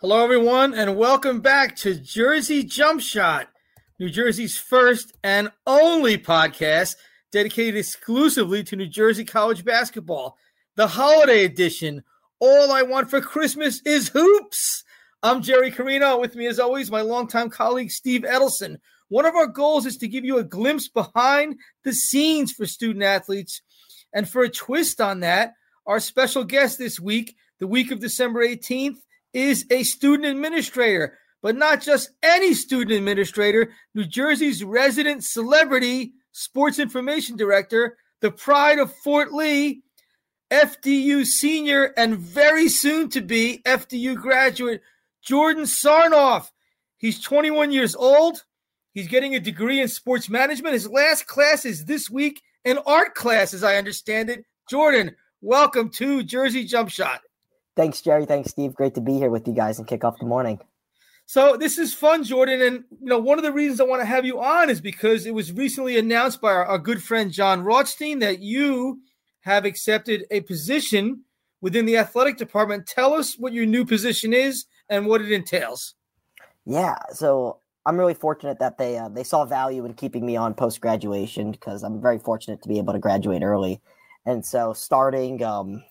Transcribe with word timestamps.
Hello, 0.00 0.22
everyone, 0.22 0.74
and 0.74 0.96
welcome 0.96 1.40
back 1.40 1.74
to 1.74 1.96
Jersey 1.96 2.62
Jump 2.62 3.00
Shot, 3.00 3.48
New 3.98 4.08
Jersey's 4.08 4.56
first 4.56 5.12
and 5.24 5.50
only 5.66 6.16
podcast 6.16 6.94
dedicated 7.32 7.74
exclusively 7.74 8.62
to 8.62 8.76
New 8.76 8.86
Jersey 8.86 9.24
college 9.24 9.64
basketball. 9.64 10.36
The 10.76 10.86
holiday 10.86 11.44
edition. 11.44 12.04
All 12.38 12.70
I 12.70 12.82
want 12.82 13.10
for 13.10 13.20
Christmas 13.20 13.82
is 13.84 14.08
hoops. 14.10 14.84
I'm 15.24 15.42
Jerry 15.42 15.72
Carino. 15.72 16.20
With 16.20 16.36
me, 16.36 16.46
as 16.46 16.60
always, 16.60 16.92
my 16.92 17.00
longtime 17.00 17.50
colleague 17.50 17.90
Steve 17.90 18.22
Edelson. 18.22 18.76
One 19.08 19.26
of 19.26 19.34
our 19.34 19.48
goals 19.48 19.84
is 19.84 19.96
to 19.96 20.06
give 20.06 20.24
you 20.24 20.38
a 20.38 20.44
glimpse 20.44 20.86
behind 20.86 21.56
the 21.82 21.92
scenes 21.92 22.52
for 22.52 22.66
student 22.66 23.02
athletes. 23.02 23.62
And 24.12 24.28
for 24.28 24.44
a 24.44 24.48
twist 24.48 25.00
on 25.00 25.18
that, 25.20 25.54
our 25.88 25.98
special 25.98 26.44
guest 26.44 26.78
this 26.78 27.00
week, 27.00 27.34
the 27.58 27.66
week 27.66 27.90
of 27.90 27.98
December 27.98 28.46
18th, 28.46 28.98
is 29.38 29.64
a 29.70 29.84
student 29.84 30.26
administrator, 30.26 31.16
but 31.42 31.54
not 31.54 31.80
just 31.80 32.10
any 32.24 32.52
student 32.54 32.90
administrator, 32.90 33.70
New 33.94 34.04
Jersey's 34.04 34.64
resident 34.64 35.22
celebrity 35.22 36.12
sports 36.32 36.80
information 36.80 37.36
director, 37.36 37.96
the 38.20 38.32
pride 38.32 38.80
of 38.80 38.92
Fort 39.04 39.32
Lee, 39.32 39.82
FDU 40.50 41.24
senior 41.24 41.92
and 41.96 42.18
very 42.18 42.68
soon 42.68 43.08
to 43.10 43.20
be 43.20 43.62
FDU 43.64 44.16
graduate, 44.16 44.82
Jordan 45.22 45.64
Sarnoff. 45.64 46.50
He's 46.96 47.20
21 47.20 47.70
years 47.70 47.94
old. 47.94 48.42
He's 48.92 49.06
getting 49.06 49.36
a 49.36 49.40
degree 49.40 49.80
in 49.80 49.86
sports 49.86 50.28
management. 50.28 50.72
His 50.72 50.88
last 50.88 51.28
class 51.28 51.64
is 51.64 51.84
this 51.84 52.10
week, 52.10 52.42
an 52.64 52.78
art 52.86 53.14
class, 53.14 53.54
as 53.54 53.62
I 53.62 53.76
understand 53.76 54.30
it. 54.30 54.44
Jordan, 54.68 55.14
welcome 55.40 55.90
to 55.90 56.24
Jersey 56.24 56.64
Jump 56.64 56.88
Shot. 56.88 57.20
Thanks, 57.78 58.00
Jerry. 58.00 58.26
Thanks, 58.26 58.50
Steve. 58.50 58.74
Great 58.74 58.96
to 58.96 59.00
be 59.00 59.18
here 59.18 59.30
with 59.30 59.46
you 59.46 59.54
guys 59.54 59.78
and 59.78 59.86
kick 59.86 60.02
off 60.02 60.18
the 60.18 60.26
morning. 60.26 60.58
So 61.26 61.56
this 61.56 61.78
is 61.78 61.94
fun, 61.94 62.24
Jordan. 62.24 62.60
And 62.60 62.84
you 62.90 63.06
know, 63.06 63.20
one 63.20 63.38
of 63.38 63.44
the 63.44 63.52
reasons 63.52 63.80
I 63.80 63.84
want 63.84 64.02
to 64.02 64.06
have 64.06 64.26
you 64.26 64.40
on 64.40 64.68
is 64.68 64.80
because 64.80 65.26
it 65.26 65.32
was 65.32 65.52
recently 65.52 65.96
announced 65.96 66.40
by 66.40 66.50
our, 66.50 66.66
our 66.66 66.78
good 66.78 67.00
friend 67.00 67.30
Jon 67.30 67.62
Rothstein 67.62 68.18
that 68.18 68.40
you 68.40 68.98
have 69.42 69.64
accepted 69.64 70.24
a 70.32 70.40
position 70.40 71.22
within 71.60 71.86
the 71.86 71.98
athletic 71.98 72.36
department. 72.36 72.88
Tell 72.88 73.14
us 73.14 73.38
what 73.38 73.52
your 73.52 73.64
new 73.64 73.84
position 73.84 74.32
is 74.32 74.64
and 74.88 75.06
what 75.06 75.20
it 75.20 75.30
entails. 75.30 75.94
Yeah, 76.66 76.96
so 77.12 77.60
I'm 77.86 77.96
really 77.96 78.14
fortunate 78.14 78.58
that 78.58 78.76
they 78.76 78.98
uh, 78.98 79.08
they 79.08 79.22
saw 79.22 79.44
value 79.44 79.84
in 79.84 79.94
keeping 79.94 80.26
me 80.26 80.34
on 80.34 80.52
post 80.52 80.80
graduation 80.80 81.52
because 81.52 81.84
I'm 81.84 82.02
very 82.02 82.18
fortunate 82.18 82.60
to 82.62 82.68
be 82.68 82.78
able 82.78 82.94
to 82.94 82.98
graduate 82.98 83.44
early. 83.44 83.80
And 84.26 84.44
so 84.44 84.72
starting 84.72 85.44
um, 85.44 85.84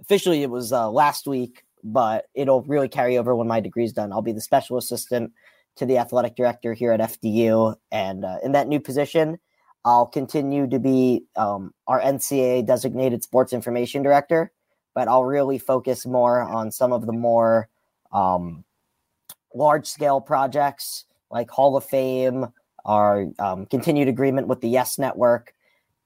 officially 0.00 0.42
it 0.42 0.50
was 0.50 0.72
uh, 0.72 0.90
last 0.90 1.26
week, 1.26 1.64
but 1.84 2.26
it'll 2.34 2.62
really 2.62 2.88
carry 2.88 3.18
over 3.18 3.34
when 3.34 3.48
my 3.48 3.60
degree's 3.60 3.92
done. 3.92 4.12
I'll 4.12 4.22
be 4.22 4.32
the 4.32 4.40
special 4.40 4.78
assistant 4.78 5.32
to 5.76 5.86
the 5.86 5.98
athletic 5.98 6.36
director 6.36 6.74
here 6.74 6.92
at 6.92 7.00
FDU, 7.00 7.76
and 7.90 8.24
uh, 8.24 8.38
in 8.42 8.52
that 8.52 8.68
new 8.68 8.80
position, 8.80 9.38
I'll 9.84 10.06
continue 10.06 10.66
to 10.68 10.78
be 10.78 11.24
um, 11.36 11.72
our 11.86 12.00
NCAA 12.00 12.66
designated 12.66 13.22
sports 13.22 13.52
information 13.52 14.02
director, 14.02 14.52
but 14.94 15.08
I'll 15.08 15.24
really 15.24 15.58
focus 15.58 16.04
more 16.04 16.42
on 16.42 16.70
some 16.70 16.92
of 16.92 17.06
the 17.06 17.12
more 17.12 17.68
um, 18.12 18.64
large 19.54 19.86
scale 19.86 20.20
projects 20.20 21.06
like 21.30 21.50
Hall 21.50 21.76
of 21.76 21.84
Fame, 21.84 22.48
our 22.84 23.26
um, 23.38 23.66
continued 23.66 24.08
agreement 24.08 24.48
with 24.48 24.60
the 24.60 24.68
Yes 24.68 24.98
Network, 24.98 25.54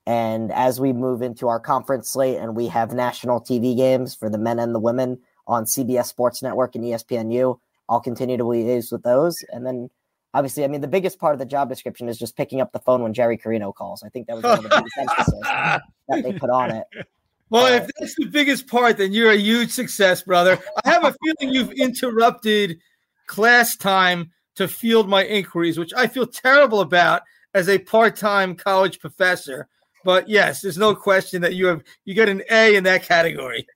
and 0.06 0.52
as 0.52 0.80
we 0.80 0.92
move 0.92 1.22
into 1.22 1.48
our 1.48 1.58
conference 1.58 2.10
slate 2.10 2.38
and 2.38 2.54
we 2.54 2.68
have 2.68 2.92
national 2.92 3.40
TV 3.40 3.76
games 3.76 4.14
for 4.14 4.28
the 4.28 4.38
men 4.38 4.58
and 4.58 4.74
the 4.74 4.80
women 4.80 5.18
on 5.46 5.64
CBS 5.64 6.06
Sports 6.06 6.42
Network 6.42 6.74
and 6.74 6.84
ESPNU, 6.84 7.58
I'll 7.88 8.00
continue 8.00 8.36
to 8.36 8.44
liaise 8.44 8.92
with 8.92 9.02
those. 9.02 9.42
And 9.50 9.64
then 9.64 9.90
obviously, 10.34 10.64
I 10.64 10.68
mean, 10.68 10.80
the 10.80 10.88
biggest 10.88 11.18
part 11.18 11.34
of 11.34 11.38
the 11.38 11.46
job 11.46 11.68
description 11.68 12.08
is 12.08 12.18
just 12.18 12.36
picking 12.36 12.60
up 12.60 12.72
the 12.72 12.78
phone 12.80 13.02
when 13.02 13.14
Jerry 13.14 13.36
Carino 13.38 13.72
calls. 13.72 14.02
I 14.02 14.08
think 14.08 14.26
that 14.26 14.36
was 14.36 14.44
one 14.44 14.58
of 14.58 14.62
the 14.64 14.68
biggest 14.68 14.98
emphasis 14.98 15.40
that 15.40 16.22
they 16.22 16.32
put 16.32 16.50
on 16.50 16.70
it. 16.70 16.86
Well, 17.50 17.66
uh, 17.66 17.76
if 17.76 17.90
that's 18.00 18.14
the 18.16 18.24
biggest 18.24 18.66
part, 18.66 18.96
then 18.96 19.12
you're 19.12 19.30
a 19.30 19.36
huge 19.36 19.70
success, 19.70 20.22
brother. 20.22 20.58
I 20.84 20.90
have 20.90 21.04
a 21.04 21.14
feeling 21.38 21.54
you've 21.54 21.72
interrupted 21.72 22.80
class 23.26 23.76
time 23.76 24.32
to 24.56 24.66
field 24.66 25.08
my 25.08 25.24
inquiries, 25.24 25.78
which 25.78 25.92
I 25.94 26.06
feel 26.06 26.26
terrible 26.26 26.80
about 26.80 27.22
as 27.52 27.68
a 27.68 27.78
part-time 27.78 28.56
college 28.56 28.98
professor. 28.98 29.68
But 30.04 30.28
yes, 30.28 30.60
there's 30.60 30.78
no 30.78 30.94
question 30.94 31.42
that 31.42 31.54
you 31.54 31.66
have 31.66 31.82
you 32.04 32.14
get 32.14 32.28
an 32.28 32.42
A 32.50 32.76
in 32.76 32.84
that 32.84 33.02
category. 33.02 33.66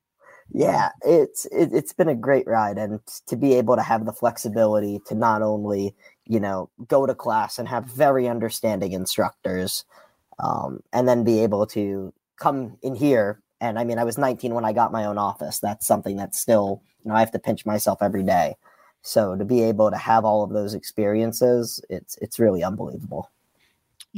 Yeah, 0.50 0.91
it's 1.03 1.47
it, 1.47 1.71
it's 1.72 1.93
been 1.93 2.09
a 2.09 2.15
great 2.15 2.47
ride, 2.47 2.78
and 2.78 3.00
to 3.27 3.37
be 3.37 3.55
able 3.55 3.77
to 3.77 3.83
have 3.83 4.06
the 4.06 4.12
flexibility 4.12 5.00
to 5.06 5.15
not 5.15 5.43
only 5.43 5.94
you 6.27 6.41
know 6.41 6.71
go 6.87 7.06
to 7.06 7.15
class 7.15 7.59
and 7.59 7.69
have 7.69 7.84
very 7.87 8.28
understanding 8.28 8.93
instructors, 8.93 9.84
um, 10.39 10.81
and 10.93 11.09
then 11.09 11.25
be 11.25 11.41
able 11.43 11.66
to 11.66 12.12
come 12.39 12.77
in 12.83 12.95
here. 12.95 13.41
And 13.60 13.78
I 13.78 13.84
mean, 13.84 13.99
I 13.99 14.05
was 14.05 14.19
19 14.19 14.55
when 14.55 14.65
I 14.65 14.72
got 14.72 14.93
my 14.93 15.05
own 15.05 15.19
office. 15.19 15.59
That's 15.59 15.87
something 15.87 16.16
that's 16.16 16.39
still 16.39 16.83
you 17.05 17.10
know 17.10 17.16
I 17.16 17.21
have 17.21 17.33
to 17.33 17.39
pinch 17.39 17.66
myself 17.66 17.99
every 18.03 18.22
day. 18.22 18.56
So 19.03 19.37
to 19.37 19.45
be 19.45 19.62
able 19.62 19.91
to 19.91 19.97
have 19.97 20.25
all 20.25 20.43
of 20.43 20.50
those 20.50 20.75
experiences, 20.75 21.83
it's 21.91 22.16
it's 22.22 22.39
really 22.39 22.62
unbelievable 22.62 23.31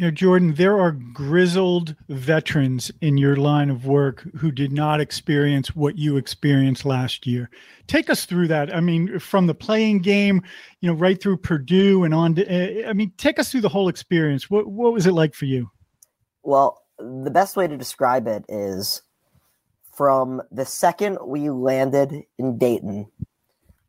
you 0.00 0.06
know, 0.06 0.10
Jordan, 0.10 0.54
there 0.54 0.80
are 0.80 0.92
grizzled 0.92 1.94
veterans 2.08 2.90
in 3.02 3.18
your 3.18 3.36
line 3.36 3.68
of 3.68 3.84
work 3.84 4.26
who 4.34 4.50
did 4.50 4.72
not 4.72 4.98
experience 4.98 5.76
what 5.76 5.98
you 5.98 6.16
experienced 6.16 6.86
last 6.86 7.26
year. 7.26 7.50
Take 7.86 8.08
us 8.08 8.24
through 8.24 8.48
that. 8.48 8.74
I 8.74 8.80
mean, 8.80 9.18
from 9.18 9.46
the 9.46 9.54
playing 9.54 9.98
game, 9.98 10.42
you 10.80 10.88
know, 10.88 10.96
right 10.96 11.20
through 11.20 11.36
Purdue 11.36 12.04
and 12.04 12.14
on. 12.14 12.34
To, 12.36 12.50
eh, 12.50 12.88
I 12.88 12.94
mean, 12.94 13.12
take 13.18 13.38
us 13.38 13.50
through 13.50 13.60
the 13.60 13.68
whole 13.68 13.88
experience. 13.88 14.48
What 14.48 14.68
what 14.68 14.94
was 14.94 15.06
it 15.06 15.12
like 15.12 15.34
for 15.34 15.44
you? 15.44 15.70
Well, 16.42 16.80
the 16.98 17.30
best 17.30 17.54
way 17.54 17.68
to 17.68 17.76
describe 17.76 18.26
it 18.26 18.46
is 18.48 19.02
from 19.92 20.40
the 20.50 20.64
second 20.64 21.18
we 21.26 21.50
landed 21.50 22.22
in 22.38 22.56
Dayton 22.56 23.06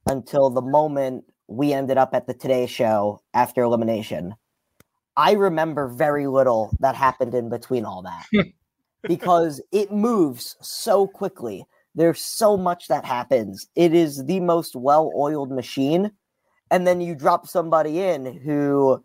until 0.08 0.50
the 0.50 0.62
moment 0.62 1.24
we 1.48 1.72
ended 1.72 1.98
up 1.98 2.14
at 2.14 2.28
the 2.28 2.34
Today 2.34 2.66
Show 2.66 3.22
after 3.34 3.64
elimination 3.64 4.36
I 5.18 5.34
remember 5.34 5.88
very 5.88 6.28
little 6.28 6.76
that 6.80 6.96
happened 6.96 7.34
in 7.34 7.50
between 7.50 7.86
all 7.86 8.02
that 8.04 8.26
because 9.04 9.62
it 9.72 9.92
moves 9.92 10.56
so 10.62 11.08
quickly. 11.08 11.66
There's 11.96 12.22
so 12.22 12.56
much 12.56 12.88
that 12.88 13.04
happens. 13.04 13.68
It 13.76 13.94
is 13.94 14.26
the 14.26 14.40
most 14.40 14.76
well 14.76 15.12
oiled 15.16 15.52
machine. 15.52 16.12
And 16.70 16.88
then 16.88 17.02
you 17.02 17.16
drop 17.16 17.48
somebody 17.48 18.00
in 18.00 18.40
who, 18.40 19.04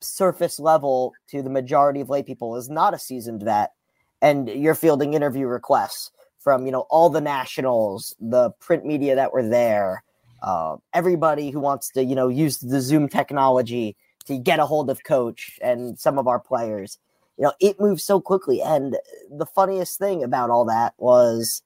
surface 0.00 0.60
level 0.60 1.14
to 1.28 1.42
the 1.42 1.48
majority 1.48 2.00
of 2.02 2.10
lay 2.10 2.22
people, 2.22 2.56
is 2.56 2.68
not 2.68 2.92
a 2.92 2.98
seasoned 2.98 3.42
vet. 3.42 3.72
And 4.20 4.48
you're 4.48 4.74
fielding 4.74 5.14
interview 5.14 5.46
requests 5.46 6.10
from, 6.38 6.66
you 6.66 6.72
know, 6.72 6.86
all 6.90 7.08
the 7.08 7.20
nationals, 7.20 8.14
the 8.20 8.50
print 8.60 8.84
media 8.84 9.14
that 9.14 9.32
were 9.32 9.46
there, 9.46 10.04
uh, 10.42 10.76
everybody 10.92 11.50
who 11.50 11.60
wants 11.60 11.90
to, 11.92 12.04
you 12.04 12.14
know, 12.14 12.28
use 12.28 12.58
the 12.58 12.80
Zoom 12.80 13.08
technology 13.08 13.96
to 14.26 14.38
get 14.38 14.60
a 14.60 14.66
hold 14.66 14.90
of 14.90 15.04
coach 15.04 15.58
and 15.62 15.98
some 15.98 16.18
of 16.18 16.26
our 16.26 16.40
players. 16.40 16.98
You 17.38 17.44
know, 17.44 17.52
it 17.60 17.80
moves 17.80 18.02
so 18.02 18.20
quickly. 18.20 18.62
And 18.62 18.96
the 19.30 19.46
funniest 19.46 19.98
thing 19.98 20.24
about 20.24 20.50
all 20.50 20.64
that 20.66 20.94
was 20.98 21.62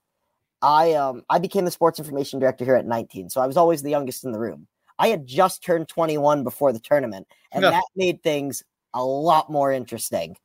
I 0.62 0.94
um 0.94 1.24
I 1.30 1.38
became 1.38 1.64
the 1.64 1.70
sports 1.70 1.98
information 1.98 2.38
director 2.38 2.64
here 2.64 2.76
at 2.76 2.86
19. 2.86 3.30
So 3.30 3.40
I 3.40 3.46
was 3.46 3.56
always 3.56 3.82
the 3.82 3.90
youngest 3.90 4.24
in 4.24 4.32
the 4.32 4.38
room. 4.38 4.66
I 4.98 5.08
had 5.08 5.26
just 5.26 5.64
turned 5.64 5.88
21 5.88 6.44
before 6.44 6.72
the 6.72 6.78
tournament, 6.78 7.26
and 7.52 7.64
that 7.64 7.84
made 7.96 8.22
things 8.22 8.62
a 8.92 9.02
lot 9.02 9.50
more 9.50 9.72
interesting. 9.72 10.36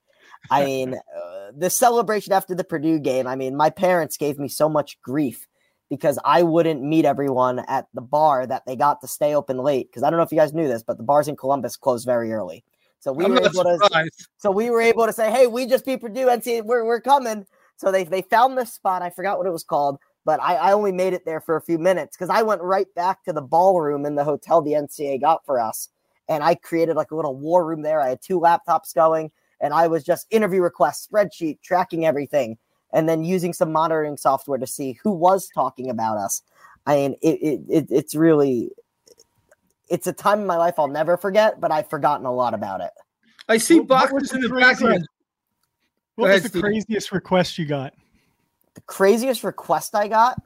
I 0.50 0.64
mean, 0.64 0.94
uh, 1.18 1.52
the 1.56 1.70
celebration 1.70 2.31
after 2.31 2.56
the 2.56 2.64
Purdue 2.64 3.00
game, 3.00 3.28
I 3.28 3.36
mean, 3.36 3.57
my 3.57 3.69
parents 3.69 4.16
gave 4.16 4.39
me 4.39 4.48
so 4.48 4.69
much 4.69 5.01
grief 5.01 5.45
because 5.90 6.18
I 6.26 6.44
wouldn't 6.44 6.82
meet 6.82 7.06
everyone 7.06 7.60
at 7.68 7.88
the 7.94 8.02
bar 8.02 8.48
that 8.48 8.66
they 8.66 8.76
got 8.76 9.02
to 9.02 9.08
stay 9.08 9.36
open 9.36 9.58
late. 9.58 9.90
Because 9.90 10.04
I 10.04 10.10
don't 10.10 10.18
know 10.18 10.24
if 10.24 10.32
you 10.32 10.38
guys 10.38 10.54
knew 10.54 10.68
this, 10.68 10.84
but 10.84 10.98
the 10.98 11.04
bars 11.04 11.28
in 11.28 11.36
Columbus 11.36 11.78
close 11.78 12.04
very 12.06 12.32
early. 12.32 12.64
So 13.00 13.14
we 13.14 13.26
I'm 13.26 13.32
were 13.32 13.40
able 13.40 13.78
surprised. 13.78 14.20
to. 14.20 14.26
So 14.38 14.52
we 14.52 14.70
were 14.70 14.82
able 14.82 15.06
to 15.06 15.14
say, 15.14 15.32
"Hey, 15.32 15.48
we 15.48 15.68
just 15.68 15.86
beat 15.86 16.02
Purdue, 16.02 16.30
and 16.30 16.44
see 16.44 16.62
we're 16.62 16.86
we're 16.86 17.02
coming." 17.02 17.46
So 17.78 17.92
they 17.92 18.04
they 18.04 18.24
found 18.24 18.58
this 18.58 18.74
spot. 18.74 19.04
I 19.04 19.12
forgot 19.12 19.38
what 19.38 19.46
it 19.46 19.52
was 19.52 19.64
called, 19.64 20.00
but 20.26 20.42
I, 20.42 20.56
I 20.56 20.72
only 20.74 20.92
made 20.92 21.14
it 21.14 21.24
there 21.24 21.40
for 21.40 21.56
a 21.56 21.62
few 21.62 21.78
minutes 21.78 22.18
because 22.18 22.30
I 22.32 22.42
went 22.42 22.64
right 22.64 22.88
back 22.96 23.24
to 23.26 23.34
the 23.34 23.44
ballroom 23.44 24.06
in 24.06 24.16
the 24.16 24.24
hotel 24.24 24.62
the 24.62 24.72
NCA 24.72 25.22
got 25.22 25.46
for 25.46 25.60
us, 25.60 25.90
and 26.28 26.44
I 26.44 26.56
created 26.56 26.96
like 26.96 27.12
a 27.12 27.16
little 27.16 27.36
war 27.36 27.64
room 27.64 27.84
there. 27.84 28.02
I 28.02 28.10
had 28.10 28.24
two 28.24 28.40
laptops 28.40 28.96
going, 28.96 29.32
and 29.62 29.72
I 29.72 29.88
was 29.88 30.04
just 30.04 30.26
interview 30.32 30.62
requests, 30.62 31.08
spreadsheet, 31.08 31.62
tracking 31.62 32.08
everything 32.08 32.58
and 32.95 33.07
then 33.07 33.24
using 33.24 33.53
some 33.53 33.71
monitoring 33.71 34.18
software 34.18 34.57
to 34.57 34.65
see 34.65 34.97
who 35.03 35.12
was 35.12 35.50
talking 35.53 35.89
about 35.89 36.18
us. 36.18 36.42
I 36.88 36.95
mean, 36.95 37.15
it, 37.21 37.42
it, 37.42 37.62
it 37.69 37.88
it's 37.89 38.15
really 38.15 38.71
it's 39.89 40.07
a 40.07 40.13
time 40.13 40.39
in 40.39 40.47
my 40.47 40.57
life 40.57 40.75
I'll 40.80 40.88
never 40.88 41.18
forget, 41.18 41.59
but 41.62 41.71
I've 41.71 41.89
forgotten 41.89 42.25
a 42.25 42.33
lot 42.33 42.53
about 42.53 42.81
it. 42.81 42.92
I 43.47 43.57
see 43.57 43.80
boxes 43.81 44.33
in 44.33 44.42
the 44.42 44.50
background. 44.50 45.07
What 46.15 46.31
was 46.31 46.50
the 46.50 46.62
craziest 46.62 47.12
request 47.12 47.57
you 47.59 47.65
got? 47.65 47.94
The 48.74 48.81
craziest 48.81 49.44
request 49.44 49.94
I 49.94 50.07
got. 50.07 50.41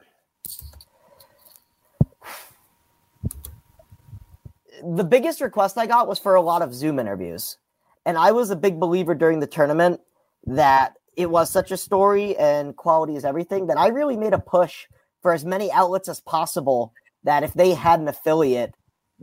the 4.82 5.04
biggest 5.04 5.40
request 5.40 5.78
I 5.78 5.86
got 5.86 6.08
was 6.08 6.18
for 6.18 6.34
a 6.34 6.40
lot 6.40 6.62
of 6.62 6.74
Zoom 6.74 6.98
interviews. 6.98 7.58
And 8.06 8.16
I 8.16 8.32
was 8.32 8.50
a 8.50 8.56
big 8.56 8.80
believer 8.80 9.14
during 9.14 9.40
the 9.40 9.46
tournament 9.46 10.00
that 10.46 10.94
it 11.16 11.30
was 11.30 11.50
such 11.50 11.70
a 11.70 11.76
story 11.76 12.36
and 12.36 12.76
quality 12.76 13.16
is 13.16 13.24
everything 13.24 13.66
that 13.66 13.78
I 13.78 13.88
really 13.88 14.16
made 14.16 14.32
a 14.32 14.38
push 14.38 14.86
for 15.22 15.32
as 15.32 15.44
many 15.44 15.70
outlets 15.72 16.08
as 16.08 16.20
possible 16.20 16.92
that 17.24 17.42
if 17.42 17.52
they 17.54 17.74
had 17.74 18.00
an 18.00 18.08
affiliate 18.08 18.74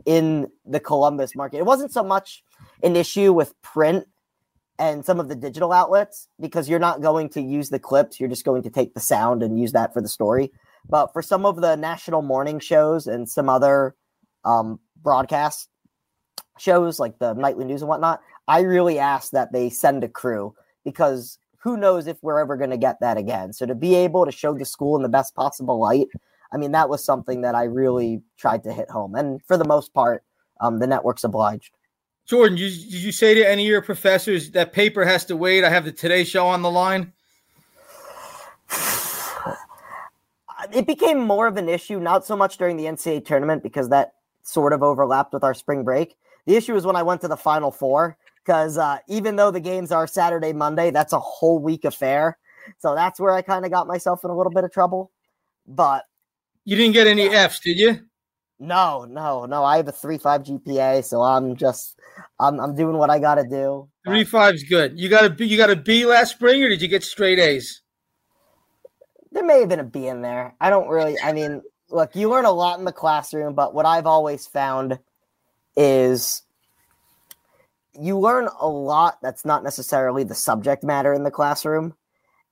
in 0.06 0.48
the 0.64 0.80
Columbus 0.80 1.34
market, 1.34 1.58
it 1.58 1.66
wasn't 1.66 1.92
so 1.92 2.04
much 2.04 2.44
an 2.82 2.94
issue 2.94 3.32
with 3.32 3.60
print 3.62 4.06
and 4.78 5.04
some 5.04 5.18
of 5.18 5.28
the 5.28 5.34
digital 5.34 5.72
outlets 5.72 6.28
because 6.38 6.68
you're 6.68 6.78
not 6.78 7.02
going 7.02 7.28
to 7.30 7.40
use 7.40 7.68
the 7.68 7.80
clips, 7.80 8.20
you're 8.20 8.28
just 8.28 8.44
going 8.44 8.62
to 8.62 8.70
take 8.70 8.94
the 8.94 9.00
sound 9.00 9.42
and 9.42 9.58
use 9.58 9.72
that 9.72 9.92
for 9.92 10.00
the 10.00 10.08
story. 10.08 10.52
But 10.88 11.12
for 11.12 11.20
some 11.20 11.44
of 11.44 11.56
the 11.56 11.76
national 11.76 12.22
morning 12.22 12.60
shows 12.60 13.06
and 13.06 13.28
some 13.28 13.48
other 13.48 13.96
um, 14.44 14.78
broadcast 15.02 15.68
shows 16.58 16.98
like 17.00 17.18
the 17.18 17.34
nightly 17.34 17.64
news 17.64 17.82
and 17.82 17.88
whatnot, 17.88 18.20
I 18.46 18.60
really 18.60 18.98
ask 18.98 19.32
that 19.32 19.52
they 19.52 19.68
send 19.68 20.04
a 20.04 20.08
crew 20.08 20.54
because 20.84 21.38
who 21.58 21.76
knows 21.76 22.06
if 22.06 22.16
we're 22.22 22.38
ever 22.38 22.56
going 22.56 22.70
to 22.70 22.76
get 22.76 23.00
that 23.00 23.16
again. 23.16 23.52
So 23.52 23.66
to 23.66 23.74
be 23.74 23.94
able 23.94 24.24
to 24.24 24.32
show 24.32 24.54
the 24.54 24.64
school 24.64 24.96
in 24.96 25.02
the 25.02 25.08
best 25.08 25.34
possible 25.34 25.78
light, 25.78 26.08
I 26.52 26.56
mean, 26.56 26.72
that 26.72 26.88
was 26.88 27.04
something 27.04 27.42
that 27.42 27.54
I 27.54 27.64
really 27.64 28.22
tried 28.36 28.62
to 28.64 28.72
hit 28.72 28.90
home. 28.90 29.14
And 29.14 29.42
for 29.44 29.56
the 29.56 29.66
most 29.66 29.92
part, 29.92 30.22
um, 30.60 30.78
the 30.78 30.86
network's 30.86 31.24
obliged. 31.24 31.72
Jordan, 32.26 32.58
you, 32.58 32.68
did 32.68 33.02
you 33.02 33.12
say 33.12 33.34
to 33.34 33.48
any 33.48 33.64
of 33.64 33.68
your 33.68 33.82
professors 33.82 34.50
that 34.50 34.72
paper 34.72 35.04
has 35.04 35.24
to 35.26 35.36
wait? 35.36 35.64
I 35.64 35.70
have 35.70 35.84
the 35.84 35.92
Today 35.92 36.24
Show 36.24 36.46
on 36.46 36.62
the 36.62 36.70
line. 36.70 37.12
It 40.74 40.88
became 40.88 41.20
more 41.20 41.46
of 41.46 41.56
an 41.56 41.68
issue, 41.68 42.00
not 42.00 42.26
so 42.26 42.34
much 42.34 42.58
during 42.58 42.76
the 42.76 42.84
NCAA 42.86 43.24
tournament 43.24 43.62
because 43.62 43.88
that 43.90 44.14
sort 44.42 44.72
of 44.72 44.82
overlapped 44.82 45.32
with 45.32 45.44
our 45.44 45.54
spring 45.54 45.84
break. 45.84 46.16
The 46.46 46.56
issue 46.56 46.74
was 46.74 46.84
when 46.84 46.96
I 46.96 47.02
went 47.02 47.20
to 47.20 47.28
the 47.28 47.36
Final 47.36 47.70
Four 47.70 48.18
because 48.48 48.78
uh, 48.78 48.96
even 49.08 49.36
though 49.36 49.50
the 49.50 49.60
games 49.60 49.92
are 49.92 50.06
Saturday, 50.06 50.54
Monday, 50.54 50.90
that's 50.90 51.12
a 51.12 51.18
whole 51.18 51.58
week 51.58 51.84
affair. 51.84 52.38
So 52.78 52.94
that's 52.94 53.20
where 53.20 53.32
I 53.32 53.42
kind 53.42 53.66
of 53.66 53.70
got 53.70 53.86
myself 53.86 54.24
in 54.24 54.30
a 54.30 54.36
little 54.36 54.50
bit 54.50 54.64
of 54.64 54.72
trouble. 54.72 55.10
But 55.66 56.06
you 56.64 56.74
didn't 56.74 56.94
get 56.94 57.06
any 57.06 57.28
Fs, 57.28 57.60
did 57.60 57.78
you? 57.78 58.00
No, 58.58 59.04
no, 59.04 59.44
no. 59.44 59.64
I 59.64 59.76
have 59.76 59.86
a 59.86 59.92
three 59.92 60.16
five 60.16 60.44
GPA, 60.44 61.04
so 61.04 61.20
I'm 61.20 61.56
just 61.56 62.00
I'm 62.40 62.58
I'm 62.58 62.74
doing 62.74 62.96
what 62.96 63.10
I 63.10 63.18
got 63.18 63.34
to 63.34 63.44
do. 63.44 63.86
Three 64.06 64.24
five's 64.24 64.62
good. 64.62 64.98
You 64.98 65.10
got 65.10 65.26
a 65.26 65.30
B, 65.30 65.44
you 65.44 65.58
got 65.58 65.68
a 65.68 65.76
B 65.76 66.06
last 66.06 66.32
spring, 66.32 66.62
or 66.62 66.70
did 66.70 66.80
you 66.80 66.88
get 66.88 67.04
straight 67.04 67.38
A's? 67.38 67.82
There 69.30 69.44
may 69.44 69.60
have 69.60 69.68
been 69.68 69.80
a 69.80 69.84
B 69.84 70.06
in 70.06 70.22
there. 70.22 70.54
I 70.58 70.70
don't 70.70 70.88
really. 70.88 71.16
I 71.22 71.34
mean, 71.34 71.60
look, 71.90 72.16
you 72.16 72.30
learn 72.30 72.46
a 72.46 72.50
lot 72.50 72.78
in 72.78 72.86
the 72.86 72.92
classroom, 72.92 73.54
but 73.54 73.74
what 73.74 73.84
I've 73.84 74.06
always 74.06 74.46
found 74.46 74.98
is 75.76 76.42
you 78.00 78.18
learn 78.18 78.48
a 78.60 78.68
lot 78.68 79.18
that's 79.22 79.44
not 79.44 79.64
necessarily 79.64 80.24
the 80.24 80.34
subject 80.34 80.82
matter 80.82 81.12
in 81.12 81.24
the 81.24 81.30
classroom. 81.30 81.94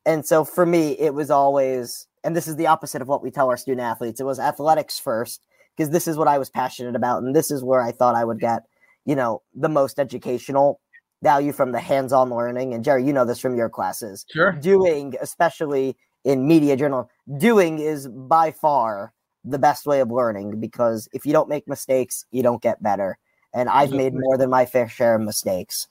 And 0.04 0.24
so 0.24 0.44
for 0.44 0.66
me, 0.66 0.92
it 0.98 1.14
was 1.14 1.30
always, 1.30 2.06
and 2.24 2.36
this 2.36 2.48
is 2.48 2.56
the 2.56 2.66
opposite 2.66 3.02
of 3.02 3.08
what 3.08 3.22
we 3.22 3.30
tell 3.30 3.48
our 3.48 3.56
student 3.56 3.82
athletes, 3.82 4.20
it 4.20 4.24
was 4.24 4.38
athletics 4.38 4.98
first, 4.98 5.46
because 5.76 5.90
this 5.90 6.08
is 6.08 6.16
what 6.16 6.28
I 6.28 6.38
was 6.38 6.50
passionate 6.50 6.96
about. 6.96 7.22
And 7.22 7.34
this 7.34 7.50
is 7.50 7.62
where 7.62 7.80
I 7.80 7.92
thought 7.92 8.14
I 8.14 8.24
would 8.24 8.40
get, 8.40 8.64
you 9.04 9.14
know, 9.14 9.42
the 9.54 9.68
most 9.68 9.98
educational 9.98 10.80
value 11.22 11.52
from 11.52 11.72
the 11.72 11.80
hands 11.80 12.12
on 12.12 12.30
learning. 12.30 12.74
And 12.74 12.84
Jerry, 12.84 13.04
you 13.04 13.12
know 13.12 13.24
this 13.24 13.40
from 13.40 13.56
your 13.56 13.68
classes. 13.68 14.24
Sure. 14.30 14.52
Doing, 14.52 15.14
especially 15.20 15.96
in 16.24 16.46
media 16.46 16.76
journal, 16.76 17.08
doing 17.38 17.78
is 17.78 18.08
by 18.08 18.50
far 18.50 19.12
the 19.44 19.58
best 19.58 19.86
way 19.86 20.00
of 20.00 20.10
learning 20.10 20.60
because 20.60 21.08
if 21.12 21.24
you 21.24 21.32
don't 21.32 21.48
make 21.48 21.68
mistakes, 21.68 22.24
you 22.32 22.42
don't 22.42 22.62
get 22.62 22.82
better 22.82 23.18
and 23.54 23.68
I've 23.68 23.90
made 23.90 24.14
more 24.14 24.36
than 24.36 24.50
my 24.50 24.66
fair 24.66 24.88
share 24.88 25.14
of 25.16 25.22
mistakes. 25.22 25.88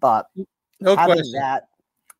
But 0.00 0.26
no 0.80 0.96
having 0.96 1.16
question. 1.16 1.32
that 1.32 1.68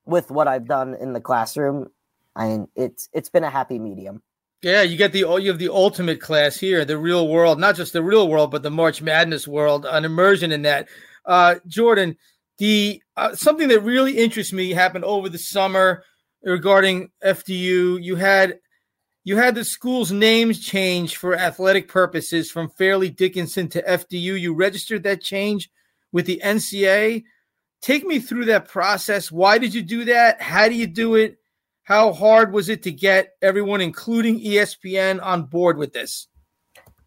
with 0.04 0.30
what 0.30 0.48
I've 0.48 0.66
done 0.66 0.94
in 0.94 1.12
the 1.12 1.20
classroom, 1.20 1.90
I 2.34 2.48
mean, 2.48 2.68
it's 2.76 3.08
it's 3.12 3.28
been 3.28 3.44
a 3.44 3.50
happy 3.50 3.78
medium. 3.78 4.22
Yeah, 4.62 4.82
you 4.82 4.96
get 4.96 5.12
the 5.12 5.20
you 5.40 5.48
have 5.48 5.58
the 5.58 5.72
ultimate 5.72 6.20
class 6.20 6.56
here, 6.56 6.84
the 6.84 6.96
real 6.96 7.28
world, 7.28 7.58
not 7.58 7.74
just 7.74 7.92
the 7.92 8.02
real 8.02 8.28
world, 8.28 8.50
but 8.50 8.62
the 8.62 8.70
March 8.70 9.02
Madness 9.02 9.48
world, 9.48 9.84
an 9.84 10.04
immersion 10.04 10.52
in 10.52 10.62
that. 10.62 10.88
Uh, 11.26 11.56
Jordan, 11.66 12.16
the 12.58 13.02
uh, 13.16 13.34
something 13.34 13.68
that 13.68 13.80
really 13.80 14.16
interests 14.16 14.52
me 14.52 14.70
happened 14.70 15.04
over 15.04 15.28
the 15.28 15.38
summer 15.38 16.04
regarding 16.44 17.10
FDU. 17.24 18.02
You 18.02 18.16
had 18.16 18.60
you 19.24 19.36
had 19.36 19.54
the 19.54 19.64
school's 19.64 20.10
names 20.10 20.58
changed 20.58 21.16
for 21.16 21.36
athletic 21.36 21.88
purposes 21.88 22.50
from 22.50 22.68
Fairleigh 22.70 23.10
Dickinson 23.10 23.68
to 23.68 23.82
FDU. 23.82 24.40
You 24.40 24.54
registered 24.54 25.04
that 25.04 25.22
change 25.22 25.70
with 26.10 26.26
the 26.26 26.40
NCA. 26.44 27.22
Take 27.80 28.04
me 28.04 28.18
through 28.18 28.46
that 28.46 28.68
process. 28.68 29.30
Why 29.30 29.58
did 29.58 29.74
you 29.74 29.82
do 29.82 30.04
that? 30.06 30.40
How 30.40 30.68
do 30.68 30.74
you 30.74 30.86
do 30.86 31.14
it? 31.14 31.38
How 31.84 32.12
hard 32.12 32.52
was 32.52 32.68
it 32.68 32.82
to 32.84 32.92
get 32.92 33.34
everyone, 33.42 33.80
including 33.80 34.40
ESPN, 34.40 35.22
on 35.22 35.44
board 35.44 35.78
with 35.78 35.92
this? 35.92 36.28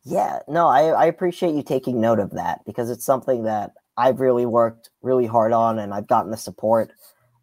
Yeah, 0.04 0.40
no, 0.48 0.68
I, 0.68 0.90
I 0.90 1.06
appreciate 1.06 1.56
you 1.56 1.64
taking 1.64 2.00
note 2.00 2.20
of 2.20 2.32
that 2.32 2.60
because 2.66 2.90
it's 2.90 3.06
something 3.06 3.44
that 3.44 3.74
I've 3.98 4.20
really 4.20 4.46
worked 4.46 4.90
really 5.02 5.26
hard 5.26 5.54
on, 5.54 5.80
and 5.80 5.94
I've 5.94 6.08
gotten 6.08 6.32
the 6.32 6.38
support 6.38 6.92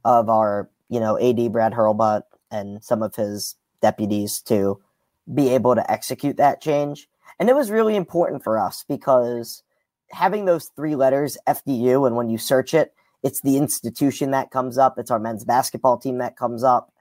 of 0.05 0.29
our, 0.29 0.71
you 0.89 1.01
know, 1.01 1.19
AD 1.19 1.53
Brad 1.53 1.73
Hurlbut 1.73 2.23
and 2.51 2.85
some 2.85 3.03
of 3.03 3.15
his 3.17 3.57
deputies 3.83 4.41
to 4.43 4.81
be 5.33 5.51
able 5.51 5.75
to 5.75 5.91
execute 5.91 6.39
that 6.39 6.63
change. 6.63 7.09
And 7.39 7.49
it 7.49 7.57
was 7.57 7.71
really 7.71 7.97
important 7.97 8.43
for 8.43 8.59
us 8.59 8.85
because 8.89 9.63
having 10.11 10.45
those 10.45 10.71
three 10.77 10.95
letters, 10.95 11.37
FDU, 11.47 12.07
and 12.07 12.17
when 12.17 12.29
you 12.29 12.39
search 12.39 12.73
it, 12.75 12.95
it's 13.23 13.41
the 13.43 13.57
institution 13.57 14.31
that 14.33 14.51
comes 14.51 14.79
up, 14.79 14.99
it's 14.99 15.11
our 15.11 15.19
men's 15.19 15.45
basketball 15.45 15.99
team 15.99 16.19
that 16.19 16.37
comes 16.37 16.65
up. 16.65 16.93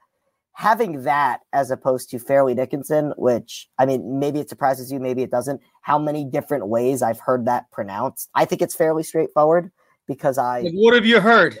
Having 0.54 1.02
that 1.02 1.40
as 1.52 1.70
opposed 1.70 2.10
to 2.10 2.18
Fairleigh 2.18 2.54
Dickinson, 2.54 3.14
which 3.16 3.68
I 3.78 3.86
mean, 3.86 4.18
maybe 4.18 4.38
it 4.38 4.50
surprises 4.50 4.92
you, 4.92 5.00
maybe 5.00 5.22
it 5.22 5.30
doesn't. 5.30 5.62
How 5.80 5.98
many 5.98 6.24
different 6.24 6.68
ways 6.68 7.02
I've 7.02 7.20
heard 7.20 7.46
that 7.46 7.70
pronounced? 7.70 8.28
I 8.34 8.44
think 8.44 8.60
it's 8.60 8.74
fairly 8.74 9.02
straightforward 9.02 9.72
because 10.06 10.36
I. 10.36 10.68
What 10.74 10.94
have 10.94 11.06
you 11.06 11.20
heard? 11.20 11.58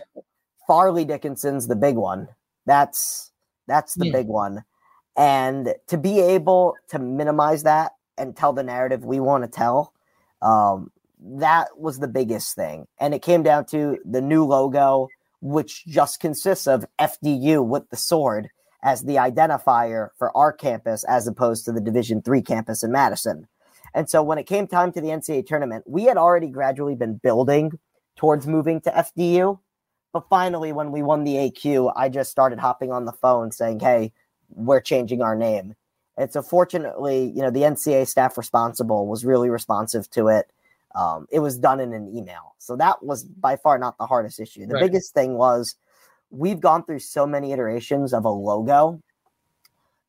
Farley 0.66 1.04
Dickinson's 1.04 1.68
the 1.68 1.76
big 1.76 1.96
one. 1.96 2.28
That's 2.66 3.32
that's 3.66 3.94
the 3.94 4.06
yeah. 4.06 4.12
big 4.12 4.26
one. 4.26 4.62
And 5.16 5.74
to 5.88 5.98
be 5.98 6.20
able 6.20 6.74
to 6.88 6.98
minimize 6.98 7.64
that 7.64 7.92
and 8.16 8.36
tell 8.36 8.52
the 8.52 8.62
narrative 8.62 9.04
we 9.04 9.20
want 9.20 9.44
to 9.44 9.48
tell, 9.48 9.92
um, 10.40 10.90
that 11.20 11.78
was 11.78 11.98
the 11.98 12.08
biggest 12.08 12.54
thing. 12.54 12.86
And 12.98 13.14
it 13.14 13.22
came 13.22 13.42
down 13.42 13.66
to 13.66 13.98
the 14.04 14.20
new 14.20 14.44
logo, 14.44 15.08
which 15.40 15.84
just 15.86 16.20
consists 16.20 16.66
of 16.66 16.84
FDU 16.98 17.64
with 17.64 17.88
the 17.90 17.96
sword 17.96 18.48
as 18.82 19.02
the 19.02 19.16
identifier 19.16 20.08
for 20.18 20.36
our 20.36 20.52
campus 20.52 21.04
as 21.04 21.26
opposed 21.26 21.64
to 21.64 21.72
the 21.72 21.80
Division 21.80 22.22
three 22.22 22.42
campus 22.42 22.82
in 22.82 22.90
Madison. 22.90 23.46
And 23.94 24.08
so 24.08 24.22
when 24.22 24.38
it 24.38 24.46
came 24.46 24.66
time 24.66 24.92
to 24.92 25.00
the 25.00 25.08
NCAA 25.08 25.46
tournament, 25.46 25.84
we 25.86 26.04
had 26.04 26.16
already 26.16 26.48
gradually 26.48 26.94
been 26.94 27.16
building 27.22 27.78
towards 28.16 28.46
moving 28.46 28.80
to 28.82 28.90
FDU. 28.90 29.58
But 30.12 30.28
finally, 30.28 30.72
when 30.72 30.92
we 30.92 31.02
won 31.02 31.24
the 31.24 31.34
AQ, 31.34 31.92
I 31.96 32.08
just 32.08 32.30
started 32.30 32.58
hopping 32.58 32.90
on 32.90 33.04
the 33.04 33.12
phone 33.12 33.52
saying, 33.52 33.80
Hey, 33.80 34.12
we're 34.54 34.80
changing 34.80 35.22
our 35.22 35.34
name. 35.34 35.74
And 36.16 36.32
so 36.32 36.42
fortunately, 36.42 37.32
you 37.34 37.42
know, 37.42 37.50
the 37.50 37.62
NCA 37.62 38.06
staff 38.06 38.36
responsible 38.36 39.06
was 39.06 39.24
really 39.24 39.48
responsive 39.48 40.10
to 40.10 40.28
it. 40.28 40.50
Um, 40.94 41.26
it 41.30 41.38
was 41.38 41.58
done 41.58 41.80
in 41.80 41.92
an 41.94 42.14
email. 42.14 42.54
So 42.58 42.76
that 42.76 43.02
was 43.02 43.24
by 43.24 43.56
far 43.56 43.78
not 43.78 43.96
the 43.98 44.06
hardest 44.06 44.38
issue. 44.38 44.66
The 44.66 44.74
right. 44.74 44.82
biggest 44.82 45.14
thing 45.14 45.34
was 45.34 45.74
we've 46.30 46.60
gone 46.60 46.84
through 46.84 46.98
so 46.98 47.26
many 47.26 47.52
iterations 47.52 48.12
of 48.12 48.24
a 48.24 48.30
logo. 48.30 49.00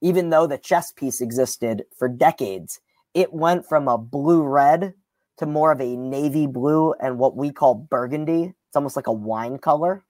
Even 0.01 0.29
though 0.29 0.45
the 0.45 0.57
chess 0.57 0.91
piece 0.91 1.21
existed 1.21 1.85
for 1.97 2.09
decades, 2.09 2.81
it 3.13 3.33
went 3.33 3.65
from 3.65 3.87
a 3.87 3.97
blue 3.97 4.43
red 4.43 4.93
to 5.37 5.45
more 5.45 5.71
of 5.71 5.79
a 5.79 5.95
navy 5.95 6.47
blue 6.47 6.93
and 6.99 7.17
what 7.17 7.37
we 7.37 7.51
call 7.51 7.75
burgundy. 7.75 8.53
It's 8.67 8.75
almost 8.75 8.97
like 8.97 9.07
a 9.07 9.13
wine 9.13 9.57
color. 9.57 10.03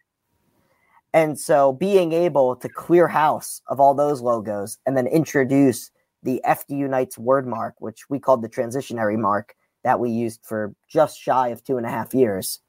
And 1.13 1.39
so 1.39 1.73
being 1.73 2.11
able 2.11 2.55
to 2.55 2.67
clear 2.67 3.07
house 3.07 3.61
of 3.67 3.79
all 3.79 3.93
those 3.93 4.21
logos 4.21 4.79
and 4.85 4.97
then 4.97 5.05
introduce 5.07 5.91
the 6.23 6.41
FDU 6.45 6.89
Knights 6.89 7.17
word 7.17 7.45
mark, 7.45 7.75
which 7.79 8.09
we 8.09 8.19
called 8.19 8.41
the 8.41 8.49
transitionary 8.49 9.17
mark 9.17 9.55
that 9.83 9.99
we 9.99 10.09
used 10.09 10.41
for 10.43 10.73
just 10.87 11.19
shy 11.19 11.49
of 11.49 11.63
two 11.63 11.77
and 11.77 11.85
a 11.85 11.89
half 11.89 12.13
years. 12.13 12.59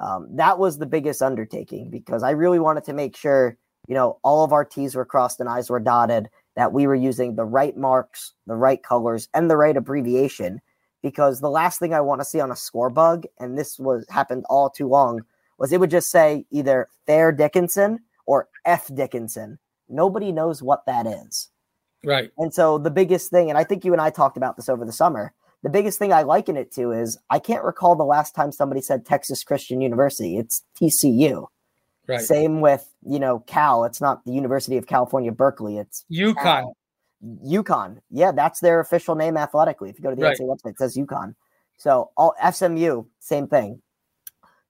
Um, 0.00 0.28
that 0.36 0.58
was 0.58 0.78
the 0.78 0.86
biggest 0.86 1.20
undertaking 1.20 1.90
because 1.90 2.22
I 2.22 2.30
really 2.30 2.58
wanted 2.58 2.84
to 2.84 2.92
make 2.92 3.16
sure, 3.16 3.56
you 3.88 3.94
know, 3.94 4.18
all 4.22 4.44
of 4.44 4.52
our 4.52 4.64
T's 4.64 4.94
were 4.94 5.04
crossed 5.04 5.40
and 5.40 5.48
I's 5.48 5.68
were 5.68 5.80
dotted, 5.80 6.28
that 6.56 6.72
we 6.72 6.86
were 6.86 6.94
using 6.94 7.34
the 7.34 7.44
right 7.44 7.76
marks, 7.76 8.34
the 8.46 8.56
right 8.56 8.82
colors, 8.82 9.28
and 9.34 9.50
the 9.50 9.56
right 9.56 9.76
abbreviation. 9.76 10.60
Because 11.02 11.40
the 11.40 11.50
last 11.50 11.78
thing 11.78 11.94
I 11.94 12.02
want 12.02 12.20
to 12.20 12.26
see 12.26 12.40
on 12.40 12.50
a 12.50 12.56
score 12.56 12.90
bug, 12.90 13.24
and 13.38 13.58
this 13.58 13.78
was 13.78 14.04
happened 14.10 14.44
all 14.50 14.68
too 14.68 14.86
long, 14.86 15.22
was 15.60 15.72
it 15.72 15.78
would 15.78 15.90
just 15.90 16.10
say 16.10 16.46
either 16.50 16.88
Fair 17.06 17.30
Dickinson 17.30 18.00
or 18.26 18.48
F 18.64 18.90
Dickinson. 18.92 19.58
Nobody 19.88 20.32
knows 20.32 20.62
what 20.62 20.84
that 20.86 21.06
is. 21.06 21.50
Right. 22.02 22.30
And 22.38 22.52
so 22.52 22.78
the 22.78 22.90
biggest 22.90 23.30
thing, 23.30 23.50
and 23.50 23.58
I 23.58 23.64
think 23.64 23.84
you 23.84 23.92
and 23.92 24.00
I 24.00 24.10
talked 24.10 24.38
about 24.38 24.56
this 24.56 24.68
over 24.68 24.84
the 24.84 24.92
summer, 24.92 25.34
the 25.62 25.68
biggest 25.68 25.98
thing 25.98 26.12
I 26.12 26.22
liken 26.22 26.56
it 26.56 26.72
to 26.72 26.92
is 26.92 27.18
I 27.28 27.38
can't 27.38 27.62
recall 27.62 27.94
the 27.94 28.04
last 28.04 28.34
time 28.34 28.50
somebody 28.50 28.80
said 28.80 29.04
Texas 29.04 29.44
Christian 29.44 29.82
University. 29.82 30.38
It's 30.38 30.64
TCU. 30.80 31.46
Right. 32.08 32.20
Same 32.20 32.62
with, 32.62 32.88
you 33.04 33.20
know, 33.20 33.40
Cal. 33.40 33.84
It's 33.84 34.00
not 34.00 34.24
the 34.24 34.32
University 34.32 34.78
of 34.78 34.86
California, 34.86 35.30
Berkeley. 35.30 35.76
It's 35.76 36.06
UConn. 36.10 36.72
UConn. 37.46 37.98
Yeah, 38.10 38.32
that's 38.32 38.60
their 38.60 38.80
official 38.80 39.14
name 39.14 39.36
athletically. 39.36 39.90
If 39.90 39.98
you 39.98 40.02
go 40.02 40.10
to 40.10 40.16
the 40.16 40.22
Right. 40.22 40.38
NCAA 40.38 40.48
website, 40.48 40.70
it 40.70 40.78
says 40.78 40.96
UConn. 40.96 41.34
So 41.76 42.10
all 42.16 42.34
SMU, 42.50 43.04
same 43.20 43.46
thing. 43.46 43.82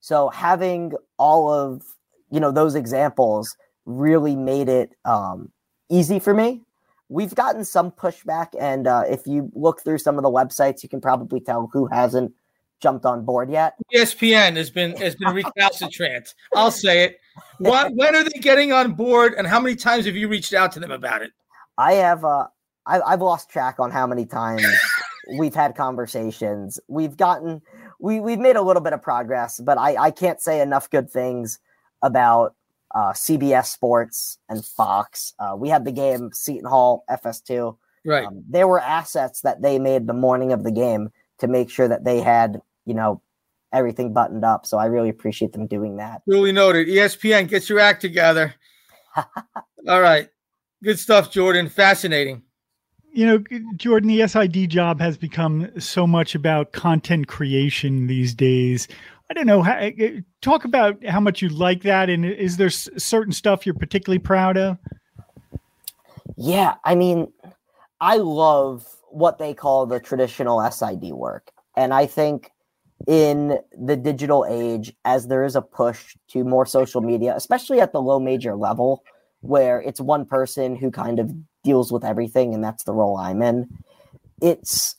So 0.01 0.29
having 0.31 0.93
all 1.19 1.53
of 1.53 1.83
you 2.31 2.41
know 2.41 2.51
those 2.51 2.75
examples 2.75 3.57
really 3.85 4.37
made 4.37 4.69
it 4.69 4.97
um, 5.05 5.51
easy 5.89 6.19
for 6.19 6.35
me. 6.35 6.63
We've 7.09 7.35
gotten 7.35 7.65
some 7.65 7.91
pushback, 7.91 8.49
and 8.59 8.87
uh, 8.87 9.03
if 9.09 9.27
you 9.27 9.51
look 9.55 9.83
through 9.83 9.99
some 9.99 10.17
of 10.17 10.23
the 10.23 10.31
websites, 10.31 10.83
you 10.83 10.89
can 10.89 11.01
probably 11.01 11.41
tell 11.41 11.69
who 11.73 11.87
hasn't 11.87 12.33
jumped 12.81 13.05
on 13.05 13.25
board 13.25 13.51
yet. 13.51 13.75
ESPN 13.95 14.57
has 14.57 14.71
been 14.71 14.97
has 14.97 15.15
been 15.17 15.35
recalcitrant. 15.35 16.35
I'll 16.55 16.71
say 16.71 17.05
it. 17.05 17.19
What, 17.59 17.95
when 17.95 18.17
are 18.17 18.25
they 18.25 18.39
getting 18.41 18.73
on 18.73 18.93
board, 18.93 19.35
and 19.35 19.47
how 19.47 19.61
many 19.61 19.75
times 19.77 20.05
have 20.07 20.17
you 20.17 20.29
reached 20.29 20.53
out 20.53 20.73
to 20.73 20.81
them 20.81 20.91
about 20.91 21.23
it? 21.23 21.31
I 21.79 21.95
have 21.95 22.25
uh 22.25 22.47
I, 22.87 23.01
I've 23.01 23.21
lost 23.21 23.49
track 23.51 23.77
on 23.79 23.91
how 23.91 24.07
many 24.07 24.27
times 24.27 24.67
we've 25.39 25.55
had 25.55 25.75
conversations. 25.75 26.81
We've 26.89 27.17
gotten 27.17 27.63
we 28.01 28.21
we've 28.21 28.39
made 28.39 28.57
a 28.57 28.63
little 28.63 28.83
bit 28.83 28.93
of 28.93 29.03
progress, 29.03 29.61
but 29.61 29.79
I 29.79 29.97
I 29.97 30.11
can't 30.11 30.41
say 30.41 30.61
enough 30.61 30.91
good 30.91 31.11
things 31.11 31.59
about 32.03 32.55
uh, 32.95 33.13
CBS 33.13 33.67
Sports 33.67 34.39
and 34.49 34.65
Fox. 34.65 35.35
Uh, 35.39 35.55
we 35.57 35.69
had 35.69 35.85
the 35.85 35.93
game 35.93 36.31
Seton 36.33 36.69
Hall 36.69 37.05
FS2. 37.11 37.77
Right. 38.05 38.27
Um, 38.27 38.43
there 38.49 38.67
were 38.67 38.81
assets 38.81 39.43
that 39.43 39.63
they 39.63 39.79
made 39.79 40.07
the 40.07 40.15
morning 40.15 40.53
of 40.53 40.65
the 40.65 40.73
game 40.73 41.11
to 41.39 41.47
make 41.47 41.71
sure 41.71 41.89
that 41.89 42.05
they 42.05 42.21
had 42.21 42.61
you 42.87 42.95
know 42.95 43.23
everything 43.73 44.13
buttoned 44.13 44.45
up. 44.45 44.67
So 44.67 44.79
I 44.79 44.87
really 44.87 45.09
appreciate 45.09 45.53
them 45.53 45.67
doing 45.67 45.97
that. 45.97 46.23
Duly 46.27 46.53
noted. 46.53 46.89
ESPN, 46.89 47.49
get 47.49 47.69
your 47.69 47.79
act 47.79 48.01
together. 48.01 48.55
All 49.89 50.01
right. 50.01 50.29
Good 50.83 50.99
stuff, 50.99 51.31
Jordan. 51.31 51.69
Fascinating. 51.69 52.43
You 53.13 53.27
know, 53.27 53.59
Jordan, 53.77 54.09
the 54.09 54.27
SID 54.27 54.71
job 54.71 55.01
has 55.01 55.17
become 55.17 55.69
so 55.81 56.07
much 56.07 56.35
about 56.35 56.73
content 56.73 57.27
creation 57.27 58.07
these 58.07 58.35
days. 58.35 58.87
I 59.31 59.35
don't 59.35 59.47
know. 59.47 59.63
How, 59.63 59.75
eh, 59.75 59.93
eh, 59.99 60.21
talk 60.43 60.65
about 60.65 61.05
how 61.07 61.21
much 61.21 61.43
you 61.43 61.49
like 61.49 61.83
that, 61.83 62.11
and 62.11 62.25
is 62.25 62.57
there 62.57 62.71
certain 62.71 63.33
stuff 63.33 63.65
you're 63.65 63.75
particularly 63.75 64.19
proud 64.19 64.57
of? 64.57 64.79
Yeah, 66.37 66.75
I 66.85 66.95
mean, 66.95 67.33
I 68.01 68.17
love 68.17 68.87
what 69.11 69.39
they 69.39 69.55
call 69.55 69.87
the 69.87 70.01
traditional 70.01 70.61
SID 70.71 71.13
work. 71.13 71.51
And 71.77 71.93
I 71.93 72.07
think 72.07 72.51
in 73.07 73.59
the 73.79 73.97
digital 73.97 74.47
age, 74.49 74.93
as 75.05 75.29
there 75.29 75.45
is 75.45 75.57
a 75.57 75.63
push 75.63 76.17
to 76.29 76.45
more 76.45 76.67
social 76.67 77.01
media, 77.01 77.35
especially 77.37 77.81
at 77.81 77.93
the 77.93 78.01
low 78.01 78.19
major 78.19 78.55
level, 78.55 79.05
where 79.41 79.81
it's 79.81 80.01
one 80.01 80.25
person 80.25 80.77
who 80.77 80.91
kind 80.91 81.19
of 81.19 81.33
deals 81.63 81.93
with 81.93 82.05
everything, 82.05 82.55
and 82.55 82.63
that's 82.63 82.85
the 82.85 82.93
role 82.93 83.17
I'm 83.17 83.43
in, 83.43 83.69
it's 84.41 84.97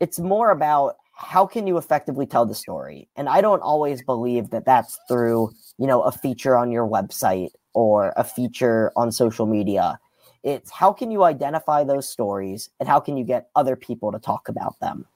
it's 0.00 0.18
more 0.18 0.50
about 0.50 0.96
how 1.14 1.46
can 1.46 1.66
you 1.66 1.78
effectively 1.78 2.26
tell 2.26 2.46
the 2.46 2.54
story? 2.54 3.08
And 3.16 3.28
i 3.28 3.40
don't 3.40 3.60
always 3.60 4.02
believe 4.02 4.50
that 4.50 4.64
that's 4.64 4.98
through 5.08 5.50
you 5.78 5.86
know 5.86 6.02
a 6.02 6.12
feature 6.12 6.56
on 6.56 6.70
your 6.70 6.86
website 6.86 7.50
or 7.74 8.12
a 8.16 8.24
feature 8.24 8.92
on 8.96 9.12
social 9.12 9.46
media. 9.46 9.98
It's 10.44 10.70
how 10.70 10.92
can 10.92 11.10
you 11.10 11.24
identify 11.24 11.84
those 11.84 12.08
stories 12.08 12.70
and 12.78 12.88
how 12.88 13.00
can 13.00 13.16
you 13.16 13.24
get 13.24 13.50
other 13.56 13.76
people 13.76 14.12
to 14.12 14.18
talk 14.18 14.48
about 14.48 14.78
them? 14.80 15.06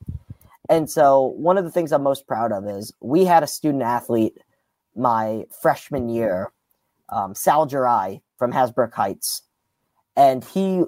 And 0.69 0.91
so 0.91 1.35
one 1.37 1.59
of 1.59 1.65
the 1.65 1.71
things 1.71 1.93
i'm 1.93 2.03
most 2.03 2.27
proud 2.27 2.53
of 2.53 2.67
is 2.67 2.93
we 3.01 3.25
had 3.25 3.43
a 3.43 3.47
student 3.47 3.83
athlete 3.83 4.39
my 4.95 5.45
freshman 5.61 6.09
year 6.09 6.53
um, 7.09 7.35
sal 7.35 7.67
Girai 7.67 8.21
from 8.39 8.53
Hasbrouck 8.53 8.93
Heights 8.93 9.43
and 10.17 10.45
he 10.45 10.85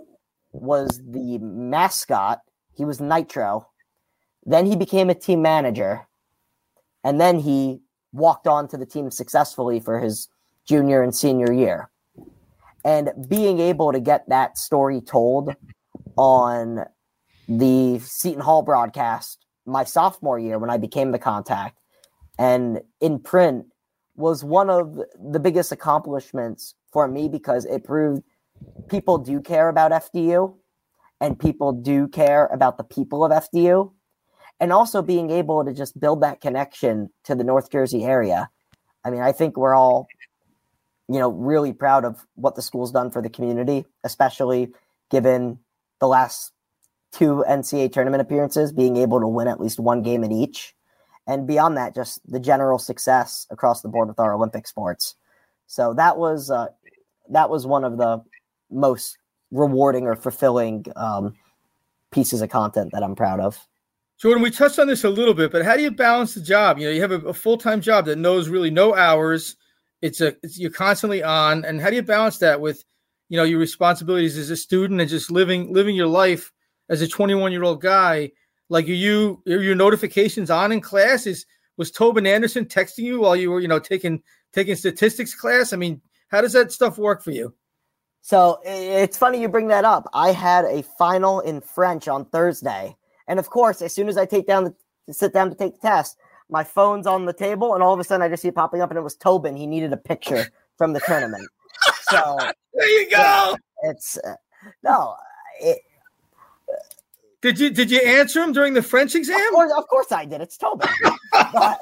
was 0.52 1.00
the 1.04 1.38
mascot. 1.38 2.40
He 2.76 2.84
was 2.84 3.00
nitro. 3.00 3.68
Then 4.44 4.66
he 4.66 4.76
became 4.76 5.10
a 5.10 5.14
team 5.14 5.42
manager 5.42 6.06
and 7.02 7.20
then 7.20 7.40
he 7.40 7.80
walked 8.12 8.46
on 8.46 8.68
to 8.68 8.76
the 8.76 8.86
team 8.86 9.10
successfully 9.10 9.80
for 9.80 10.00
his 10.00 10.28
junior 10.66 11.02
and 11.02 11.14
senior 11.14 11.52
year. 11.52 11.90
And 12.84 13.10
being 13.28 13.60
able 13.60 13.92
to 13.92 14.00
get 14.00 14.28
that 14.28 14.58
story 14.58 15.00
told 15.00 15.54
on 16.16 16.84
the 17.48 17.98
Seton 18.00 18.40
Hall 18.40 18.62
broadcast 18.62 19.46
my 19.66 19.84
sophomore 19.84 20.38
year 20.38 20.58
when 20.58 20.70
I 20.70 20.76
became 20.76 21.12
the 21.12 21.18
contact 21.18 21.78
and 22.38 22.80
in 23.00 23.18
print 23.18 23.66
was 24.16 24.44
one 24.44 24.70
of 24.70 25.00
the 25.18 25.40
biggest 25.40 25.72
accomplishments 25.72 26.74
for 26.92 27.08
me 27.08 27.28
because 27.28 27.64
it 27.64 27.84
proved 27.84 28.22
people 28.88 29.18
do 29.18 29.40
care 29.40 29.68
about 29.68 29.92
FDU 29.92 30.54
and 31.20 31.38
people 31.38 31.72
do 31.72 32.08
care 32.08 32.46
about 32.46 32.78
the 32.78 32.84
people 32.84 33.24
of 33.24 33.32
FDU 33.32 33.92
and 34.60 34.72
also 34.72 35.02
being 35.02 35.30
able 35.30 35.64
to 35.64 35.72
just 35.72 35.98
build 35.98 36.22
that 36.22 36.40
connection 36.40 37.10
to 37.24 37.34
the 37.34 37.44
North 37.44 37.70
Jersey 37.70 38.04
area. 38.04 38.50
I 39.04 39.10
mean, 39.10 39.20
I 39.20 39.32
think 39.32 39.56
we're 39.56 39.74
all 39.74 40.06
you 41.08 41.18
know, 41.18 41.30
really 41.30 41.72
proud 41.72 42.04
of 42.04 42.26
what 42.34 42.54
the 42.54 42.62
school's 42.62 42.92
done 42.92 43.10
for 43.10 43.20
the 43.20 43.28
community, 43.28 43.84
especially 44.04 44.72
given 45.10 45.58
the 46.00 46.08
last 46.08 46.52
two 47.12 47.44
NCAA 47.48 47.92
tournament 47.92 48.22
appearances, 48.22 48.72
being 48.72 48.96
able 48.96 49.20
to 49.20 49.28
win 49.28 49.48
at 49.48 49.60
least 49.60 49.78
one 49.78 50.02
game 50.02 50.24
in 50.24 50.32
each. 50.32 50.74
And 51.26 51.46
beyond 51.46 51.76
that, 51.76 51.94
just 51.94 52.20
the 52.30 52.40
general 52.40 52.78
success 52.78 53.46
across 53.50 53.82
the 53.82 53.88
board 53.88 54.08
with 54.08 54.18
our 54.18 54.34
Olympic 54.34 54.66
sports. 54.66 55.14
So 55.66 55.94
that 55.94 56.16
was 56.16 56.50
uh, 56.50 56.68
that 57.30 57.48
was 57.48 57.66
one 57.66 57.84
of 57.84 57.96
the 57.96 58.22
most 58.74 59.18
rewarding 59.50 60.06
or 60.06 60.16
fulfilling 60.16 60.84
um, 60.96 61.34
pieces 62.10 62.42
of 62.42 62.50
content 62.50 62.90
that 62.92 63.02
I'm 63.02 63.14
proud 63.14 63.40
of. 63.40 63.58
Jordan, 64.18 64.42
we 64.42 64.50
touched 64.50 64.78
on 64.78 64.86
this 64.86 65.04
a 65.04 65.10
little 65.10 65.34
bit, 65.34 65.50
but 65.50 65.64
how 65.64 65.76
do 65.76 65.82
you 65.82 65.90
balance 65.90 66.34
the 66.34 66.40
job? 66.40 66.78
You 66.78 66.86
know, 66.86 66.92
you 66.92 67.00
have 67.00 67.10
a, 67.10 67.20
a 67.20 67.34
full 67.34 67.58
time 67.58 67.80
job 67.80 68.06
that 68.06 68.18
knows 68.18 68.48
really 68.48 68.70
no 68.70 68.94
hours. 68.94 69.56
It's 70.02 70.20
a 70.20 70.36
it's, 70.42 70.58
you're 70.58 70.70
constantly 70.70 71.22
on, 71.22 71.64
and 71.64 71.80
how 71.80 71.90
do 71.90 71.96
you 71.96 72.02
balance 72.02 72.38
that 72.38 72.60
with, 72.60 72.84
you 73.28 73.36
know, 73.36 73.44
your 73.44 73.58
responsibilities 73.58 74.38
as 74.38 74.50
a 74.50 74.56
student 74.56 75.00
and 75.00 75.10
just 75.10 75.30
living 75.30 75.72
living 75.72 75.96
your 75.96 76.06
life 76.06 76.52
as 76.88 77.02
a 77.02 77.08
21 77.08 77.50
year 77.50 77.64
old 77.64 77.80
guy? 77.80 78.30
Like, 78.68 78.86
are 78.86 78.92
you 78.92 79.42
your 79.46 79.74
notifications 79.74 80.50
on 80.50 80.70
in 80.72 80.80
class? 80.80 81.26
Is 81.26 81.44
was 81.76 81.90
Tobin 81.90 82.26
Anderson 82.26 82.66
texting 82.66 83.04
you 83.04 83.20
while 83.20 83.34
you 83.34 83.50
were, 83.50 83.60
you 83.60 83.68
know, 83.68 83.80
taking 83.80 84.22
taking 84.52 84.76
statistics 84.76 85.34
class? 85.34 85.72
I 85.72 85.76
mean, 85.76 86.00
how 86.28 86.40
does 86.40 86.52
that 86.52 86.70
stuff 86.70 86.98
work 86.98 87.22
for 87.22 87.32
you? 87.32 87.52
So 88.26 88.58
it's 88.64 89.18
funny 89.18 89.38
you 89.38 89.50
bring 89.50 89.68
that 89.68 89.84
up. 89.84 90.08
I 90.14 90.32
had 90.32 90.64
a 90.64 90.82
final 90.82 91.40
in 91.40 91.60
French 91.60 92.08
on 92.08 92.24
Thursday, 92.24 92.96
and 93.28 93.38
of 93.38 93.50
course, 93.50 93.82
as 93.82 93.94
soon 93.94 94.08
as 94.08 94.16
I 94.16 94.24
take 94.24 94.46
down 94.46 94.64
the 94.64 95.12
sit 95.12 95.34
down 95.34 95.50
to 95.50 95.54
take 95.54 95.74
the 95.74 95.86
test, 95.86 96.16
my 96.48 96.64
phone's 96.64 97.06
on 97.06 97.26
the 97.26 97.34
table, 97.34 97.74
and 97.74 97.82
all 97.82 97.92
of 97.92 98.00
a 98.00 98.04
sudden 98.04 98.22
I 98.24 98.30
just 98.30 98.40
see 98.40 98.48
it 98.48 98.54
popping 98.54 98.80
up, 98.80 98.90
and 98.90 98.96
it 98.96 99.02
was 99.02 99.14
Tobin. 99.14 99.54
He 99.54 99.66
needed 99.66 99.92
a 99.92 99.98
picture 99.98 100.46
from 100.78 100.94
the 100.94 101.00
tournament. 101.00 101.46
So 102.04 102.38
There 102.72 102.88
you 103.02 103.10
go. 103.10 103.58
it's 103.82 104.16
uh, 104.16 104.36
no, 104.82 105.16
it, 105.60 105.80
Did 107.42 107.58
you 107.60 107.68
did 107.68 107.90
you 107.90 108.00
answer 108.00 108.40
him 108.42 108.52
during 108.52 108.72
the 108.72 108.80
French 108.82 109.14
exam? 109.14 109.38
of 109.38 109.52
course, 109.52 109.72
of 109.76 109.86
course 109.88 110.12
I 110.12 110.24
did. 110.24 110.40
It's 110.40 110.56
Tobin. 110.56 110.88
But 111.52 111.78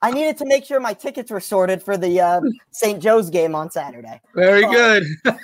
I 0.00 0.10
needed 0.12 0.36
to 0.38 0.46
make 0.46 0.64
sure 0.64 0.78
my 0.80 0.94
tickets 0.94 1.30
were 1.30 1.40
sorted 1.40 1.82
for 1.82 1.96
the 1.96 2.20
uh, 2.20 2.40
St. 2.70 3.02
Joe's 3.02 3.30
game 3.30 3.54
on 3.54 3.70
Saturday. 3.70 4.20
Very 4.34 4.64
Oh. 4.64 4.70
good. 4.70 5.04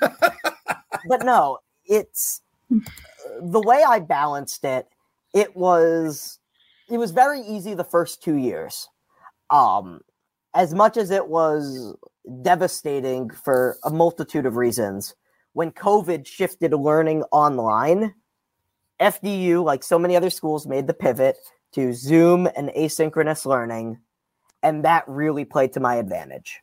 but 1.08 1.24
no, 1.24 1.58
it's 1.86 2.40
the 2.70 3.60
way 3.60 3.82
I 3.86 3.98
balanced 3.98 4.64
it. 4.64 4.86
It 5.34 5.56
was 5.56 6.38
it 6.90 6.98
was 6.98 7.10
very 7.10 7.40
easy 7.40 7.74
the 7.74 7.82
first 7.84 8.22
two 8.22 8.36
years. 8.36 8.88
Um, 9.50 10.00
as 10.54 10.72
much 10.74 10.96
as 10.96 11.10
it 11.10 11.26
was 11.28 11.96
devastating 12.42 13.30
for 13.30 13.76
a 13.84 13.90
multitude 13.90 14.46
of 14.46 14.56
reasons, 14.56 15.14
when 15.54 15.72
COVID 15.72 16.26
shifted 16.26 16.72
learning 16.72 17.22
online, 17.32 18.14
FDU, 19.00 19.64
like 19.64 19.82
so 19.82 19.98
many 19.98 20.14
other 20.14 20.30
schools, 20.30 20.66
made 20.66 20.86
the 20.86 20.94
pivot 20.94 21.36
to 21.72 21.92
Zoom 21.92 22.46
and 22.56 22.68
asynchronous 22.70 23.44
learning, 23.46 23.98
and 24.64 24.84
that 24.84 25.04
really 25.06 25.44
played 25.44 25.72
to 25.74 25.80
my 25.80 25.96
advantage 25.96 26.60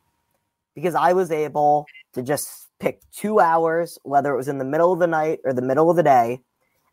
because 0.74 0.94
I 0.94 1.14
was 1.14 1.30
able 1.30 1.86
to 2.14 2.22
just 2.22 2.68
pick 2.80 3.00
two 3.12 3.40
hours, 3.40 3.98
whether 4.02 4.34
it 4.34 4.36
was 4.36 4.48
in 4.48 4.58
the 4.58 4.64
middle 4.64 4.92
of 4.92 4.98
the 4.98 5.06
night 5.06 5.40
or 5.44 5.54
the 5.54 5.62
middle 5.62 5.90
of 5.90 5.96
the 5.96 6.02
day, 6.02 6.40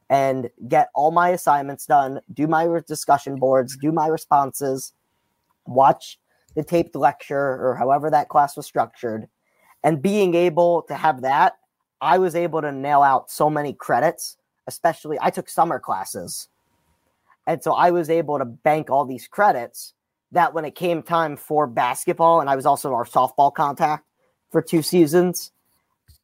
and 0.09 0.49
get 0.67 0.89
all 0.95 1.11
my 1.11 1.29
assignments 1.29 1.85
done, 1.85 2.21
do 2.33 2.47
my 2.47 2.67
discussion 2.87 3.37
boards, 3.37 3.77
do 3.77 3.91
my 3.91 4.07
responses, 4.07 4.93
watch 5.67 6.19
the 6.55 6.63
taped 6.63 6.95
lecture 6.95 7.37
or 7.37 7.75
however 7.77 8.09
that 8.11 8.29
class 8.29 8.57
was 8.57 8.65
structured. 8.65 9.27
And 9.83 10.01
being 10.01 10.35
able 10.35 10.83
to 10.83 10.95
have 10.95 11.21
that, 11.21 11.57
I 12.01 12.19
was 12.19 12.35
able 12.35 12.61
to 12.61 12.71
nail 12.71 13.01
out 13.03 13.31
so 13.31 13.49
many 13.49 13.73
credits, 13.73 14.37
especially 14.67 15.17
I 15.21 15.31
took 15.31 15.49
summer 15.49 15.79
classes 15.79 16.49
And 17.47 17.63
so 17.63 17.73
I 17.73 17.91
was 17.91 18.09
able 18.09 18.39
to 18.39 18.45
bank 18.45 18.91
all 18.91 19.05
these 19.05 19.27
credits 19.27 19.93
that 20.31 20.53
when 20.53 20.65
it 20.65 20.75
came 20.75 21.01
time 21.01 21.35
for 21.35 21.67
basketball, 21.67 22.41
and 22.41 22.49
I 22.49 22.55
was 22.55 22.65
also 22.65 22.93
our 22.93 23.05
softball 23.05 23.53
contact 23.53 24.05
for 24.51 24.61
two 24.61 24.81
seasons, 24.81 25.51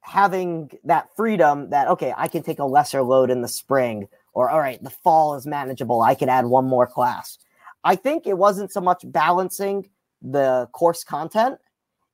having 0.01 0.69
that 0.83 1.09
freedom 1.15 1.69
that, 1.71 1.87
okay, 1.87 2.13
I 2.15 2.27
can 2.27 2.43
take 2.43 2.59
a 2.59 2.65
lesser 2.65 3.01
load 3.01 3.31
in 3.31 3.41
the 3.41 3.47
spring, 3.47 4.07
or 4.33 4.49
all 4.49 4.59
right, 4.59 4.81
the 4.83 4.89
fall 4.89 5.35
is 5.35 5.47
manageable. 5.47 6.01
I 6.01 6.15
can 6.15 6.29
add 6.29 6.45
one 6.45 6.65
more 6.65 6.85
class. 6.85 7.37
I 7.83 7.95
think 7.95 8.27
it 8.27 8.37
wasn't 8.37 8.71
so 8.71 8.81
much 8.81 9.01
balancing 9.05 9.89
the 10.21 10.67
course 10.71 11.03
content, 11.03 11.59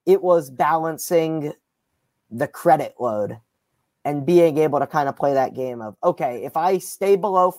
it 0.05 0.21
was 0.21 0.49
balancing 0.49 1.53
the 2.29 2.47
credit 2.47 2.95
load 2.99 3.39
and 4.03 4.25
being 4.25 4.57
able 4.57 4.79
to 4.79 4.87
kind 4.87 5.07
of 5.07 5.15
play 5.15 5.33
that 5.33 5.53
game 5.53 5.81
of, 5.81 5.95
okay, 6.03 6.43
if 6.43 6.57
I 6.57 6.77
stay 6.79 7.15
below 7.15 7.53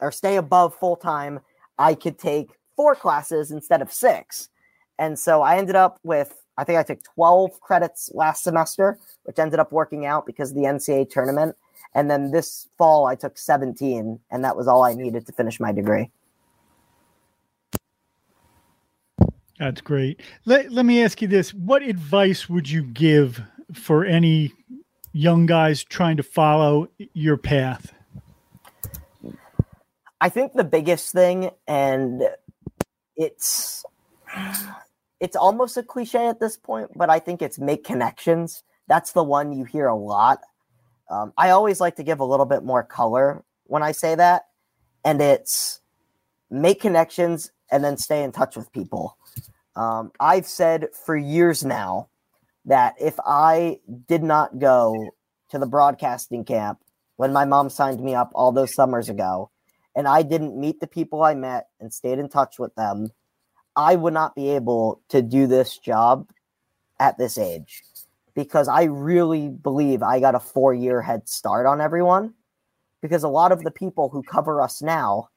or 0.00 0.12
stay 0.12 0.36
above 0.36 0.74
full 0.74 0.96
time, 0.96 1.40
I 1.78 1.94
could 1.94 2.18
take 2.18 2.50
four 2.82 2.96
classes 2.96 3.52
instead 3.52 3.80
of 3.80 3.92
six. 3.92 4.48
And 4.98 5.16
so 5.16 5.42
I 5.42 5.56
ended 5.56 5.76
up 5.76 6.00
with, 6.02 6.42
I 6.58 6.64
think 6.64 6.80
I 6.80 6.82
took 6.82 7.00
12 7.14 7.60
credits 7.60 8.10
last 8.12 8.42
semester, 8.42 8.98
which 9.22 9.38
ended 9.38 9.60
up 9.60 9.70
working 9.70 10.04
out 10.04 10.26
because 10.26 10.50
of 10.50 10.56
the 10.56 10.64
NCAA 10.64 11.08
tournament. 11.08 11.54
And 11.94 12.10
then 12.10 12.32
this 12.32 12.66
fall, 12.76 13.06
I 13.06 13.14
took 13.14 13.38
17, 13.38 14.18
and 14.32 14.44
that 14.44 14.56
was 14.56 14.66
all 14.66 14.82
I 14.82 14.94
needed 14.94 15.26
to 15.26 15.32
finish 15.32 15.60
my 15.60 15.70
degree. 15.70 16.10
That's 19.60 19.80
great. 19.80 20.20
Let, 20.44 20.72
let 20.72 20.84
me 20.84 21.04
ask 21.04 21.22
you 21.22 21.28
this 21.28 21.54
What 21.54 21.82
advice 21.82 22.48
would 22.48 22.68
you 22.68 22.82
give 22.82 23.40
for 23.72 24.04
any 24.04 24.54
young 25.12 25.46
guys 25.46 25.84
trying 25.84 26.16
to 26.16 26.24
follow 26.24 26.88
your 27.12 27.36
path? 27.36 27.92
I 30.22 30.28
think 30.28 30.52
the 30.52 30.64
biggest 30.64 31.12
thing, 31.12 31.50
and 31.66 32.22
it's 33.22 33.84
it's 35.20 35.36
almost 35.36 35.76
a 35.76 35.82
cliche 35.82 36.26
at 36.26 36.40
this 36.40 36.56
point, 36.56 36.90
but 36.96 37.08
I 37.08 37.18
think 37.20 37.42
it's 37.42 37.58
make 37.58 37.84
connections. 37.84 38.64
That's 38.88 39.12
the 39.12 39.22
one 39.22 39.52
you 39.52 39.64
hear 39.64 39.86
a 39.86 39.96
lot. 39.96 40.40
Um, 41.08 41.32
I 41.38 41.50
always 41.50 41.80
like 41.80 41.96
to 41.96 42.02
give 42.02 42.20
a 42.20 42.24
little 42.24 42.46
bit 42.46 42.64
more 42.64 42.82
color 42.82 43.44
when 43.64 43.82
I 43.82 43.92
say 43.92 44.14
that, 44.16 44.46
and 45.04 45.20
it's 45.22 45.80
make 46.50 46.80
connections 46.80 47.50
and 47.70 47.84
then 47.84 47.96
stay 47.96 48.22
in 48.22 48.32
touch 48.32 48.56
with 48.56 48.72
people. 48.72 49.16
Um, 49.76 50.12
I've 50.20 50.46
said 50.46 50.88
for 51.06 51.16
years 51.16 51.64
now 51.64 52.08
that 52.64 52.94
if 53.00 53.18
I 53.24 53.78
did 54.08 54.22
not 54.22 54.58
go 54.58 55.14
to 55.50 55.58
the 55.58 55.66
broadcasting 55.66 56.44
camp 56.44 56.80
when 57.16 57.32
my 57.32 57.44
mom 57.44 57.70
signed 57.70 58.00
me 58.00 58.14
up 58.14 58.30
all 58.34 58.52
those 58.52 58.74
summers 58.74 59.08
ago, 59.08 59.50
and 59.94 60.08
I 60.08 60.22
didn't 60.22 60.58
meet 60.58 60.80
the 60.80 60.86
people 60.86 61.22
I 61.22 61.34
met 61.34 61.68
and 61.80 61.92
stayed 61.92 62.18
in 62.18 62.28
touch 62.28 62.58
with 62.58 62.74
them, 62.74 63.10
I 63.76 63.96
would 63.96 64.14
not 64.14 64.34
be 64.34 64.50
able 64.50 65.00
to 65.08 65.22
do 65.22 65.46
this 65.46 65.78
job 65.78 66.28
at 67.00 67.18
this 67.18 67.38
age 67.38 67.82
because 68.34 68.68
I 68.68 68.84
really 68.84 69.48
believe 69.48 70.02
I 70.02 70.20
got 70.20 70.34
a 70.34 70.40
four 70.40 70.72
year 70.74 71.02
head 71.02 71.28
start 71.28 71.66
on 71.66 71.80
everyone. 71.80 72.34
Because 73.00 73.24
a 73.24 73.28
lot 73.28 73.50
of 73.50 73.64
the 73.64 73.70
people 73.72 74.08
who 74.10 74.22
cover 74.22 74.60
us 74.60 74.80
now, 74.80 75.28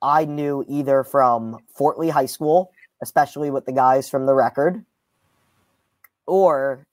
I 0.00 0.24
knew 0.26 0.64
either 0.68 1.02
from 1.02 1.58
Fort 1.74 1.98
Lee 1.98 2.08
High 2.08 2.26
School, 2.26 2.70
especially 3.02 3.50
with 3.50 3.66
the 3.66 3.72
guys 3.72 4.08
from 4.08 4.26
the 4.26 4.34
record, 4.34 4.84
or 6.24 6.86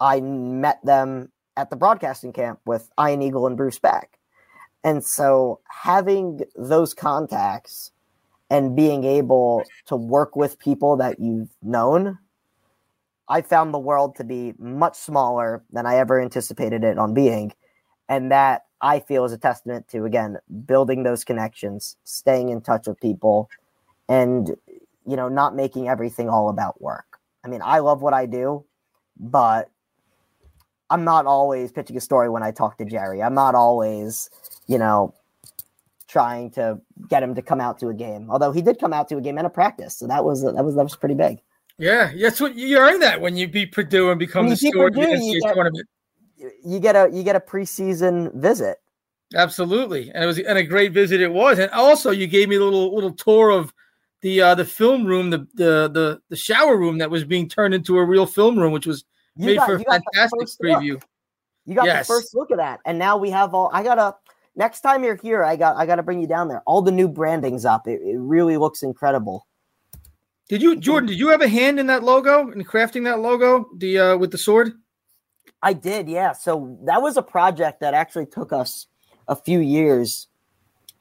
I 0.00 0.20
met 0.20 0.84
them 0.84 1.32
at 1.56 1.70
the 1.70 1.76
broadcasting 1.76 2.34
camp 2.34 2.60
with 2.66 2.90
Ian 3.00 3.22
Eagle 3.22 3.46
and 3.46 3.56
Bruce 3.56 3.78
Beck. 3.78 4.19
And 4.82 5.04
so 5.04 5.60
having 5.68 6.40
those 6.56 6.94
contacts 6.94 7.92
and 8.48 8.74
being 8.74 9.04
able 9.04 9.64
to 9.86 9.96
work 9.96 10.36
with 10.36 10.58
people 10.58 10.96
that 10.96 11.20
you've 11.20 11.50
known, 11.62 12.18
I 13.28 13.42
found 13.42 13.72
the 13.72 13.78
world 13.78 14.16
to 14.16 14.24
be 14.24 14.54
much 14.58 14.96
smaller 14.96 15.62
than 15.70 15.86
I 15.86 15.96
ever 15.96 16.20
anticipated 16.20 16.82
it 16.82 16.98
on 16.98 17.14
being. 17.14 17.52
And 18.08 18.32
that 18.32 18.62
I 18.80 19.00
feel 19.00 19.24
is 19.24 19.32
a 19.32 19.38
testament 19.38 19.86
to, 19.88 20.04
again, 20.04 20.38
building 20.66 21.02
those 21.02 21.22
connections, 21.22 21.96
staying 22.04 22.48
in 22.48 22.60
touch 22.60 22.88
with 22.88 22.98
people, 23.00 23.48
and, 24.08 24.56
you 25.06 25.14
know, 25.16 25.28
not 25.28 25.54
making 25.54 25.88
everything 25.88 26.28
all 26.28 26.48
about 26.48 26.80
work. 26.82 27.20
I 27.44 27.48
mean, 27.48 27.60
I 27.62 27.78
love 27.78 28.02
what 28.02 28.14
I 28.14 28.26
do, 28.26 28.64
but 29.18 29.70
I'm 30.90 31.04
not 31.04 31.26
always 31.26 31.72
pitching 31.72 31.96
a 31.96 32.00
story 32.00 32.28
when 32.28 32.42
I 32.42 32.50
talk 32.50 32.76
to 32.78 32.84
Jerry. 32.84 33.22
I'm 33.22 33.34
not 33.34 33.54
always, 33.54 34.28
you 34.66 34.78
know, 34.78 35.14
trying 36.08 36.50
to 36.50 36.80
get 37.08 37.22
him 37.22 37.34
to 37.36 37.42
come 37.42 37.60
out 37.60 37.78
to 37.78 37.88
a 37.88 37.94
game. 37.94 38.28
Although 38.30 38.50
he 38.50 38.60
did 38.60 38.78
come 38.78 38.92
out 38.92 39.08
to 39.08 39.16
a 39.16 39.20
game 39.20 39.38
and 39.38 39.46
a 39.46 39.50
practice, 39.50 39.96
so 39.96 40.06
that 40.08 40.24
was 40.24 40.42
that 40.42 40.64
was 40.64 40.74
that 40.74 40.82
was 40.82 40.96
pretty 40.96 41.14
big. 41.14 41.40
Yeah, 41.78 42.12
that's 42.20 42.40
what 42.40 42.56
you 42.56 42.76
earn 42.76 43.00
that 43.00 43.20
when 43.20 43.36
you 43.36 43.48
beat 43.48 43.72
Purdue 43.72 44.10
and 44.10 44.18
become 44.18 44.48
the 44.48 44.56
story 44.56 44.90
the 44.90 45.00
NCAA 45.00 45.54
tournament. 45.54 45.88
You 46.64 46.80
get 46.80 46.96
a 46.96 47.08
you 47.12 47.22
get 47.22 47.36
a 47.36 47.40
preseason 47.40 48.34
visit. 48.34 48.78
Absolutely, 49.34 50.10
and 50.10 50.24
it 50.24 50.26
was 50.26 50.38
and 50.38 50.58
a 50.58 50.64
great 50.64 50.92
visit 50.92 51.20
it 51.20 51.32
was. 51.32 51.58
And 51.58 51.70
also, 51.70 52.10
you 52.10 52.26
gave 52.26 52.48
me 52.48 52.56
a 52.56 52.60
little 52.60 52.92
little 52.94 53.12
tour 53.12 53.50
of 53.50 53.72
the 54.22 54.42
uh, 54.42 54.54
the 54.56 54.64
film 54.64 55.06
room, 55.06 55.30
the, 55.30 55.46
the 55.54 55.88
the 55.88 56.20
the 56.28 56.36
shower 56.36 56.76
room 56.76 56.98
that 56.98 57.10
was 57.10 57.24
being 57.24 57.48
turned 57.48 57.72
into 57.72 57.96
a 57.96 58.04
real 58.04 58.26
film 58.26 58.58
room, 58.58 58.72
which 58.72 58.86
was 58.86 59.04
you 59.36 59.46
made 59.46 59.56
got, 59.56 59.66
for 59.66 59.74
a 59.76 59.84
fantastic 59.84 60.48
preview. 60.62 60.94
Look. 60.94 61.04
You 61.66 61.74
got 61.74 61.86
yes. 61.86 62.06
the 62.06 62.14
first 62.14 62.34
look 62.34 62.50
at 62.50 62.56
that, 62.56 62.80
and 62.84 62.98
now 62.98 63.16
we 63.16 63.30
have 63.30 63.54
all. 63.54 63.70
I 63.72 63.82
gotta 63.82 64.16
next 64.56 64.80
time 64.80 65.04
you're 65.04 65.16
here, 65.16 65.44
I 65.44 65.56
got 65.56 65.76
I 65.76 65.86
gotta 65.86 66.02
bring 66.02 66.20
you 66.20 66.26
down 66.26 66.48
there. 66.48 66.62
All 66.66 66.82
the 66.82 66.92
new 66.92 67.08
branding's 67.08 67.64
up. 67.64 67.86
It, 67.86 68.00
it 68.02 68.18
really 68.18 68.56
looks 68.56 68.82
incredible. 68.82 69.46
Did 70.48 70.62
you, 70.62 70.76
Jordan? 70.76 71.08
Did 71.08 71.18
you 71.18 71.28
have 71.28 71.42
a 71.42 71.48
hand 71.48 71.78
in 71.78 71.86
that 71.86 72.02
logo 72.02 72.50
in 72.50 72.64
crafting 72.64 73.04
that 73.04 73.20
logo? 73.20 73.68
The 73.76 73.98
uh, 73.98 74.16
with 74.16 74.32
the 74.32 74.38
sword. 74.38 74.72
I 75.62 75.74
did, 75.74 76.08
yeah. 76.08 76.32
So 76.32 76.78
that 76.84 77.02
was 77.02 77.16
a 77.16 77.22
project 77.22 77.80
that 77.80 77.94
actually 77.94 78.26
took 78.26 78.52
us 78.52 78.86
a 79.28 79.36
few 79.36 79.60
years. 79.60 80.26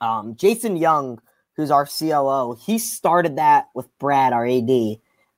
Um, 0.02 0.36
Jason 0.36 0.78
Young, 0.78 1.20
who's 1.56 1.72
our 1.72 1.86
COO, 1.86 2.58
he 2.60 2.78
started 2.78 3.38
that 3.38 3.70
with 3.74 3.88
Brad, 4.00 4.34
our 4.34 4.46
AD, 4.46 4.70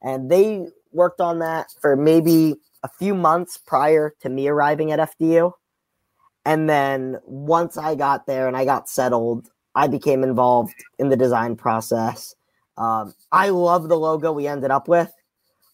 and 0.02 0.30
they 0.30 0.68
worked 0.92 1.22
on 1.22 1.40
that 1.40 1.68
for 1.80 1.96
maybe 1.96 2.56
a 2.84 2.90
few 2.90 3.14
months 3.14 3.58
prior 3.58 4.14
to 4.22 4.30
me 4.30 4.48
arriving 4.48 4.92
at 4.92 5.00
FDU. 5.00 5.54
And 6.46 6.70
then 6.70 7.18
once 7.26 7.78
I 7.78 7.96
got 7.96 8.26
there 8.26 8.48
and 8.48 8.58
I 8.58 8.66
got 8.66 8.90
settled, 8.90 9.50
I 9.76 9.88
became 9.88 10.24
involved 10.24 10.74
in 11.00 11.10
the 11.10 11.16
design 11.16 11.56
process. 11.56 12.36
Um, 12.78 13.14
I 13.32 13.50
love 13.50 13.90
the 13.90 13.98
logo 13.98 14.32
we 14.32 14.48
ended 14.48 14.72
up 14.72 14.88
with. 14.88 15.12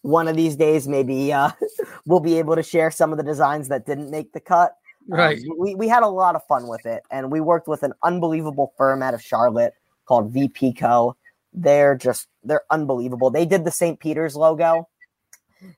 One 0.01 0.27
of 0.27 0.35
these 0.35 0.55
days, 0.55 0.87
maybe 0.87 1.31
uh, 1.31 1.51
we'll 2.05 2.19
be 2.19 2.37
able 2.37 2.55
to 2.55 2.63
share 2.63 2.91
some 2.91 3.11
of 3.11 3.17
the 3.17 3.23
designs 3.23 3.69
that 3.69 3.85
didn't 3.85 4.11
make 4.11 4.33
the 4.33 4.39
cut. 4.39 4.73
Um, 5.11 5.17
right. 5.17 5.37
Um, 5.37 5.57
we, 5.57 5.75
we 5.75 5.87
had 5.87 6.03
a 6.03 6.07
lot 6.07 6.35
of 6.35 6.45
fun 6.47 6.67
with 6.67 6.85
it, 6.85 7.03
and 7.09 7.31
we 7.31 7.39
worked 7.39 7.67
with 7.67 7.83
an 7.83 7.93
unbelievable 8.03 8.73
firm 8.77 9.01
out 9.01 9.13
of 9.13 9.21
Charlotte 9.21 9.73
called 10.05 10.31
VP 10.31 10.73
Co. 10.73 11.15
They're 11.53 11.95
just 11.95 12.27
they're 12.43 12.63
unbelievable. 12.69 13.29
They 13.29 13.45
did 13.45 13.65
the 13.65 13.71
St. 13.71 13.99
Peter's 13.99 14.35
logo 14.35 14.87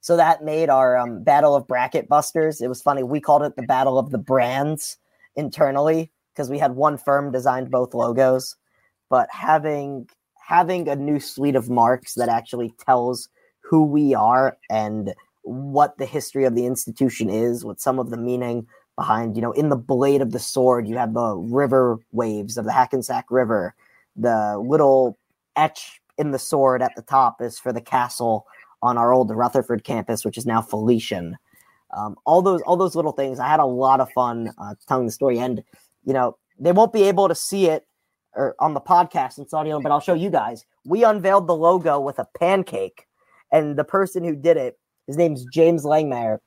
so 0.02 0.18
that 0.18 0.44
made 0.44 0.70
our 0.70 0.98
um, 0.98 1.24
battle 1.24 1.56
of 1.56 1.68
bracket 1.68 2.08
busters. 2.08 2.62
It 2.62 2.68
was 2.68 2.82
funny. 2.82 3.04
We 3.04 3.20
called 3.20 3.44
it 3.44 3.56
the 3.56 3.64
battle 3.64 3.98
of 3.98 4.12
the 4.12 4.18
brands 4.18 4.98
internally 5.36 6.12
because 6.34 6.50
we 6.50 6.60
had 6.60 6.76
one 6.76 6.98
firm 6.98 7.32
designed 7.32 7.72
both 7.72 7.94
logos. 7.94 8.56
But 9.10 9.28
having 9.32 10.08
having 10.36 10.88
a 10.88 10.96
new 10.96 11.20
suite 11.20 11.56
of 11.56 11.70
marks 11.70 12.16
that 12.16 12.30
actually 12.30 12.74
tells 12.86 13.30
who 13.62 13.84
we 13.84 14.16
are 14.16 14.58
and 14.70 15.14
what 15.44 15.98
the 15.98 16.06
history 16.06 16.44
of 16.44 16.56
the 16.56 16.66
institution 16.66 17.30
is, 17.30 17.64
what 17.64 17.80
some 17.80 18.00
of 18.00 18.10
the 18.10 18.18
meaning 18.18 18.66
behind, 18.96 19.36
you 19.36 19.42
know, 19.42 19.52
in 19.52 19.70
the 19.70 19.76
blade 19.76 20.22
of 20.22 20.32
the 20.32 20.40
sword, 20.40 20.88
you 20.88 20.98
have 20.98 21.14
the 21.14 21.36
river 21.36 22.00
waves 22.12 22.58
of 22.58 22.66
the 22.66 22.72
Hackensack 22.72 23.26
River. 23.30 23.76
The 24.16 24.58
little 24.58 25.18
etch 25.56 26.02
in 26.18 26.32
the 26.32 26.40
sword 26.40 26.82
at 26.82 26.96
the 26.96 27.02
top 27.02 27.42
is 27.42 27.60
for 27.60 27.72
the 27.72 27.82
castle 27.82 28.46
on 28.82 28.98
our 28.98 29.12
old 29.12 29.30
Rutherford 29.30 29.84
campus, 29.84 30.24
which 30.24 30.38
is 30.38 30.46
now 30.46 30.62
Felician. 30.62 31.38
Um, 31.96 32.16
all 32.26 32.42
those 32.42 32.62
all 32.62 32.78
those 32.78 32.96
little 32.96 33.12
things. 33.12 33.40
I 33.40 33.48
had 33.48 33.60
a 33.60 33.66
lot 33.66 34.00
of 34.00 34.10
fun 34.12 34.54
uh, 34.58 34.76
telling 34.88 35.06
the 35.06 35.12
story, 35.12 35.40
and 35.40 35.64
you 36.06 36.14
know 36.14 36.38
they 36.60 36.72
won't 36.72 36.94
be 36.94 37.04
able 37.04 37.28
to 37.28 37.36
see 37.36 37.68
it 37.68 37.86
or 38.36 38.56
on 38.60 38.74
the 38.74 38.82
podcast 38.82 39.40
it's 39.40 39.54
audio, 39.54 39.82
but 39.82 39.92
I'll 39.92 40.00
show 40.00 40.14
you 40.14 40.30
guys. 40.30 40.66
We 40.86 41.04
unveiled 41.04 41.48
the 41.48 41.56
logo 41.56 42.00
with 42.00 42.20
a 42.20 42.28
pancake, 42.38 43.08
and 43.52 43.78
the 43.78 43.84
person 43.84 44.24
who 44.24 44.36
did 44.36 44.58
it, 44.58 44.80
his 45.08 45.18
name's 45.18 45.46
James 45.46 45.84
Langmeyer. 45.84 46.40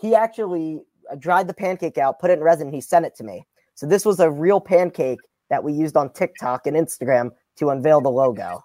He 0.00 0.14
actually 0.14 0.80
dried 1.18 1.48
the 1.48 1.54
pancake 1.54 1.98
out, 1.98 2.18
put 2.18 2.30
it 2.30 2.38
in 2.38 2.44
resin, 2.44 2.68
and 2.68 2.74
he 2.74 2.80
sent 2.80 3.04
it 3.04 3.16
to 3.16 3.24
me. 3.24 3.46
So 3.74 3.86
this 3.86 4.04
was 4.04 4.20
a 4.20 4.30
real 4.30 4.60
pancake 4.60 5.20
that 5.50 5.64
we 5.64 5.72
used 5.72 5.96
on 5.96 6.12
TikTok 6.12 6.66
and 6.66 6.76
Instagram 6.76 7.30
to 7.56 7.70
unveil 7.70 8.00
the 8.00 8.10
logo. 8.10 8.62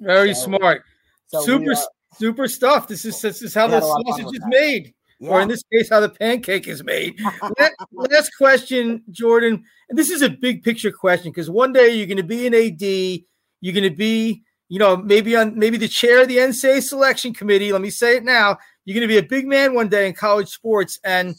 Very 0.00 0.34
so, 0.34 0.44
smart. 0.44 0.82
So 1.26 1.42
Super, 1.42 1.64
we, 1.64 1.72
uh, 1.72 1.82
Super 2.16 2.48
stuff. 2.48 2.88
This 2.88 3.04
is 3.04 3.20
this 3.20 3.42
is 3.42 3.54
how 3.54 3.66
the 3.66 3.80
sausage 3.80 4.34
is 4.34 4.44
made. 4.46 4.94
yeah. 5.18 5.30
or 5.30 5.40
in 5.40 5.48
this 5.48 5.62
case, 5.72 5.88
how 5.90 6.00
the 6.00 6.08
pancake 6.08 6.68
is 6.68 6.82
made. 6.84 7.18
last 7.92 8.30
question, 8.36 9.02
Jordan. 9.10 9.64
And 9.88 9.98
this 9.98 10.10
is 10.10 10.22
a 10.22 10.28
big 10.28 10.62
picture 10.62 10.90
question 10.90 11.30
because 11.30 11.50
one 11.50 11.72
day 11.72 11.90
you're 11.90 12.06
going 12.06 12.16
to 12.16 12.22
be 12.22 12.46
an 12.46 12.54
AD, 12.54 13.24
you're 13.60 13.74
going 13.74 13.90
to 13.90 13.96
be, 13.96 14.42
you 14.68 14.78
know, 14.78 14.96
maybe 14.96 15.36
on 15.36 15.58
maybe 15.58 15.76
the 15.76 15.88
chair 15.88 16.22
of 16.22 16.28
the 16.28 16.38
NCAA 16.38 16.82
selection 16.82 17.34
committee. 17.34 17.72
Let 17.72 17.80
me 17.80 17.90
say 17.90 18.16
it 18.16 18.24
now. 18.24 18.58
You're 18.84 18.94
going 18.94 19.08
to 19.08 19.12
be 19.12 19.18
a 19.18 19.28
big 19.28 19.46
man 19.46 19.74
one 19.74 19.88
day 19.88 20.06
in 20.06 20.14
college 20.14 20.48
sports, 20.48 20.98
and 21.04 21.34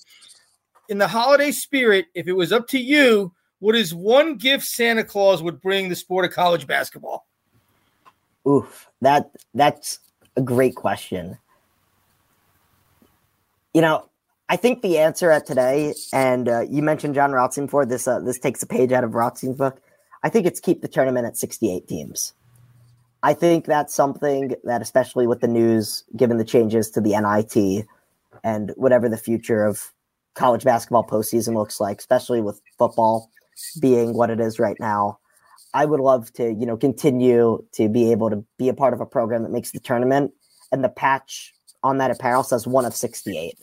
in 0.90 0.98
the 0.98 1.08
holiday 1.08 1.52
spirit, 1.52 2.06
if 2.14 2.28
it 2.28 2.34
was 2.34 2.52
up 2.52 2.68
to 2.70 2.80
you, 2.80 3.34
what 3.60 3.76
is 3.76 3.94
one 3.94 4.38
gift 4.38 4.66
Santa 4.66 5.04
Claus 5.04 5.42
would 5.42 5.62
bring 5.62 5.90
the 5.90 5.96
sport 5.96 6.26
of 6.26 6.32
college 6.32 6.68
basketball? 6.68 7.28
Oof, 8.48 8.88
that 9.02 9.32
that's 9.54 10.00
a 10.36 10.42
great 10.42 10.76
question. 10.76 11.38
You 13.74 13.82
know, 13.82 14.10
I 14.48 14.56
think 14.56 14.82
the 14.82 15.00
answer 15.00 15.32
at 15.32 15.46
today, 15.46 15.94
and 16.14 16.48
uh, 16.48 16.62
you 16.62 16.82
mentioned 16.82 17.16
Jon 17.16 17.32
Rothstein 17.32 17.66
before. 17.66 17.86
This 17.86 18.08
uh, 18.08 18.20
this 18.20 18.40
takes 18.40 18.62
a 18.62 18.68
page 18.68 18.92
out 18.92 19.04
of 19.04 19.16
Rothstein's 19.16 19.58
book. 19.58 19.82
I 20.24 20.30
think 20.30 20.46
it's 20.46 20.60
keep 20.60 20.82
the 20.82 20.88
tournament 20.88 21.26
at 21.26 21.38
68 21.38 21.88
teams. 21.88 22.34
I 23.24 23.34
think 23.34 23.66
that's 23.66 23.94
something 23.94 24.56
that, 24.64 24.82
especially 24.82 25.26
with 25.26 25.42
the 25.42 25.48
news, 25.48 26.04
given 26.16 26.38
the 26.38 26.46
changes 26.46 26.92
to 26.92 27.02
the 27.02 27.20
NIT 27.20 27.88
and 28.44 28.72
whatever 28.76 29.10
the 29.10 29.18
future 29.18 29.66
of 29.66 29.92
college 30.36 30.64
basketball 30.64 31.04
postseason 31.04 31.56
looks 31.56 31.80
like, 31.80 31.98
especially 31.98 32.42
with 32.42 32.62
football 32.78 33.32
being 33.80 34.14
what 34.14 34.30
it 34.30 34.40
is 34.40 34.60
right 34.60 34.80
now, 34.80 35.18
I 35.76 35.84
would 35.84 36.00
love 36.00 36.32
to, 36.34 36.54
you 36.54 36.66
know, 36.66 36.78
continue 36.78 37.62
to 37.74 37.90
be 37.90 38.10
able 38.14 38.30
to 38.30 38.46
be 38.58 38.70
a 38.70 38.74
part 38.74 38.94
of 38.94 39.02
a 39.02 39.06
program 39.06 39.44
that 39.44 39.52
makes 39.52 39.72
the 39.72 39.80
tournament. 39.82 40.32
And 40.72 40.82
the 40.82 40.90
patch 40.90 41.54
on 41.84 41.98
that 41.98 42.12
apparel 42.12 42.44
says 42.44 42.66
one 42.66 42.86
of 42.86 42.96
68. 42.96 43.60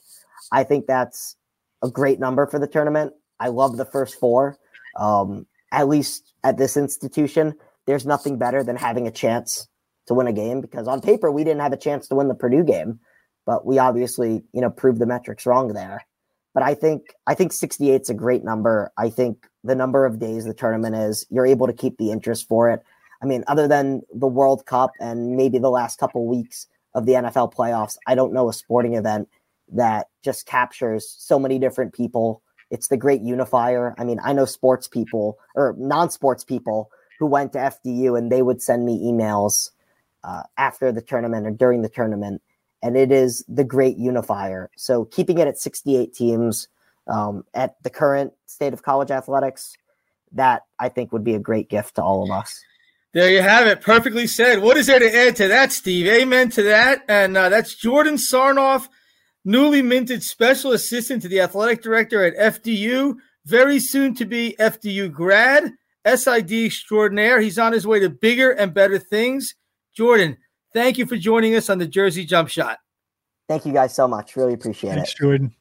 I 0.53 0.63
think 0.63 0.87
that's 0.87 1.37
a 1.83 1.91
great 1.91 2.21
number 2.21 2.47
for 2.47 2.59
the 2.59 2.67
tournament. 2.67 3.15
I 3.41 3.49
love 3.49 3.79
the 3.79 3.87
first 3.87 4.21
four. 4.21 4.59
Um, 4.99 5.47
at 5.73 5.89
least 5.89 6.35
at 6.45 6.59
this 6.59 6.77
institution, 6.77 7.55
there's 7.87 8.05
nothing 8.05 8.39
better 8.39 8.63
than 8.63 8.77
having 8.77 9.07
a 9.07 9.11
chance 9.11 9.67
to 10.07 10.13
win 10.13 10.27
a 10.27 10.35
game 10.35 10.61
because 10.61 10.87
on 10.87 11.01
paper 11.01 11.33
we 11.33 11.45
didn't 11.45 11.63
have 11.63 11.73
a 11.73 11.79
chance 11.79 12.09
to 12.09 12.15
win 12.15 12.29
the 12.29 12.35
Purdue 12.35 12.63
game, 12.63 13.01
but 13.47 13.65
we 13.65 13.79
obviously, 13.79 14.45
you 14.53 14.61
know, 14.61 14.71
proved 14.71 14.99
the 14.99 15.07
metrics 15.07 15.47
wrong 15.47 15.73
there. 15.73 16.05
But 16.55 16.63
I 16.63 16.75
think 16.75 17.15
I 17.27 17.35
think 17.35 17.53
68 17.53 18.03
is 18.03 18.11
a 18.11 18.15
great 18.15 18.45
number. 18.45 18.93
I 18.99 19.09
think 19.11 19.47
the 19.65 19.75
number 19.75 20.05
of 20.05 20.19
days 20.19 20.45
the 20.45 20.55
tournament 20.55 20.97
is, 20.97 21.27
you're 21.31 21.47
able 21.47 21.67
to 21.67 21.73
keep 21.73 21.97
the 21.99 22.11
interest 22.11 22.49
for 22.49 22.71
it. 22.71 22.83
I 23.23 23.27
mean, 23.27 23.45
other 23.47 23.69
than 23.69 24.03
the 24.13 24.27
World 24.27 24.67
Cup 24.67 24.91
and 25.01 25.37
maybe 25.37 25.59
the 25.59 25.71
last 25.71 25.99
couple 25.99 26.27
weeks 26.27 26.67
of 26.95 27.07
the 27.07 27.13
NFL 27.13 27.55
playoffs, 27.55 27.97
I 28.07 28.15
don't 28.15 28.33
know 28.33 28.49
a 28.49 28.53
sporting 28.53 28.95
event 28.95 29.29
that 29.73 30.09
just 30.25 30.47
captures 30.47 31.15
so 31.19 31.39
many 31.39 31.59
different 31.59 31.95
people. 31.95 32.43
It's 32.71 32.89
the 32.89 32.97
great 32.97 33.23
unifier. 33.23 33.95
I 33.97 34.05
mean, 34.05 34.19
I 34.25 34.33
know 34.33 34.45
sports 34.45 34.89
people 34.89 35.39
or 35.55 35.75
non-sports 35.79 36.45
people 36.45 36.91
who 37.19 37.27
went 37.27 37.53
to 37.53 37.59
FDU 37.59 38.19
and 38.19 38.31
they 38.31 38.43
would 38.43 38.61
send 38.61 38.85
me 38.85 39.01
emails 39.05 39.71
uh, 40.25 40.43
after 40.57 40.91
the 40.91 41.03
tournament 41.03 41.47
or 41.47 41.51
during 41.51 41.83
the 41.83 41.89
tournament 41.89 42.43
and 42.83 42.97
it 42.97 43.13
is 43.13 43.45
the 43.49 43.65
great 43.65 43.97
unifier. 43.97 44.71
So 44.77 45.05
keeping 45.05 45.39
it 45.39 45.47
at 45.47 45.59
68 45.59 46.13
teams 46.15 46.69
um, 47.07 47.45
at 47.55 47.77
the 47.83 47.91
current 47.91 48.33
state 48.47 48.73
of 48.73 48.83
college 48.83 49.11
athletics, 49.11 49.77
that 50.33 50.63
I 50.79 50.89
think 50.89 51.13
would 51.13 51.25
be 51.25 51.35
a 51.35 51.39
great 51.39 51.69
gift 51.69 51.97
to 51.97 52.03
all 52.03 52.25
of 52.25 52.31
us. 52.31 52.61
There 53.13 53.31
you 53.31 53.43
have 53.43 53.67
it. 53.67 53.83
Perfectly 53.83 54.27
said. 54.27 54.63
What 54.63 54.79
is 54.79 54.87
there 54.87 54.99
to 54.99 55.15
add 55.15 55.37
to 55.37 55.49
that, 55.49 55.71
Steve? 55.71 56.07
Amen 56.07 56.49
to 56.51 56.63
that. 56.63 57.03
And 57.09 57.37
uh, 57.37 57.51
that's 57.51 57.75
Jordan 57.75 58.15
Sarnoff, 58.15 58.89
newly 59.45 59.83
minted 59.83 60.23
special 60.23 60.73
assistant 60.73 61.21
to 61.23 61.29
the 61.29 61.41
athletic 61.41 61.83
director 61.83 62.25
at 62.25 62.55
FDU, 62.63 63.17
very 63.45 63.81
soon 63.81 64.15
to 64.15 64.25
be 64.25 64.57
FDU 64.59 65.13
grad, 65.13 65.73
SID 66.07 66.53
extraordinaire. 66.53 67.41
He's 67.41 67.59
on 67.59 67.73
his 67.73 67.87
way 67.87 68.01
to 68.01 68.09
bigger 68.09 68.51
and 68.51 68.73
better 68.73 68.99
things. 68.99 69.55
Jordan, 69.95 70.39
Thank 70.75 70.99
you 70.99 71.07
for 71.07 71.17
joining 71.17 71.55
us 71.55 71.69
on 71.69 71.79
the 71.79 71.87
Jersey 71.87 72.25
Jump 72.25 72.49
Shot. 72.49 72.79
Thank 73.49 73.67
you 73.67 73.73
guys 73.73 73.95
so 73.95 74.09
much. 74.09 74.37
Really 74.37 74.55
appreciate 74.55 74.95
Thanks, 74.95 75.13
it. 75.13 75.19
Jordan. 75.19 75.55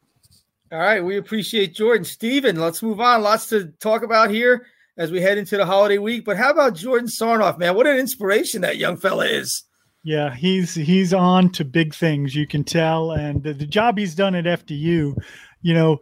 All 0.71 0.79
right, 0.79 1.03
we 1.03 1.17
appreciate 1.17 1.75
Jordan. 1.75 2.05
Steven, 2.05 2.57
let's 2.57 2.81
move 2.81 3.01
on. 3.01 3.21
Lots 3.21 3.47
to 3.49 3.67
talk 3.79 4.03
about 4.03 4.29
here 4.29 4.67
as 4.97 5.11
we 5.11 5.21
head 5.21 5.37
into 5.37 5.57
the 5.57 5.65
holiday 5.65 5.97
week. 5.97 6.23
But 6.23 6.37
how 6.37 6.51
about 6.51 6.75
Jordan 6.75 7.09
Sarnoff, 7.09 7.57
man? 7.57 7.75
What 7.75 7.87
an 7.87 7.97
inspiration 7.97 8.61
that 8.61 8.77
young 8.77 8.95
fella 8.95 9.25
is. 9.25 9.63
Yeah, 10.03 10.33
he's 10.33 10.73
he's 10.73 11.13
on 11.13 11.51
to 11.51 11.65
big 11.65 11.93
things. 11.93 12.35
You 12.35 12.47
can 12.47 12.63
tell, 12.63 13.11
and 13.11 13.43
the, 13.43 13.53
the 13.53 13.67
job 13.67 13.97
he's 13.97 14.15
done 14.15 14.33
at 14.33 14.45
FDU, 14.45 15.15
you 15.61 15.73
know, 15.73 15.99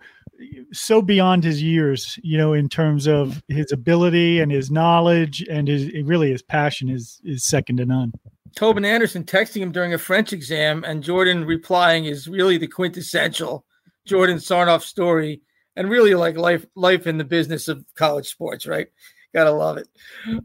so 0.72 1.02
beyond 1.02 1.44
his 1.44 1.62
years, 1.62 2.18
you 2.24 2.38
know, 2.38 2.54
in 2.54 2.70
terms 2.70 3.08
of 3.08 3.42
his 3.48 3.72
ability 3.72 4.40
and 4.40 4.52
his 4.52 4.72
knowledge 4.72 5.42
and 5.50 5.68
his 5.68 5.92
really 6.06 6.32
his 6.32 6.42
passion 6.42 6.90
is 6.90 7.20
is 7.24 7.44
second 7.44 7.78
to 7.78 7.86
none. 7.86 8.14
Tobin 8.56 8.86
Anderson 8.86 9.24
texting 9.24 9.62
him 9.62 9.72
during 9.72 9.94
a 9.94 9.98
French 9.98 10.34
exam 10.34 10.84
and 10.84 11.04
Jordan 11.04 11.46
replying 11.46 12.06
is 12.06 12.28
really 12.28 12.58
the 12.58 12.68
quintessential 12.68 13.66
Jordan 14.06 14.38
Sarnoff 14.38 14.82
story 14.82 15.42
and 15.76 15.90
really 15.90 16.16
like 16.16 16.38
life 16.38 16.66
life 16.76 17.08
in 17.08 17.18
the 17.18 17.24
business 17.24 17.68
of 17.68 17.86
college 17.96 18.28
sports, 18.28 18.68
right? 18.68 18.88
Gotta 19.34 19.52
love 19.52 19.78
it. 19.78 19.88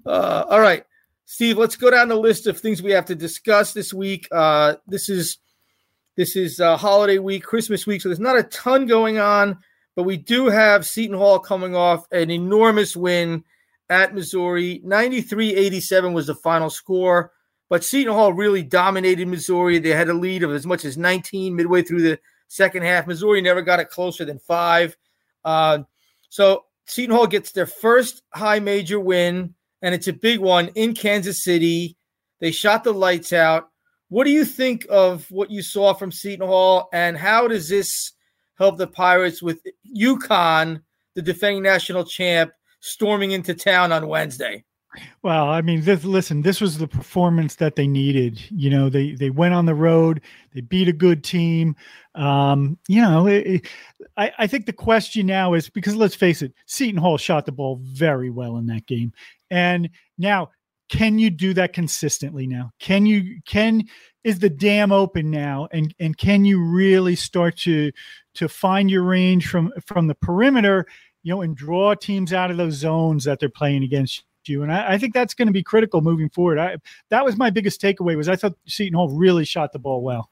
Uh, 0.07 0.45
all 0.49 0.61
right, 0.61 0.85
Steve, 1.25 1.57
let's 1.57 1.77
go 1.77 1.91
down 1.91 2.09
the 2.09 2.15
list 2.15 2.47
of 2.47 2.59
things 2.59 2.83
we 2.83 2.93
have 2.93 3.07
to 3.07 3.15
discuss 3.15 3.73
this 3.73 3.93
week. 3.95 4.29
Uh, 4.31 4.77
this 4.87 5.09
is 5.09 5.39
this 6.17 6.37
is 6.37 6.61
uh, 6.61 6.77
holiday 6.77 7.19
week, 7.19 7.43
Christmas 7.43 7.87
week, 7.87 8.03
so 8.03 8.09
there's 8.09 8.21
not 8.21 8.39
a 8.39 8.45
ton 8.45 8.87
going 8.87 9.19
on, 9.19 9.59
but 9.97 10.05
we 10.05 10.17
do 10.17 10.47
have 10.47 10.87
Seton 10.87 11.17
Hall 11.17 11.39
coming 11.39 11.75
off 11.75 12.07
an 12.13 12.31
enormous 12.31 12.95
win 12.95 13.43
at 13.91 14.15
Missouri. 14.15 14.81
93 14.85 15.55
87 15.55 16.13
was 16.13 16.27
the 16.29 16.35
final 16.35 16.71
score. 16.71 17.33
But 17.69 17.85
Seton 17.85 18.15
Hall 18.15 18.33
really 18.33 18.63
dominated 18.63 19.27
Missouri. 19.27 19.79
They 19.79 19.91
had 19.91 20.09
a 20.09 20.15
lead 20.15 20.43
of 20.43 20.53
as 20.53 20.67
much 20.67 20.85
as 20.85 20.99
19 20.99 21.57
midway 21.57 21.83
through 21.83 22.03
the 22.03 22.19
second 22.49 22.83
half. 22.83 23.07
Missouri 23.07 23.41
never 23.41 23.63
got 23.63 23.81
it 23.81 23.91
closer 23.91 24.25
than 24.25 24.39
five. 24.39 24.97
Uh, 25.45 25.81
so 26.29 26.65
Seton 26.87 27.15
Hall 27.15 27.27
gets 27.27 27.53
their 27.53 27.67
first 27.67 28.23
high 28.33 28.61
major 28.61 29.01
win, 29.01 29.55
and 29.83 29.95
it's 29.95 30.09
a 30.09 30.13
big 30.13 30.41
one 30.41 30.69
in 30.75 30.95
Kansas 30.95 31.43
City. 31.43 31.97
They 32.41 32.51
shot 32.51 32.85
the 32.85 32.93
lights 32.93 33.33
out. 33.33 33.71
What 34.09 34.25
do 34.25 34.31
you 34.31 34.45
think 34.45 34.87
of 34.91 35.31
what 35.31 35.51
you 35.51 35.63
saw 35.63 35.95
from 35.95 36.13
Seton 36.13 36.47
Hall, 36.47 36.89
and 36.93 37.17
how 37.17 37.49
does 37.49 37.69
this 37.69 38.13
help 38.59 38.77
the 38.77 38.87
Pirates 38.87 39.43
with 39.43 39.61
UConn, 39.97 40.83
the 41.15 41.23
defending 41.23 41.63
national 41.63 42.05
champ, 42.05 42.53
storming 42.81 43.33
into 43.33 43.55
town 43.55 43.91
on 43.93 44.07
Wednesday? 44.07 44.65
Well, 45.23 45.49
I 45.49 45.61
mean, 45.63 45.83
this, 45.83 46.05
listen, 46.05 46.43
this 46.43 46.61
was 46.61 46.79
the 46.79 46.87
performance 46.87 47.57
that 47.57 47.77
they 47.77 47.87
needed. 47.87 48.41
You 48.51 48.71
know, 48.71 48.89
they 48.89 49.13
they 49.13 49.31
went 49.31 49.55
on 49.55 49.67
the 49.67 49.75
road, 49.75 50.21
they 50.55 50.61
beat 50.61 50.89
a 50.89 50.93
good 50.93 51.25
team. 51.25 51.77
Um, 52.15 52.79
you 52.89 53.01
know, 53.01 53.27
it, 53.27 53.47
it, 53.47 53.69
I, 54.17 54.33
I 54.39 54.47
think 54.47 54.67
the 54.67 54.73
question 54.73 55.27
now 55.27 55.55
is 55.55 55.69
because 55.69 55.97
let's 55.97 56.15
face 56.15 56.43
it, 56.43 56.53
Seton 56.67 57.01
Hall 57.01 57.19
shot 57.19 57.47
the 57.47 57.53
ball 57.53 57.81
very 57.83 58.31
well 58.31 58.57
in 58.57 58.67
that 58.67 58.87
game, 58.87 59.13
and 59.51 59.91
now 60.19 60.51
can 60.89 61.19
you 61.19 61.31
do 61.31 61.55
that 61.55 61.73
consistently? 61.73 62.47
Now, 62.47 62.71
can 62.79 63.07
you 63.07 63.41
can 63.47 63.85
is 64.23 64.39
the 64.39 64.51
dam 64.51 64.93
open 64.93 65.31
now, 65.31 65.69
and 65.73 65.95
and 65.99 66.17
can 66.17 66.45
you 66.45 66.63
really 66.63 67.17
start 67.17 67.57
to 67.59 67.91
to 68.35 68.49
find 68.49 68.91
your 68.91 69.03
range 69.03 69.49
from 69.49 69.73
from 69.85 70.07
the 70.07 70.15
perimeter? 70.15 70.87
You 71.23 71.35
know, 71.35 71.43
and 71.43 71.57
draw 71.57 71.95
teams 71.95 72.33
out 72.35 72.51
of 72.51 72.59
those 72.59 72.75
zones 72.75 73.25
that 73.25 73.41
they're 73.41 73.49
playing 73.49 73.83
against 73.83 74.25
you. 74.49 74.63
And 74.63 74.73
I, 74.73 74.95
I 74.95 74.99
think 74.99 75.15
that's 75.15 75.35
going 75.35 75.47
to 75.47 75.53
be 75.53 75.63
critical 75.63 76.01
moving 76.01 76.29
forward. 76.29 76.59
I, 76.59 76.77
that 77.11 77.25
was 77.25 77.37
my 77.37 77.51
biggest 77.51 77.81
takeaway 77.81 78.17
was 78.17 78.29
I 78.29 78.37
thought 78.37 78.55
Seton 78.67 78.95
Hall 78.95 79.09
really 79.09 79.45
shot 79.45 79.73
the 79.73 79.79
ball 79.79 80.03
well. 80.03 80.31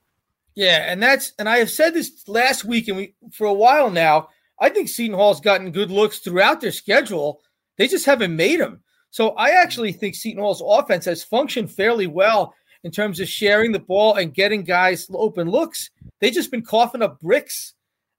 Yeah, 0.55 0.91
and 0.91 1.03
that's 1.03 1.33
and 1.39 1.49
I 1.49 1.59
have 1.59 1.71
said 1.71 1.95
this 1.95 2.29
last 2.29 2.65
week 2.65 2.89
and 2.89 2.97
we 2.97 3.15
for 3.33 3.47
a 3.47 3.55
while 3.55 3.91
now. 3.91 4.29
I 4.61 4.69
think 4.69 4.89
Seton 4.89 5.17
Hall's 5.17 5.41
gotten 5.41 5.73
good 5.73 5.91
looks 5.91 6.19
throughout 6.19 6.61
their 6.61 6.73
schedule. 6.73 7.41
They 7.79 7.89
just 7.89 8.07
haven't 8.07 8.37
made 8.37 8.61
them. 8.61 8.81
So 9.11 9.31
I 9.31 9.51
actually 9.51 9.93
think 9.93 10.15
Seton 10.15 10.43
Hall's 10.43 10.63
offense 10.65 11.05
has 11.07 11.25
functioned 11.25 11.71
fairly 11.71 12.07
well 12.07 12.55
in 12.85 12.91
terms 12.91 13.21
of 13.21 13.29
sharing 13.29 13.73
the 13.73 13.79
ball 13.79 14.15
and 14.15 14.35
getting 14.35 14.63
guys 14.63 15.07
open 15.13 15.49
looks. 15.49 15.91
They've 16.21 16.33
just 16.33 16.51
been 16.51 16.65
coughing 16.65 17.03
up 17.03 17.21
bricks 17.21 17.75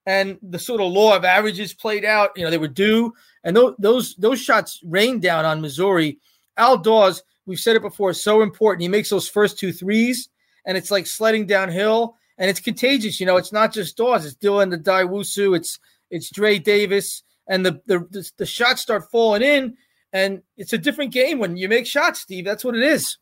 and 0.06 0.38
the 0.42 0.58
sort 0.58 0.80
of 0.80 0.92
law 0.92 1.16
of 1.16 1.24
averages 1.24 1.72
played 1.72 2.04
out. 2.04 2.30
You 2.36 2.44
know, 2.44 2.50
they 2.50 2.58
were 2.58 2.68
due, 2.68 3.12
and 3.44 3.56
those 3.78 4.14
those 4.16 4.40
shots 4.40 4.80
rained 4.84 5.22
down 5.22 5.44
on 5.44 5.60
Missouri. 5.60 6.18
Al 6.56 6.78
Dawes, 6.78 7.22
we've 7.46 7.60
said 7.60 7.76
it 7.76 7.82
before, 7.82 8.10
is 8.10 8.22
so 8.22 8.42
important. 8.42 8.82
He 8.82 8.88
makes 8.88 9.10
those 9.10 9.28
first 9.28 9.58
two 9.58 9.72
threes, 9.72 10.28
and 10.66 10.76
it's 10.76 10.90
like 10.90 11.06
sledding 11.06 11.46
downhill, 11.46 12.16
and 12.38 12.50
it's 12.50 12.60
contagious. 12.60 13.20
You 13.20 13.26
know, 13.26 13.36
it's 13.36 13.52
not 13.52 13.72
just 13.72 13.96
Dawes; 13.96 14.24
it's 14.24 14.36
Dylan 14.36 14.74
Addae-Wusu, 14.74 15.56
it's 15.56 15.78
it's 16.10 16.30
Dre 16.30 16.58
Davis, 16.58 17.22
and 17.46 17.64
the, 17.64 17.80
the 17.86 18.00
the 18.10 18.30
the 18.38 18.46
shots 18.46 18.80
start 18.80 19.10
falling 19.10 19.42
in, 19.42 19.76
and 20.12 20.42
it's 20.56 20.72
a 20.72 20.78
different 20.78 21.12
game 21.12 21.38
when 21.38 21.56
you 21.56 21.68
make 21.68 21.86
shots, 21.86 22.20
Steve. 22.20 22.44
That's 22.44 22.64
what 22.64 22.76
it 22.76 22.82
is. 22.82 23.18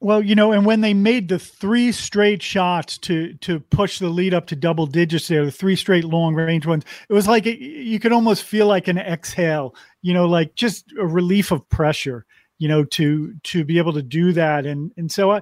Well, 0.00 0.22
you 0.22 0.36
know, 0.36 0.52
and 0.52 0.64
when 0.64 0.80
they 0.80 0.94
made 0.94 1.28
the 1.28 1.40
three 1.40 1.90
straight 1.90 2.40
shots 2.40 2.98
to 2.98 3.34
to 3.34 3.58
push 3.58 3.98
the 3.98 4.08
lead 4.08 4.32
up 4.32 4.46
to 4.46 4.56
double 4.56 4.86
digits 4.86 5.26
there, 5.26 5.44
the 5.44 5.50
three 5.50 5.74
straight 5.74 6.04
long 6.04 6.34
range 6.34 6.66
ones, 6.66 6.84
it 7.08 7.12
was 7.12 7.26
like 7.26 7.46
it, 7.46 7.58
you 7.58 7.98
could 7.98 8.12
almost 8.12 8.44
feel 8.44 8.68
like 8.68 8.86
an 8.86 8.98
exhale, 8.98 9.74
you 10.02 10.14
know, 10.14 10.26
like 10.26 10.54
just 10.54 10.92
a 11.00 11.06
relief 11.06 11.50
of 11.50 11.68
pressure, 11.68 12.24
you 12.58 12.68
know, 12.68 12.84
to 12.84 13.34
to 13.42 13.64
be 13.64 13.78
able 13.78 13.92
to 13.92 14.02
do 14.02 14.32
that. 14.34 14.66
And 14.66 14.92
and 14.96 15.10
so, 15.10 15.32
I, 15.32 15.40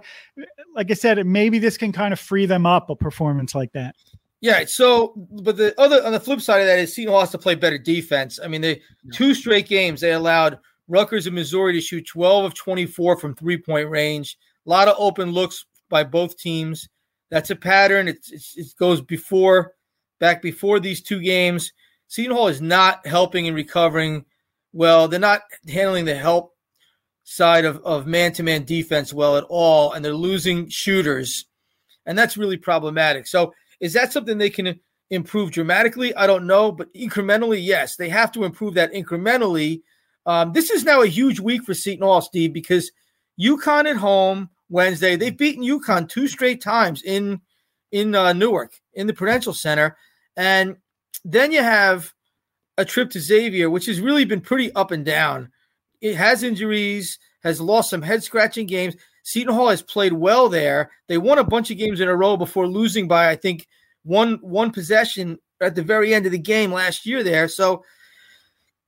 like 0.75 0.91
I 0.91 0.95
said, 0.95 1.25
maybe 1.27 1.59
this 1.59 1.77
can 1.77 1.93
kind 1.93 2.15
of 2.15 2.19
free 2.19 2.47
them 2.47 2.65
up 2.65 2.89
a 2.89 2.97
performance 2.97 3.55
like 3.55 3.73
that. 3.73 3.95
Yeah. 4.41 4.65
So, 4.67 5.13
but 5.33 5.59
the 5.59 5.79
other 5.79 6.03
on 6.03 6.13
the 6.13 6.21
flip 6.21 6.41
side 6.41 6.61
of 6.61 6.67
that 6.67 6.79
is 6.79 6.95
Seton 6.95 7.13
Hall 7.13 7.21
has 7.21 7.31
to 7.33 7.39
play 7.39 7.57
better 7.57 7.79
defense. 7.79 8.39
I 8.43 8.49
mean, 8.49 8.63
the 8.63 8.81
two 9.13 9.35
straight 9.35 9.69
games 9.69 10.01
they 10.01 10.13
allowed 10.13 10.59
Rutgers 10.89 11.27
and 11.27 11.35
Missouri 11.35 11.73
to 11.73 11.81
shoot 11.81 12.07
12 12.07 12.45
of 12.45 12.55
24 12.55 13.19
from 13.19 13.35
three 13.35 13.59
point 13.59 13.89
range. 13.91 14.39
A 14.67 14.71
lot 14.71 14.89
of 14.89 14.97
open 14.99 15.31
looks 15.31 15.65
by 15.89 16.05
both 16.05 16.39
teams. 16.39 16.89
That's 17.31 17.51
a 17.51 17.57
pattern. 17.57 18.09
It's, 18.09 18.31
it's, 18.33 18.57
it 18.57 18.67
goes 18.79 19.01
before, 19.01 19.73
back 20.21 20.43
before 20.43 20.81
these 20.81 21.01
two 21.01 21.21
games. 21.21 21.73
Seton 22.09 22.37
Hall 22.37 22.49
is 22.49 22.61
not 22.61 23.07
helping 23.07 23.47
and 23.47 23.57
recovering 23.57 24.25
well. 24.73 25.09
They're 25.09 25.21
not 25.21 25.43
handling 25.69 26.05
the 26.05 26.15
help 26.15 26.53
side 27.25 27.65
of, 27.65 27.79
of 27.85 28.07
man-to-man 28.07 28.65
defense 28.65 29.13
well 29.13 29.37
at 29.37 29.45
all, 29.49 29.93
and 29.93 30.05
they're 30.05 30.15
losing 30.15 30.69
shooters, 30.69 31.47
and 32.05 32.17
that's 32.17 32.37
really 32.37 32.57
problematic. 32.57 33.27
So, 33.27 33.53
is 33.81 33.93
that 33.95 34.13
something 34.13 34.39
they 34.39 34.51
can 34.51 34.79
improve 35.11 35.51
dramatically? 35.51 36.15
I 36.15 36.29
don't 36.29 36.47
know, 36.47 36.71
but 36.71 36.95
incrementally, 36.95 37.65
yes, 37.65 37.97
they 37.97 38.09
have 38.09 38.31
to 38.33 38.45
improve 38.45 38.75
that 38.75 38.93
incrementally 38.93 39.83
um, 40.27 40.53
this 40.53 40.71
is 40.71 40.85
now 40.85 41.03
a 41.03 41.07
huge 41.07 41.39
week 41.39 41.63
for 41.63 41.73
Seton 41.73 42.05
Hall, 42.05 42.21
Steve, 42.21 42.53
because 42.53 42.91
UConn 43.41 43.89
at 43.89 43.97
home 43.97 44.51
Wednesday. 44.69 45.17
They've 45.17 45.37
beaten 45.37 45.65
UConn 45.65 46.09
two 46.09 46.29
straight 46.29 46.61
times 46.61 47.03
in 47.03 47.41
in 47.93 48.15
uh, 48.15 48.33
Newark 48.33 48.73
in 48.95 49.07
the 49.07 49.15
Prudential 49.15 49.55
Center, 49.55 49.97
and 50.37 50.77
then 51.25 51.53
you 51.53 51.63
have 51.63 52.13
a 52.79 52.85
trip 52.85 53.11
to 53.11 53.21
Xavier, 53.21 53.71
which 53.71 53.87
has 53.87 54.01
really 54.01 54.25
been 54.25 54.41
pretty 54.41 54.73
up 54.73 54.91
and 54.91 55.05
down. 55.05 55.51
It 56.01 56.15
has 56.17 56.43
injuries, 56.43 57.19
has 57.43 57.61
lost 57.61 57.91
some 57.91 58.03
head 58.03 58.23
scratching 58.23 58.67
games. 58.67 58.97
Seton 59.23 59.55
Hall 59.55 59.69
has 59.69 59.83
played 59.83 60.13
well 60.13 60.49
there. 60.49 60.91
They 61.09 61.19
won 61.19 61.39
a 61.39 61.45
bunch 61.45 61.71
of 61.71 61.79
games 61.79 62.01
in 62.01 62.09
a 62.09 62.15
row 62.15 62.37
before 62.37 62.67
losing 62.67 63.09
by 63.09 63.31
I 63.31 63.37
think 63.37 63.67
one 64.05 64.39
one 64.43 64.71
possession 64.71 65.39
at 65.61 65.75
the 65.75 65.83
very 65.83 66.15
end 66.15 66.27
of 66.27 66.33
the 66.33 66.39
game 66.39 66.73
last 66.73 67.07
year 67.07 67.23
there. 67.23 67.49
So 67.49 67.85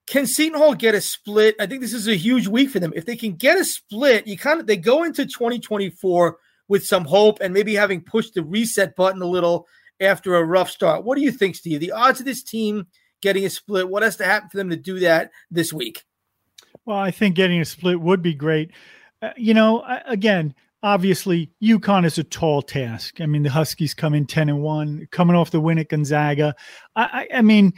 can 0.09 0.27
Seton 0.27 0.59
Hall 0.59 0.75
get 0.75 0.94
a 0.94 1.01
split? 1.01 1.55
I 1.61 1.66
think 1.66 1.83
this 1.83 1.92
is 1.92 2.09
a 2.09 2.16
huge 2.16 2.49
week 2.49 2.71
for 2.71 2.81
them. 2.81 2.92
If 2.97 3.05
they 3.05 3.16
can 3.16 3.35
get 3.35 3.59
a 3.59 3.64
split, 3.64 4.27
you 4.27 4.38
kind 4.38 4.59
of 4.61 4.66
they 4.66 4.77
go 4.77 5.05
into 5.05 5.27
2024 5.27 6.38
with 6.68 6.87
some 6.87 7.05
hope 7.05 7.38
and 7.40 7.53
maybe 7.53 7.75
having 7.75 8.03
pushed 8.03 8.35
the 8.35 8.42
reset 8.42 8.97
button 8.97 9.23
a 9.23 9.27
little 9.27 9.66
after 10.01 10.37
a 10.37 10.44
rough 10.44 10.71
start. 10.71 11.05
What 11.05 11.16
do 11.16 11.23
you 11.23 11.31
think, 11.31 11.57
Steve? 11.57 11.81
The 11.81 11.92
odds 11.92 12.21
of 12.21 12.27
this 12.27 12.42
team 12.42 12.87
getting 13.21 13.44
a 13.44 13.51
split, 13.51 13.88
what 13.88 14.03
has 14.03 14.16
to 14.16 14.25
happen 14.25 14.49
for 14.49 14.57
them 14.57 14.71
to 14.71 14.77
do 14.77 15.01
that 15.01 15.31
this 15.51 15.73
week? 15.73 16.05
Well, 16.85 16.99
I 16.99 17.11
think 17.11 17.37
getting 17.37 17.61
a 17.61 17.64
split 17.64 18.01
would 18.01 18.23
be 18.23 18.35
great. 18.35 18.71
Uh, 19.21 19.31
you 19.37 19.53
know, 19.53 19.85
again, 20.07 20.55
obviously 20.83 21.51
UConn 21.62 22.07
is 22.07 22.18
a 22.18 22.25
tall 22.25 22.62
task. 22.62 23.21
I 23.21 23.27
mean, 23.27 23.42
the 23.42 23.51
Huskies 23.51 23.94
come 23.94 24.14
in 24.14 24.27
10 24.27 24.49
and 24.49 24.62
1, 24.62 25.09
coming 25.11 25.37
off 25.37 25.51
the 25.51 25.61
win 25.61 25.79
at 25.79 25.88
Gonzaga. 25.88 26.55
I, 26.97 27.03
I, 27.33 27.38
I 27.38 27.42
mean, 27.42 27.73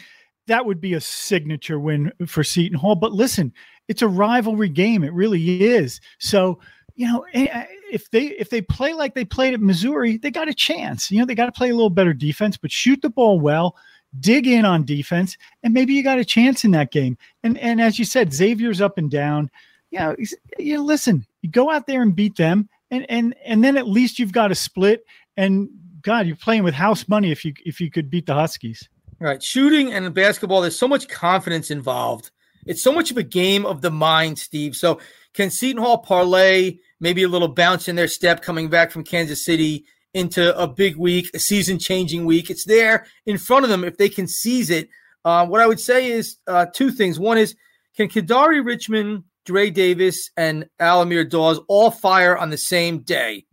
that 0.47 0.67
would 0.67 0.81
be 0.81 0.95
a 0.95 1.01
signature 1.01 1.79
win 1.79 2.13
for 2.27 2.43
Seton 2.43 2.79
Hall. 2.79 2.95
But 2.95 3.13
listen, 3.13 3.53
it's 3.89 4.03
a 4.03 4.09
rivalry 4.09 4.69
game. 4.69 5.05
It 5.05 5.13
really 5.13 5.63
is. 5.65 6.01
So, 6.19 6.59
you 6.95 7.07
know, 7.07 7.25
eh, 7.35 7.47
eh, 7.51 7.67
if 7.93 8.11
they 8.11 8.27
if 8.27 8.51
they 8.51 8.61
play 8.61 8.93
like 8.93 9.15
they 9.15 9.25
played 9.25 9.55
at 9.55 9.61
Missouri, 9.61 10.17
they 10.17 10.31
got 10.31 10.49
a 10.49 10.55
chance. 10.55 11.11
You 11.11 11.21
know, 11.21 11.27
they 11.27 11.35
got 11.35 11.47
to 11.47 11.53
play 11.53 11.71
a 11.71 11.75
little 11.75 11.91
better 11.91 12.13
defense, 12.13 12.57
but 12.57 12.71
shoot 12.71 13.03
the 13.03 13.11
ball 13.11 13.41
well, 13.41 13.77
dig 14.19 14.47
in 14.47 14.65
on 14.65 14.85
defense, 14.85 15.37
and 15.63 15.75
maybe 15.75 15.95
you 15.95 16.03
got 16.03 16.19
a 16.19 16.25
chance 16.25 16.65
in 16.65 16.71
that 16.73 16.93
game. 16.93 17.17
And 17.43 17.59
and 17.59 17.81
as 17.81 17.99
you 17.99 18.05
said, 18.05 18.33
Xavier's 18.33 18.81
up 18.81 18.99
and 18.99 19.11
down. 19.11 19.51
You 19.91 19.99
know, 19.99 20.17
you 20.59 20.77
know, 20.77 20.85
listen, 20.85 21.27
you 21.43 21.51
go 21.51 21.71
out 21.71 21.87
there 21.87 22.03
and 22.03 22.15
beat 22.15 22.37
them, 22.37 22.69
and 22.91 23.07
and 23.09 23.35
and 23.45 23.65
then 23.65 23.77
at 23.77 23.89
least 23.89 24.19
you've 24.19 24.33
got 24.33 24.53
a 24.53 24.55
split. 24.55 25.05
And 25.37 25.69
God, 26.03 26.27
you're 26.27 26.37
playing 26.37 26.63
with 26.63 26.75
house 26.75 27.09
money 27.09 27.31
if 27.31 27.45
you 27.45 27.55
if 27.65 27.81
you 27.81 27.91
could 27.91 28.11
beat 28.11 28.27
the 28.27 28.35
Huskies. 28.35 28.89
Right. 29.21 29.43
Shooting 29.43 29.93
and 29.93 30.13
basketball, 30.15 30.63
there's 30.63 30.79
so 30.79 30.89
much 30.89 31.07
confidence 31.07 31.71
involved. 31.71 32.31
It's 32.65 32.83
so 32.83 32.93
much 32.93 33.11
of 33.11 33.19
a 33.19 33.23
game 33.23 33.67
of 33.67 33.83
the 33.83 33.91
mind, 33.91 34.39
Steve. 34.39 34.75
So 34.75 34.99
can 35.35 35.51
Seton 35.51 35.83
Hall 35.83 35.99
parlay 35.99 36.79
maybe 37.01 37.23
a 37.23 37.29
little 37.29 37.49
bounce 37.49 37.87
in 37.87 37.97
their 37.97 38.09
step 38.09 38.43
coming 38.43 38.69
back 38.71 38.91
from 38.91 39.05
Kansas 39.05 39.45
City 39.45 39.85
into 40.15 40.59
a 40.59 40.67
big 40.67 40.97
week, 40.97 41.29
a 41.35 41.39
season 41.39 41.79
changing 41.79 42.25
week? 42.25 42.49
It's 42.49 42.65
there 42.65 43.07
in 43.27 43.37
front 43.37 43.65
of 43.65 43.71
them 43.71 43.85
if 43.85 43.99
they 43.99 44.09
can 44.09 44.27
seize 44.27 44.71
it. 44.71 44.89
Uh, 45.23 45.47
what 45.47 45.61
I 45.61 45.67
would 45.67 45.81
say 45.81 46.11
is 46.11 46.39
uh, 46.47 46.67
two 46.75 46.91
things. 46.91 47.19
One 47.19 47.37
is 47.37 47.55
can 47.97 48.09
Kadary 48.09 48.65
Richmond, 48.65 49.25
Dre 49.45 49.69
Davis, 49.69 50.31
and 50.35 50.67
Al-Amir 50.79 51.25
Dawes 51.25 51.61
all 51.69 51.91
fire 51.91 52.39
on 52.39 52.49
the 52.49 52.57
same 52.57 53.01
day? 53.01 53.45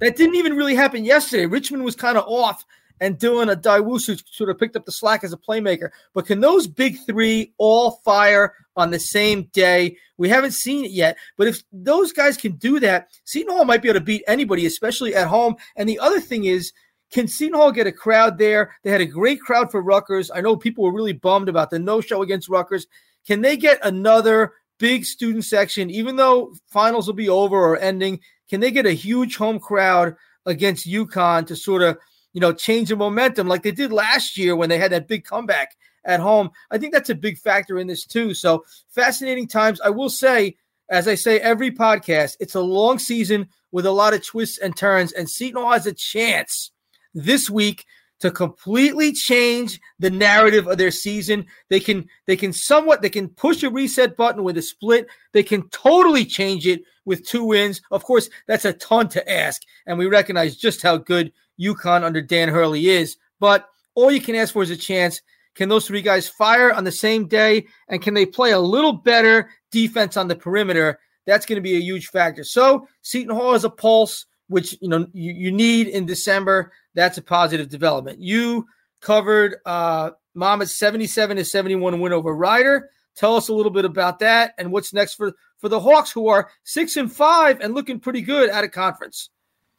That 0.00 0.16
didn't 0.16 0.36
even 0.36 0.54
really 0.54 0.74
happen 0.74 1.06
yesterday. 1.06 1.46
Richmond 1.46 1.82
was 1.82 1.96
kind 1.96 2.18
of 2.18 2.24
off 2.26 2.64
and 3.00 3.18
Dylan 3.18 3.54
Addae-Wusu 3.54 4.22
sort 4.30 4.50
of 4.50 4.58
picked 4.58 4.76
up 4.76 4.84
the 4.84 4.92
slack 4.92 5.24
as 5.24 5.32
a 5.32 5.36
playmaker. 5.36 5.90
But 6.14 6.26
can 6.26 6.40
those 6.40 6.66
big 6.66 6.96
three 7.06 7.52
all 7.58 7.92
fire 8.04 8.54
on 8.76 8.90
the 8.90 9.00
same 9.00 9.44
day? 9.52 9.96
We 10.16 10.28
haven't 10.28 10.52
seen 10.52 10.84
it 10.84 10.92
yet. 10.92 11.16
But 11.36 11.48
if 11.48 11.62
those 11.72 12.12
guys 12.12 12.36
can 12.36 12.52
do 12.52 12.78
that, 12.80 13.08
Seton 13.24 13.52
Hall 13.52 13.64
might 13.64 13.82
be 13.82 13.88
able 13.88 14.00
to 14.00 14.04
beat 14.04 14.22
anybody, 14.26 14.66
especially 14.66 15.14
at 15.14 15.26
home. 15.26 15.56
And 15.76 15.88
the 15.88 15.98
other 15.98 16.20
thing 16.20 16.44
is, 16.44 16.72
can 17.10 17.28
Seton 17.28 17.58
Hall 17.58 17.72
get 17.72 17.86
a 17.86 17.92
crowd 17.92 18.38
there? 18.38 18.74
They 18.82 18.90
had 18.90 19.00
a 19.00 19.06
great 19.06 19.40
crowd 19.40 19.70
for 19.70 19.82
Rutgers. 19.82 20.30
I 20.34 20.40
know 20.40 20.56
people 20.56 20.84
were 20.84 20.92
really 20.92 21.12
bummed 21.12 21.48
about 21.48 21.70
the 21.70 21.78
no 21.78 22.00
show 22.00 22.22
against 22.22 22.48
Rutgers. 22.48 22.86
Can 23.26 23.40
they 23.40 23.56
get 23.56 23.78
another 23.84 24.52
big 24.78 25.04
student 25.04 25.44
section, 25.44 25.90
even 25.90 26.16
though 26.16 26.54
finals 26.68 27.06
will 27.06 27.14
be 27.14 27.28
over 27.28 27.56
or 27.56 27.78
ending? 27.78 28.20
Can 28.48 28.60
they 28.60 28.70
get 28.70 28.86
a 28.86 28.92
huge 28.92 29.36
home 29.36 29.58
crowd 29.58 30.16
against 30.46 30.88
UConn 30.88 31.46
to 31.46 31.56
sort 31.56 31.82
of 31.82 31.98
you 32.34 32.40
know, 32.40 32.52
change 32.52 32.90
the 32.90 32.96
momentum 32.96 33.48
like 33.48 33.62
they 33.62 33.70
did 33.70 33.92
last 33.92 34.36
year 34.36 34.54
when 34.54 34.68
they 34.68 34.76
had 34.76 34.92
that 34.92 35.08
big 35.08 35.24
comeback 35.24 35.76
at 36.04 36.20
home. 36.20 36.50
I 36.70 36.76
think 36.76 36.92
that's 36.92 37.08
a 37.08 37.14
big 37.14 37.38
factor 37.38 37.78
in 37.78 37.86
this 37.86 38.04
too. 38.04 38.34
So 38.34 38.64
fascinating 38.90 39.48
times. 39.48 39.80
I 39.80 39.88
will 39.88 40.10
say, 40.10 40.56
as 40.90 41.08
I 41.08 41.14
say 41.14 41.40
every 41.40 41.70
podcast, 41.70 42.36
it's 42.40 42.56
a 42.56 42.60
long 42.60 42.98
season 42.98 43.48
with 43.72 43.86
a 43.86 43.90
lot 43.90 44.12
of 44.12 44.24
twists 44.24 44.58
and 44.58 44.76
turns, 44.76 45.12
and 45.12 45.30
Seton 45.30 45.62
Hall 45.62 45.72
has 45.72 45.86
a 45.86 45.94
chance 45.94 46.72
this 47.14 47.48
week 47.48 47.86
to 48.20 48.30
completely 48.30 49.12
change 49.12 49.80
the 49.98 50.10
narrative 50.10 50.66
of 50.66 50.78
their 50.78 50.90
season. 50.90 51.46
They 51.68 51.80
can 51.80 52.08
they 52.26 52.36
can 52.36 52.52
somewhat 52.52 53.02
they 53.02 53.10
can 53.10 53.28
push 53.28 53.62
a 53.62 53.70
reset 53.70 54.16
button 54.16 54.44
with 54.44 54.58
a 54.58 54.62
split. 54.62 55.06
They 55.32 55.42
can 55.42 55.68
totally 55.70 56.24
change 56.24 56.66
it 56.66 56.82
with 57.04 57.26
two 57.26 57.44
wins. 57.44 57.80
Of 57.90 58.04
course, 58.04 58.28
that's 58.46 58.64
a 58.64 58.72
ton 58.72 59.08
to 59.10 59.30
ask, 59.30 59.62
and 59.86 59.98
we 59.98 60.06
recognize 60.06 60.56
just 60.56 60.82
how 60.82 60.96
good 60.96 61.32
UConn 61.60 62.02
under 62.02 62.20
Dan 62.20 62.48
Hurley 62.48 62.88
is. 62.88 63.16
But 63.40 63.68
all 63.94 64.10
you 64.10 64.20
can 64.20 64.34
ask 64.34 64.52
for 64.52 64.62
is 64.62 64.70
a 64.70 64.76
chance. 64.76 65.20
Can 65.54 65.68
those 65.68 65.86
three 65.86 66.02
guys 66.02 66.28
fire 66.28 66.72
on 66.72 66.84
the 66.84 66.92
same 66.92 67.28
day? 67.28 67.66
And 67.88 68.02
can 68.02 68.14
they 68.14 68.26
play 68.26 68.52
a 68.52 68.58
little 68.58 68.92
better 68.92 69.50
defense 69.70 70.16
on 70.16 70.28
the 70.28 70.34
perimeter? 70.34 70.98
That's 71.26 71.46
going 71.46 71.56
to 71.56 71.62
be 71.62 71.76
a 71.76 71.80
huge 71.80 72.08
factor. 72.08 72.44
So 72.44 72.88
Seton 73.02 73.34
Hall 73.34 73.52
has 73.52 73.64
a 73.64 73.70
pulse, 73.70 74.26
which 74.48 74.76
you 74.80 74.88
know 74.88 75.06
you, 75.12 75.32
you 75.32 75.52
need 75.52 75.86
in 75.88 76.06
December. 76.06 76.72
That's 76.94 77.18
a 77.18 77.22
positive 77.22 77.68
development. 77.68 78.20
You 78.20 78.66
covered 79.00 79.56
uh 79.64 80.10
Monmouth's 80.34 80.76
77 80.76 81.36
to 81.36 81.44
71 81.44 82.00
win 82.00 82.12
over 82.12 82.34
Rider. 82.34 82.90
Tell 83.14 83.36
us 83.36 83.48
a 83.48 83.54
little 83.54 83.70
bit 83.70 83.84
about 83.84 84.18
that 84.18 84.54
and 84.58 84.72
what's 84.72 84.92
next 84.92 85.14
for 85.14 85.32
for 85.58 85.68
the 85.68 85.80
Hawks, 85.80 86.10
who 86.10 86.28
are 86.28 86.50
six 86.64 86.96
and 86.96 87.10
five 87.10 87.60
and 87.60 87.74
looking 87.74 88.00
pretty 88.00 88.20
good 88.20 88.50
at 88.50 88.64
a 88.64 88.68
conference. 88.68 89.30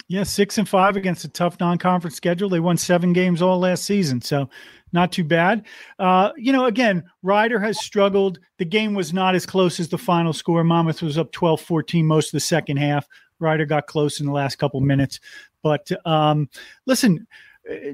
Yeah, 0.08 0.24
six 0.24 0.60
and 0.60 0.70
five 0.70 0.96
against 0.96 1.26
a 1.26 1.30
tough 1.30 1.60
non-conference 1.60 2.16
schedule. 2.16 2.48
They 2.48 2.60
won 2.60 2.78
seven 2.78 3.12
games 3.12 3.42
all 3.42 3.60
last 3.60 3.86
season, 3.86 4.22
so 4.22 4.50
not 4.94 5.12
too 5.12 5.24
bad. 5.24 5.66
Uh, 5.98 6.32
you 6.38 6.54
know, 6.54 6.66
again, 6.66 7.04
Rider 7.24 7.60
has 7.60 7.84
struggled. 7.84 8.40
The 8.58 8.66
game 8.66 8.94
was 8.94 9.14
not 9.14 9.34
as 9.34 9.46
close 9.48 9.80
as 9.80 9.90
the 9.90 9.98
final 9.98 10.32
score. 10.32 10.64
Monmouth 10.64 11.02
was 11.02 11.18
up 11.18 11.32
12-14 11.32 12.04
most 12.04 12.28
of 12.28 12.32
the 12.34 12.40
second 12.40 12.78
half. 12.78 13.08
Rider 13.40 13.66
got 13.66 13.88
close 13.88 14.20
in 14.20 14.28
the 14.28 14.32
last 14.32 14.58
couple 14.58 14.80
minutes. 14.80 15.20
But 15.64 15.90
um, 16.06 16.50
listen, 16.86 17.26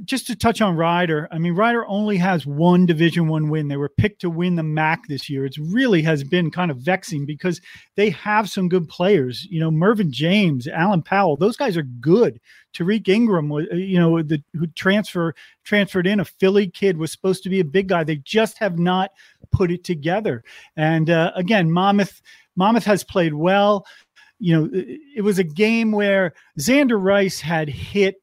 just 0.03 0.27
to 0.27 0.35
touch 0.35 0.61
on 0.61 0.75
Rider, 0.75 1.29
I 1.31 1.37
mean, 1.37 1.55
Rider 1.55 1.85
only 1.87 2.17
has 2.17 2.45
one 2.45 2.85
Division 2.85 3.27
One 3.27 3.49
win. 3.49 3.69
They 3.69 3.77
were 3.77 3.89
picked 3.89 4.21
to 4.21 4.29
win 4.29 4.55
the 4.55 4.63
MAAC 4.63 5.05
this 5.07 5.29
year. 5.29 5.45
It 5.45 5.55
really 5.57 6.01
has 6.01 6.23
been 6.23 6.51
kind 6.51 6.71
of 6.71 6.77
vexing 6.77 7.25
because 7.25 7.61
they 7.95 8.09
have 8.09 8.49
some 8.49 8.67
good 8.67 8.89
players. 8.89 9.47
You 9.49 9.61
know, 9.61 9.71
Mervin 9.71 10.11
James, 10.11 10.67
Allen 10.67 11.01
Powell, 11.01 11.37
those 11.37 11.55
guys 11.55 11.77
are 11.77 11.83
good. 11.83 12.39
Tariq 12.73 13.07
Ingram, 13.07 13.51
uh, 13.51 13.59
you 13.73 13.97
know, 13.97 14.21
the 14.21 14.43
who 14.53 14.67
transfer 14.67 15.33
transferred 15.63 16.07
in 16.07 16.19
a 16.19 16.25
Philly 16.25 16.67
kid 16.67 16.97
was 16.97 17.11
supposed 17.11 17.43
to 17.43 17.49
be 17.49 17.61
a 17.61 17.65
big 17.65 17.87
guy. 17.87 18.03
They 18.03 18.17
just 18.17 18.57
have 18.57 18.77
not 18.77 19.11
put 19.51 19.71
it 19.71 19.85
together. 19.85 20.43
And 20.75 21.09
uh, 21.09 21.31
again, 21.35 21.71
Monmouth 21.71 22.21
Monmouth 22.57 22.85
has 22.85 23.03
played 23.03 23.33
well 23.33 23.85
you 24.43 24.59
know, 24.59 24.69
it 24.73 25.21
was 25.21 25.37
a 25.37 25.43
game 25.43 25.91
where 25.91 26.33
Xander 26.59 26.99
Rice 26.99 27.39
had 27.39 27.69
hit 27.69 28.20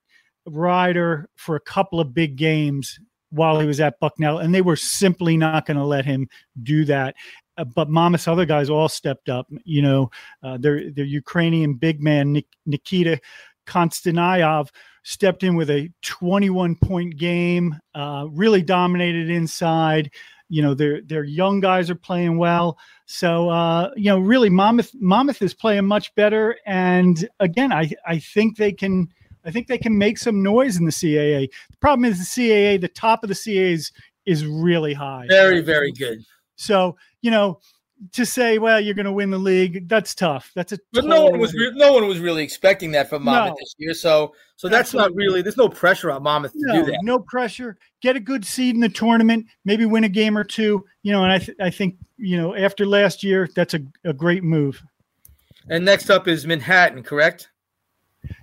Rider 0.56 1.28
for 1.37 1.56
a 1.56 1.61
couple 1.61 2.00
of 2.00 2.14
big 2.14 2.37
games 2.37 2.98
while 3.30 3.61
he 3.61 3.66
was 3.66 3.80
at 3.80 4.00
Bucknell, 4.00 4.38
and 4.38 4.54
they 4.54 4.62
were 4.62 4.76
simply 4.76 5.37
not 5.37 5.66
going 5.66 5.76
to 5.76 5.84
let 5.84 6.04
him 6.04 6.28
do 6.62 6.84
that. 6.87 7.14
Uh, 7.56 7.64
but 7.64 7.90
Monmouth's 7.90 8.28
other 8.28 8.46
guys 8.46 8.70
all 8.70 8.88
stepped 8.88 9.28
up. 9.28 9.46
You 9.64 9.82
know, 9.82 10.11
uh, 10.42 10.58
their 10.58 10.90
their 10.90 11.04
Ukrainian 11.04 11.74
big 11.74 12.02
man 12.02 12.32
Nik- 12.32 12.56
Nikita 12.66 13.20
Konstantinov 13.66 14.68
stepped 15.02 15.42
in 15.42 15.56
with 15.56 15.70
a 15.70 15.90
21 16.02 16.76
point 16.76 17.16
game, 17.16 17.76
uh, 17.94 18.26
really 18.30 18.62
dominated 18.62 19.30
inside. 19.30 20.11
You 20.48 20.62
know, 20.62 20.74
their 20.74 21.02
their 21.02 21.24
young 21.24 21.61
guys 21.61 21.90
are 21.90 21.94
playing 21.94 22.38
well. 22.38 22.78
So 23.06 23.50
uh, 23.50 23.90
you 23.96 24.04
know, 24.04 24.18
really, 24.18 24.48
Monmouth 24.48 24.92
Monmouth 24.94 25.42
is 25.42 25.52
playing 25.52 25.84
much 25.84 26.14
better. 26.14 26.56
And 26.64 27.28
again, 27.40 27.72
I 27.72 27.90
I 28.06 28.18
think 28.18 28.56
they 28.56 28.72
can 28.72 29.08
I 29.48 29.50
think 29.50 29.66
they 29.66 29.78
can 29.78 29.96
make 29.96 30.18
some 30.18 30.42
noise 30.42 30.76
in 30.76 30.84
the 30.84 30.92
CAA. 30.92 31.48
The 31.70 31.76
problem 31.78 32.04
is 32.04 32.18
the 32.18 32.50
CAA, 32.50 32.78
the 32.78 32.88
top 32.88 33.24
of 33.24 33.28
the 33.28 33.34
CAA 33.34 33.72
is, 33.72 33.92
is 34.26 34.44
really 34.44 34.92
high. 34.92 35.24
Very, 35.26 35.62
very 35.62 35.90
good. 35.90 36.22
So, 36.56 36.96
you 37.22 37.30
know, 37.30 37.58
to 38.12 38.26
say, 38.26 38.58
well, 38.58 38.78
you're 38.78 38.94
going 38.94 39.06
to 39.06 39.12
win 39.12 39.30
the 39.30 39.38
league, 39.38 39.88
that's 39.88 40.14
tough. 40.14 40.52
That's 40.54 40.72
a 40.72 40.78
but 40.92 41.06
no 41.06 41.24
one 41.24 41.40
was 41.40 41.54
re- 41.54 41.72
no 41.74 41.94
one 41.94 42.06
was 42.06 42.20
really 42.20 42.44
expecting 42.44 42.90
that 42.92 43.08
from 43.08 43.24
Monmouth 43.24 43.52
no. 43.52 43.56
this 43.58 43.74
year. 43.78 43.94
So, 43.94 44.34
so 44.56 44.68
that's 44.68 44.94
Absolutely. 44.94 45.11
not 45.11 45.16
really. 45.16 45.42
There's 45.42 45.56
no 45.56 45.68
pressure 45.68 46.11
on 46.11 46.22
Monmouth 46.22 46.52
to 46.52 46.58
no, 46.61 46.74
do 46.74 46.92
that. 46.92 46.98
No 47.02 47.18
pressure. 47.18 47.78
Get 48.02 48.16
a 48.16 48.20
good 48.20 48.44
seed 48.44 48.74
in 48.74 48.82
the 48.82 48.88
tournament. 48.88 49.46
Maybe 49.64 49.87
win 49.87 50.04
a 50.04 50.08
game 50.11 50.37
or 50.37 50.44
two. 50.44 50.84
You 51.02 51.12
know, 51.12 51.24
and 51.24 51.32
I 51.32 51.38
th- 51.38 51.56
I 51.61 51.70
think 51.70 51.96
you 52.18 52.37
know 52.37 52.54
after 52.54 52.87
last 52.87 53.24
year, 53.24 53.48
that's 53.56 53.74
a, 53.74 53.80
a 54.04 54.12
great 54.12 54.44
move. 54.44 54.82
And 55.70 55.84
next 55.84 56.11
up 56.11 56.28
is 56.28 56.46
Manhattan, 56.46 57.02
correct? 57.02 57.48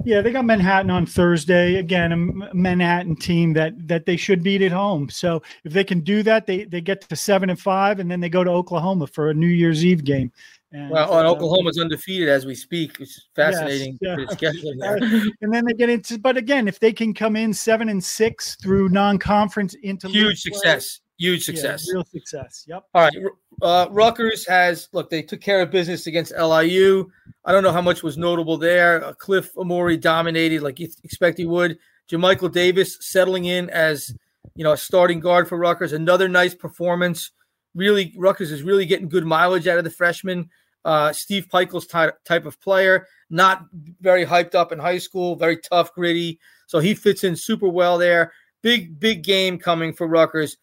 Yeah, 0.03 0.21
they 0.21 0.31
got 0.31 0.45
Manhattan 0.45 0.91
on 0.91 1.05
Thursday. 1.05 1.75
Again, 1.75 2.11
a 2.11 2.53
Manhattan 2.53 3.15
team 3.15 3.53
that 3.53 3.73
that 3.87 4.05
they 4.05 4.17
should 4.17 4.43
beat 4.43 4.61
at 4.61 4.71
home. 4.71 5.09
So 5.09 5.41
if 5.63 5.73
they 5.73 5.83
can 5.83 6.01
do 6.01 6.23
that, 6.23 6.45
they 6.45 6.65
they 6.65 6.81
get 6.81 7.01
to 7.01 7.15
seven 7.15 7.49
and 7.49 7.59
five, 7.59 7.99
and 7.99 8.09
then 8.09 8.19
they 8.19 8.29
go 8.29 8.43
to 8.43 8.51
Oklahoma 8.51 9.07
for 9.07 9.29
a 9.29 9.33
New 9.33 9.47
Year's 9.47 9.85
Eve 9.85 10.03
game. 10.03 10.31
And, 10.75 10.89
well, 10.89 11.13
uh, 11.13 11.23
Oklahoma's 11.23 11.79
undefeated 11.79 12.27
as 12.27 12.45
we 12.45 12.53
speak. 12.53 12.97
It's 12.99 13.29
fascinating. 13.33 13.97
Yes, 14.01 14.35
yeah. 14.41 14.51
and 15.41 15.53
then 15.53 15.63
they 15.65 15.73
get 15.73 15.89
into, 15.89 16.19
but 16.19 16.35
again, 16.35 16.67
if 16.67 16.79
they 16.79 16.91
can 16.91 17.13
come 17.13 17.37
in 17.37 17.53
seven 17.53 17.87
and 17.87 18.03
six 18.03 18.57
through 18.57 18.89
non-conference 18.89 19.75
into 19.83 20.09
huge 20.09 20.41
success. 20.41 20.99
Play, 20.99 21.04
Huge 21.17 21.45
success. 21.45 21.85
Yeah, 21.87 21.93
real 21.93 22.05
success. 22.05 22.65
Yep. 22.67 22.83
All 22.93 23.01
right. 23.01 23.13
Uh, 23.61 23.87
Rutgers 23.89 24.45
has 24.47 24.89
look. 24.91 25.09
They 25.09 25.21
took 25.21 25.39
care 25.39 25.61
of 25.61 25.71
business 25.71 26.07
against 26.07 26.33
LIU. 26.37 27.09
I 27.45 27.51
don't 27.53 27.63
know 27.63 27.71
how 27.71 27.81
much 27.81 28.03
was 28.03 28.17
notable 28.17 28.57
there. 28.57 29.03
Uh, 29.03 29.13
Cliff 29.13 29.53
Omoruyi 29.55 29.99
dominated 29.99 30.61
like 30.61 30.79
you 30.79 30.89
expect 31.03 31.37
he 31.37 31.45
would. 31.45 31.77
Jamichael 32.11 32.51
Davis 32.51 32.97
settling 32.99 33.45
in 33.45 33.69
as 33.69 34.13
you 34.55 34.63
know 34.63 34.73
a 34.73 34.77
starting 34.77 35.21
guard 35.21 35.47
for 35.47 35.57
Rutgers. 35.57 35.93
Another 35.93 36.27
nice 36.27 36.53
performance. 36.53 37.31
Really, 37.75 38.13
Rutgers 38.17 38.51
is 38.51 38.63
really 38.63 38.85
getting 38.85 39.07
good 39.07 39.25
mileage 39.25 39.67
out 39.67 39.77
of 39.77 39.83
the 39.85 39.89
freshman. 39.91 40.49
Uh, 40.83 41.11
Steve 41.13 41.47
Pikiell's 41.51 41.87
ty- 41.87 42.11
type 42.25 42.45
of 42.45 42.59
player, 42.61 43.07
not 43.29 43.65
very 44.01 44.25
hyped 44.25 44.53
up 44.53 44.71
in 44.71 44.77
high 44.79 44.99
school, 44.99 45.35
very 45.35 45.57
tough, 45.57 45.93
gritty. 45.93 46.39
So 46.67 46.79
he 46.79 46.93
fits 46.93 47.23
in 47.23 47.35
super 47.35 47.67
well 47.67 47.97
there. 47.97 48.33
Big, 48.61 48.99
big 48.99 49.23
game 49.23 49.57
coming 49.57 49.93
for 49.93 50.07
Rutgers. 50.07 50.57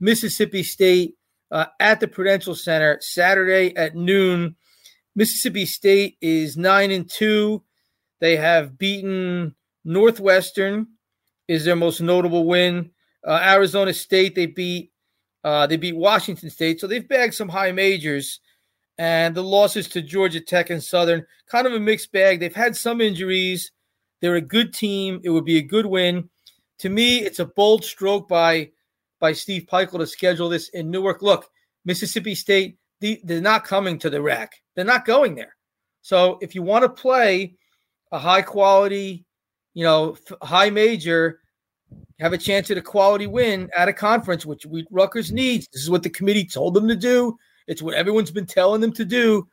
Mississippi 0.00 0.62
State 0.62 1.14
uh, 1.50 1.66
at 1.80 2.00
the 2.00 2.08
Prudential 2.08 2.54
Center 2.54 2.98
Saturday 3.00 3.74
at 3.76 3.94
noon. 3.94 4.56
Mississippi 5.14 5.66
State 5.66 6.16
is 6.20 6.56
nine 6.56 6.90
and 6.90 7.08
two. 7.08 7.62
They 8.20 8.36
have 8.36 8.78
beaten 8.78 9.54
Northwestern, 9.84 10.88
is 11.46 11.64
their 11.64 11.76
most 11.76 12.00
notable 12.00 12.46
win. 12.46 12.90
Uh, 13.26 13.40
Arizona 13.42 13.92
State 13.92 14.34
they 14.34 14.46
beat. 14.46 14.90
Uh, 15.42 15.66
they 15.66 15.76
beat 15.76 15.94
Washington 15.94 16.48
State, 16.48 16.80
so 16.80 16.86
they've 16.86 17.06
bagged 17.06 17.34
some 17.34 17.50
high 17.50 17.70
majors. 17.70 18.40
And 18.96 19.34
the 19.34 19.42
losses 19.42 19.88
to 19.88 20.02
Georgia 20.02 20.40
Tech 20.40 20.70
and 20.70 20.82
Southern, 20.82 21.26
kind 21.46 21.66
of 21.66 21.74
a 21.74 21.80
mixed 21.80 22.12
bag. 22.12 22.40
They've 22.40 22.54
had 22.54 22.76
some 22.76 23.00
injuries. 23.00 23.72
They're 24.20 24.36
a 24.36 24.40
good 24.40 24.72
team. 24.72 25.20
It 25.22 25.30
would 25.30 25.44
be 25.44 25.58
a 25.58 25.62
good 25.62 25.84
win. 25.84 26.30
To 26.78 26.88
me, 26.88 27.18
it's 27.18 27.40
a 27.40 27.44
bold 27.44 27.84
stroke 27.84 28.28
by 28.28 28.70
by 29.24 29.32
Steve 29.32 29.64
Pikiell 29.72 30.00
to 30.00 30.06
schedule 30.06 30.50
this 30.50 30.68
in 30.74 30.90
Newark. 30.90 31.22
Look, 31.22 31.48
Mississippi 31.86 32.34
State, 32.34 32.76
they're 33.00 33.40
not 33.40 33.64
coming 33.64 33.98
to 34.00 34.10
the 34.10 34.20
RAC. 34.20 34.52
They're 34.76 34.84
not 34.84 35.06
going 35.06 35.34
there. 35.34 35.56
So 36.02 36.38
if 36.42 36.54
you 36.54 36.62
want 36.62 36.82
to 36.82 36.90
play 36.90 37.54
a 38.12 38.18
high 38.18 38.42
quality, 38.42 39.24
you 39.72 39.82
know, 39.82 40.18
high 40.42 40.68
major, 40.68 41.40
have 42.20 42.34
a 42.34 42.38
chance 42.38 42.70
at 42.70 42.76
a 42.76 42.82
quality 42.82 43.26
win 43.26 43.70
at 43.74 43.88
a 43.88 43.94
conference, 43.94 44.44
which 44.44 44.66
we 44.66 44.86
Rutgers 44.90 45.32
needs. 45.32 45.68
This 45.72 45.82
is 45.82 45.88
what 45.88 46.02
the 46.02 46.10
committee 46.10 46.44
told 46.44 46.74
them 46.74 46.86
to 46.86 46.94
do. 46.94 47.34
It's 47.66 47.80
what 47.80 47.94
everyone's 47.94 48.30
been 48.30 48.44
telling 48.44 48.82
them 48.82 48.92
to 48.92 49.06
do. 49.06 49.48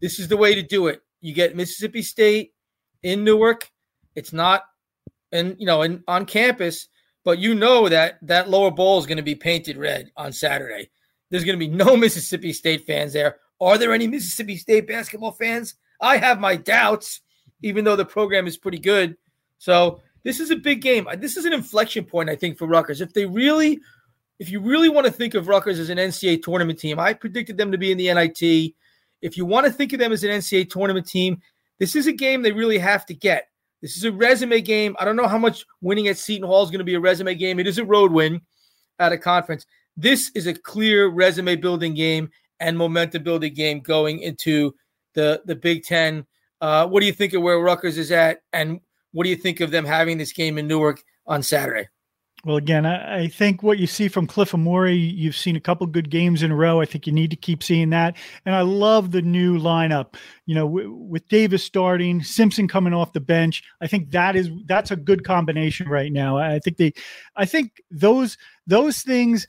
This 0.00 0.18
is 0.20 0.28
the 0.28 0.38
way 0.38 0.54
to 0.54 0.62
do 0.62 0.86
it. 0.86 1.02
You 1.20 1.34
get 1.34 1.54
Mississippi 1.54 2.00
State 2.00 2.54
in 3.02 3.24
Newark. 3.24 3.70
It's 4.14 4.32
not, 4.32 4.62
and 5.32 5.54
you 5.58 5.66
know, 5.66 5.82
and 5.82 6.02
on 6.08 6.24
campus 6.24 6.88
but 7.24 7.38
you 7.38 7.54
know 7.54 7.88
that 7.88 8.18
that 8.22 8.50
lower 8.50 8.70
bowl 8.70 8.98
is 8.98 9.06
going 9.06 9.16
to 9.16 9.22
be 9.22 9.34
painted 9.34 9.76
red 9.76 10.10
on 10.16 10.32
Saturday. 10.32 10.90
There's 11.30 11.44
going 11.44 11.58
to 11.58 11.66
be 11.66 11.72
no 11.72 11.96
Mississippi 11.96 12.52
State 12.52 12.86
fans 12.86 13.12
there. 13.12 13.36
Are 13.60 13.78
there 13.78 13.92
any 13.92 14.06
Mississippi 14.06 14.56
State 14.56 14.88
basketball 14.88 15.32
fans? 15.32 15.76
I 16.00 16.16
have 16.16 16.40
my 16.40 16.56
doubts, 16.56 17.20
even 17.62 17.84
though 17.84 17.96
the 17.96 18.04
program 18.04 18.46
is 18.46 18.56
pretty 18.56 18.78
good. 18.78 19.16
So 19.58 20.00
this 20.24 20.40
is 20.40 20.50
a 20.50 20.56
big 20.56 20.82
game. 20.82 21.06
This 21.18 21.36
is 21.36 21.44
an 21.44 21.52
inflection 21.52 22.04
point, 22.04 22.28
I 22.28 22.36
think, 22.36 22.58
for 22.58 22.66
Rutgers. 22.66 23.00
If 23.00 23.12
they 23.12 23.24
really, 23.24 23.80
if 24.40 24.50
you 24.50 24.60
really 24.60 24.88
want 24.88 25.06
to 25.06 25.12
think 25.12 25.34
of 25.34 25.46
Rutgers 25.46 25.78
as 25.78 25.90
an 25.90 25.98
NCAA 25.98 26.42
tournament 26.42 26.78
team, 26.78 26.98
I 26.98 27.12
predicted 27.12 27.56
them 27.56 27.70
to 27.70 27.78
be 27.78 27.92
in 27.92 27.98
the 27.98 28.12
NIT. 28.12 28.74
If 29.22 29.36
you 29.36 29.46
want 29.46 29.66
to 29.66 29.72
think 29.72 29.92
of 29.92 30.00
them 30.00 30.12
as 30.12 30.24
an 30.24 30.30
NCAA 30.30 30.68
tournament 30.68 31.06
team, 31.06 31.40
this 31.78 31.94
is 31.94 32.08
a 32.08 32.12
game 32.12 32.42
they 32.42 32.52
really 32.52 32.78
have 32.78 33.06
to 33.06 33.14
get. 33.14 33.48
This 33.82 33.96
is 33.96 34.04
a 34.04 34.12
resume 34.12 34.60
game. 34.60 34.94
I 34.98 35.04
don't 35.04 35.16
know 35.16 35.26
how 35.26 35.38
much 35.38 35.66
winning 35.80 36.06
at 36.06 36.16
Seton 36.16 36.46
Hall 36.46 36.62
is 36.62 36.70
going 36.70 36.78
to 36.78 36.84
be 36.84 36.94
a 36.94 37.00
resume 37.00 37.34
game. 37.34 37.58
It 37.58 37.66
is 37.66 37.78
a 37.78 37.84
road 37.84 38.12
win 38.12 38.40
at 39.00 39.12
a 39.12 39.18
conference. 39.18 39.66
This 39.96 40.30
is 40.34 40.46
a 40.46 40.54
clear 40.54 41.08
resume 41.08 41.56
building 41.56 41.94
game 41.94 42.30
and 42.60 42.78
momentum 42.78 43.24
building 43.24 43.52
game 43.54 43.80
going 43.80 44.20
into 44.20 44.74
the 45.14 45.42
the 45.44 45.56
Big 45.56 45.84
Ten. 45.84 46.24
Uh, 46.60 46.86
what 46.86 47.00
do 47.00 47.06
you 47.06 47.12
think 47.12 47.34
of 47.34 47.42
where 47.42 47.58
Rutgers 47.58 47.98
is 47.98 48.12
at, 48.12 48.42
and 48.52 48.80
what 49.10 49.24
do 49.24 49.30
you 49.30 49.36
think 49.36 49.60
of 49.60 49.72
them 49.72 49.84
having 49.84 50.16
this 50.16 50.32
game 50.32 50.58
in 50.58 50.68
Newark 50.68 51.02
on 51.26 51.42
Saturday? 51.42 51.88
Well, 52.44 52.56
again, 52.56 52.84
I, 52.84 53.22
I, 53.22 53.28
think 53.28 53.62
what 53.62 53.78
you 53.78 53.86
see 53.86 54.08
from 54.08 54.26
Cliff 54.26 54.50
Omoruyi, 54.50 55.16
you've 55.16 55.36
seen 55.36 55.54
a 55.54 55.60
couple 55.60 55.86
good 55.86 56.10
games 56.10 56.42
in 56.42 56.50
a 56.50 56.56
row. 56.56 56.80
I 56.80 56.86
think 56.86 57.06
you 57.06 57.12
need 57.12 57.30
to 57.30 57.36
keep 57.36 57.62
seeing 57.62 57.90
that. 57.90 58.16
And 58.44 58.52
I 58.52 58.62
love 58.62 59.12
the 59.12 59.22
new 59.22 59.56
lineup. 59.60 60.14
You 60.46 60.56
know, 60.56 60.66
w- 60.66 60.92
with 60.92 61.28
Davis 61.28 61.62
starting, 61.62 62.20
Simpson 62.20 62.66
coming 62.66 62.94
off 62.94 63.12
the 63.12 63.20
bench. 63.20 63.62
I 63.80 63.86
think 63.86 64.10
that 64.10 64.34
is 64.34 64.50
that's 64.66 64.90
a 64.90 64.96
good 64.96 65.24
combination 65.24 65.88
right 65.88 66.10
now. 66.10 66.36
I 66.36 66.58
think 66.58 66.78
they, 66.78 66.92
I 67.36 67.44
think 67.44 67.80
those 67.92 68.36
those 68.66 69.02
things 69.02 69.46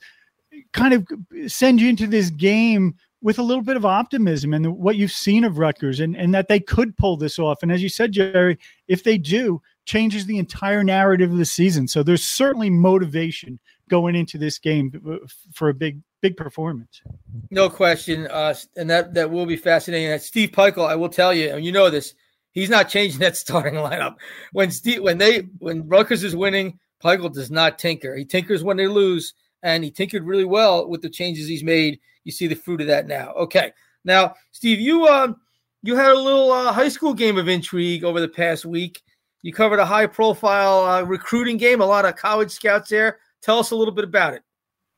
kind 0.72 0.94
of 0.94 1.04
send 1.50 1.80
you 1.80 1.88
into 1.88 2.06
this 2.06 2.30
game 2.30 2.94
with 3.22 3.40
a 3.40 3.42
little 3.42 3.64
bit 3.64 3.76
of 3.76 3.84
optimism 3.84 4.54
and 4.54 4.76
what 4.76 4.96
you've 4.96 5.10
seen 5.10 5.42
of 5.42 5.58
Rutgers 5.58 5.98
and, 5.98 6.14
and 6.14 6.32
that 6.34 6.46
they 6.46 6.60
could 6.60 6.96
pull 6.96 7.16
this 7.16 7.40
off. 7.40 7.62
And 7.62 7.72
as 7.72 7.82
you 7.82 7.88
said, 7.88 8.12
Jerry, 8.12 8.58
if 8.86 9.02
they 9.02 9.18
do, 9.18 9.62
changes 9.84 10.26
the 10.26 10.38
entire 10.38 10.82
narrative 10.82 11.30
of 11.30 11.38
the 11.38 11.44
season. 11.44 11.86
So 11.88 12.02
there's 12.02 12.24
certainly 12.24 12.70
motivation 12.70 13.58
going 13.88 14.14
into 14.14 14.38
this 14.38 14.58
game 14.58 15.22
for 15.52 15.68
a 15.68 15.74
big 15.74 16.00
big 16.22 16.36
performance. 16.38 17.02
No 17.50 17.68
question, 17.68 18.26
uh, 18.28 18.54
and 18.76 18.88
that 18.88 19.14
that 19.14 19.30
will 19.30 19.46
be 19.46 19.56
fascinating. 19.56 20.18
Steve 20.18 20.52
Pikiell, 20.52 20.88
I 20.88 20.96
will 20.96 21.08
tell 21.08 21.34
you, 21.34 21.50
and 21.50 21.64
you 21.64 21.72
know 21.72 21.90
this, 21.90 22.14
he's 22.52 22.70
not 22.70 22.88
changing 22.88 23.20
that 23.20 23.36
starting 23.44 23.74
lineup. 23.74 24.16
When 24.52 24.70
Steve, 24.70 25.02
when 25.02 25.18
they, 25.18 25.40
when 25.58 25.86
Rutgers 25.86 26.24
is 26.24 26.34
winning, 26.34 26.78
Pikiell 27.02 27.32
does 27.32 27.50
not 27.50 27.78
tinker. 27.78 28.16
He 28.16 28.24
tinkers 28.24 28.64
when 28.64 28.78
they 28.78 28.86
lose, 28.86 29.34
and 29.62 29.84
he 29.84 29.90
tinkered 29.90 30.24
really 30.24 30.46
well 30.46 30.88
with 30.88 31.02
the 31.02 31.10
changes 31.10 31.46
he's 31.46 31.64
made. 31.64 32.00
You 32.24 32.32
see 32.32 32.46
the 32.46 32.54
fruit 32.54 32.80
of 32.80 32.86
that 32.86 33.06
now. 33.06 33.32
Okay, 33.32 33.72
now 34.04 34.34
Steve, 34.52 34.80
you 34.80 35.06
um, 35.06 35.36
you 35.82 35.94
had 35.94 36.12
a 36.12 36.18
little 36.18 36.50
uh, 36.50 36.72
high 36.72 36.88
school 36.88 37.12
game 37.12 37.36
of 37.36 37.48
intrigue 37.48 38.02
over 38.02 38.18
the 38.18 38.28
past 38.28 38.64
week. 38.64 39.02
You 39.44 39.52
covered 39.52 39.78
a 39.78 39.84
high 39.84 40.06
profile 40.06 40.86
uh, 40.86 41.02
recruiting 41.02 41.58
game, 41.58 41.82
a 41.82 41.84
lot 41.84 42.06
of 42.06 42.16
college 42.16 42.50
scouts 42.50 42.88
there. 42.88 43.18
Tell 43.42 43.58
us 43.58 43.72
a 43.72 43.76
little 43.76 43.92
bit 43.92 44.06
about 44.06 44.32
it. 44.32 44.42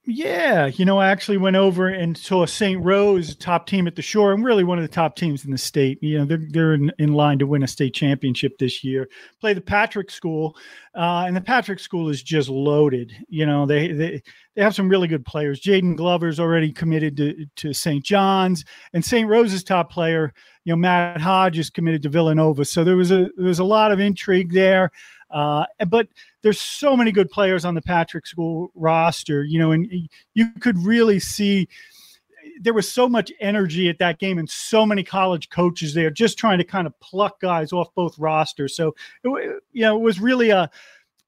Yeah, 0.09 0.67
you 0.67 0.85
know, 0.85 0.99
I 0.99 1.09
actually 1.09 1.37
went 1.37 1.57
over 1.57 1.89
and 1.89 2.17
saw 2.17 2.47
St. 2.47 2.81
Rose, 2.81 3.35
top 3.35 3.67
team 3.67 3.89
at 3.89 3.97
the 3.97 4.03
Shore, 4.03 4.33
and 4.33 4.45
really 4.45 4.63
one 4.63 4.79
of 4.79 4.83
the 4.83 4.89
top 4.89 5.17
teams 5.17 5.45
in 5.45 5.51
the 5.51 5.59
state. 5.59 6.01
You 6.01 6.19
know, 6.19 6.25
they're 6.25 6.47
they're 6.49 6.75
in, 6.75 6.93
in 7.01 7.13
line 7.15 7.41
to 7.41 7.47
win 7.47 7.65
a 7.65 7.67
state 7.67 7.93
championship 7.93 8.57
this 8.59 8.85
year. 8.85 9.09
Play 9.41 9.53
the 9.53 9.61
Patrick 9.61 10.13
School, 10.13 10.57
uh, 10.95 11.25
and 11.27 11.35
the 11.37 11.41
Patrick 11.41 11.81
School 11.81 12.09
is 12.09 12.23
just 12.23 12.49
loaded. 12.49 13.13
You 13.29 13.47
know, 13.47 13.67
they 13.67 13.91
they 13.91 14.23
they 14.55 14.63
have 14.63 14.77
some 14.77 14.89
really 14.89 15.09
good 15.09 15.27
players. 15.27 15.61
Jaden 15.61 15.97
Glover's 15.97 16.39
already 16.39 16.71
committed 16.73 17.17
to 17.17 17.45
to 17.57 17.73
St. 17.73 18.05
John's, 18.05 18.65
and 18.93 19.05
St. 19.05 19.29
Rose's 19.29 19.65
top 19.65 19.91
player, 19.91 20.33
you 20.63 20.73
know, 20.73 20.77
Matt 20.77 21.21
Hodge 21.21 21.59
is 21.59 21.69
committed 21.69 22.03
to 22.05 22.09
Villanova. 22.09 22.65
So 22.65 22.85
there 22.85 22.97
was 22.97 23.11
a 23.11 23.29
there 23.37 23.47
was 23.47 23.59
a 23.59 23.65
lot 23.65 23.91
of 23.91 23.99
intrigue 23.99 24.53
there. 24.53 24.93
Uh, 25.31 25.64
but 25.89 26.09
there's 26.43 26.61
so 26.61 26.97
many 26.97 27.12
good 27.12 27.31
players 27.31 27.64
on 27.64 27.74
the 27.74 27.83
Patrick 27.83 28.27
School 28.27 28.70
roster, 28.74 29.45
you 29.45 29.59
know, 29.59 29.72
and 29.72 30.09
you 30.35 30.51
could 30.61 30.79
really 30.79 31.18
see 31.18 31.68
there 32.61 32.72
was 32.72 32.91
so 32.91 33.09
much 33.09 33.33
energy 33.41 33.89
at 33.89 33.99
that 33.99 34.18
game 34.18 34.39
and 34.39 34.49
so 34.49 34.87
many 34.87 35.03
college 35.03 35.51
coaches 35.51 35.95
there 35.95 36.11
just 36.11 36.39
trying 36.39 36.59
to 36.59 36.64
kind 36.64 36.87
of 36.87 36.99
pluck 37.01 37.41
guys 37.41 37.72
off 37.72 37.95
both 37.95 38.18
rosters. 38.18 38.74
So, 38.77 38.95
it, 39.24 39.62
you 39.72 39.83
know, 39.83 39.97
it 39.97 40.03
was 40.03 40.20
really 40.20 40.51
a 40.51 40.70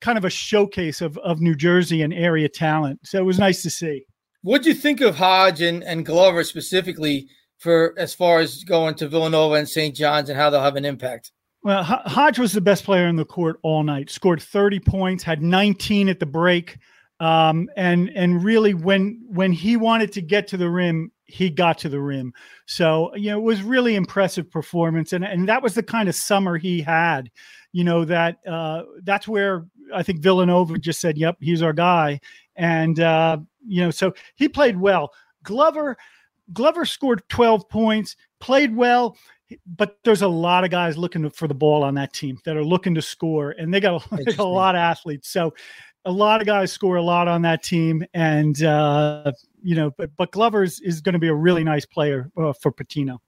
kind 0.01 0.17
of 0.17 0.25
a 0.25 0.31
showcase 0.31 1.01
of, 1.01 1.19
of 1.19 1.41
New 1.41 1.55
Jersey 1.55 2.03
and 2.03 2.15
area 2.15 2.49
talent. 2.49 3.01
So 3.05 3.19
it 3.19 3.25
was 3.25 3.39
nice 3.39 3.63
to 3.63 3.71
see. 3.71 4.05
What 4.43 4.63
do 4.63 4.69
you 4.69 4.75
think 4.75 5.01
of 5.01 5.17
Hodge 5.17 5.61
and, 5.61 5.83
and 5.83 6.07
Glover 6.07 6.45
specifically 6.45 7.29
for 7.59 7.95
as 7.99 8.15
far 8.15 8.39
as 8.39 8.63
going 8.63 8.95
to 8.97 9.09
Villanova 9.09 9.55
and 9.55 9.69
St. 9.69 9.95
John's 9.95 10.29
and 10.29 10.39
how 10.39 10.51
they'll 10.51 10.63
have 10.63 10.77
an 10.77 10.85
impact? 10.85 11.33
Well, 11.69 11.83
Hodge 11.83 12.39
was 12.39 12.53
the 12.53 12.63
best 12.63 12.85
player 12.85 13.07
in 13.09 13.17
the 13.17 13.27
court 13.27 13.61
all 13.63 13.83
night. 13.83 14.09
Scored 14.09 14.41
30 14.41 14.81
points, 14.81 15.23
had 15.23 15.43
19 15.43 16.09
at 16.09 16.19
the 16.19 16.25
break, 16.25 16.79
um, 17.21 17.69
and 17.77 18.09
and 18.15 18.43
really 18.43 18.73
when 18.73 19.23
when 19.29 19.53
he 19.53 19.77
wanted 19.77 20.11
to 20.13 20.23
get 20.23 20.49
to 20.49 20.57
the 20.57 20.71
rim, 20.71 21.13
he 21.27 21.51
got 21.51 21.77
to 21.81 21.91
the 21.91 22.01
rim. 22.01 22.33
So 22.65 23.15
you 23.17 23.31
know, 23.31 23.39
it 23.39 23.43
was 23.43 23.61
really 23.61 23.97
impressive 23.97 24.51
performance, 24.51 25.13
and 25.13 25.23
and 25.23 25.47
that 25.51 25.63
was 25.63 25.75
the 25.75 25.83
kind 25.83 26.09
of 26.09 26.15
summer 26.15 26.57
he 26.57 26.81
had. 26.81 27.31
You 27.73 27.85
know 27.85 28.07
that 28.07 28.39
uh, 28.47 28.85
that's 29.03 29.29
where 29.29 29.67
I 29.93 30.03
think 30.03 30.21
Villanova 30.21 30.79
just 30.79 31.03
said, 31.03 31.19
"Yep, 31.19 31.37
he's 31.41 31.61
our 31.61 31.75
guy," 31.75 32.19
and 32.57 32.99
uh, 32.99 33.37
you 33.67 33.83
know, 33.83 33.91
so 33.91 34.15
he 34.37 34.49
played 34.49 34.81
well. 34.81 35.13
Glover 35.43 35.99
Glover 36.55 36.87
scored 36.87 37.23
12 37.29 37.69
points, 37.69 38.17
played 38.41 38.75
well 38.75 39.19
but 39.67 39.99
there's 40.05 40.23
a 40.23 40.29
lot 40.29 40.65
of 40.65 40.71
guys 40.71 40.97
looking 40.97 41.29
for 41.31 41.49
the 41.49 41.55
ball 41.55 41.83
on 41.83 41.95
that 41.95 42.13
team 42.13 42.39
that 42.45 42.57
are 42.57 42.65
looking 42.65 42.95
to 42.95 43.03
score, 43.03 43.51
and 43.53 43.73
they 43.73 43.81
got 43.81 44.03
a, 44.03 44.17
they 44.17 44.25
got 44.25 44.39
a 44.39 44.45
lot 44.45 44.75
of 44.75 44.81
athletes. 44.81 45.29
So 45.29 45.55
a 46.05 46.13
lot 46.13 46.41
of 46.41 46.47
guys 46.47 46.73
score 46.73 46.97
a 46.97 47.03
lot 47.03 47.29
on 47.29 47.43
that 47.43 47.63
team, 47.63 48.05
and 48.15 48.63
uh, 48.63 49.33
you 49.63 49.75
know, 49.75 49.91
but 49.97 50.11
but 50.17 50.33
Glover 50.33 50.63
is, 50.63 50.81
is 50.81 51.01
going 51.01 51.15
to 51.15 51.19
be 51.19 51.29
a 51.29 51.35
really 51.35 51.65
nice 51.65 51.87
player 51.87 52.31
uh, 52.37 52.53
for 52.53 52.73
Pitino. 52.73 53.19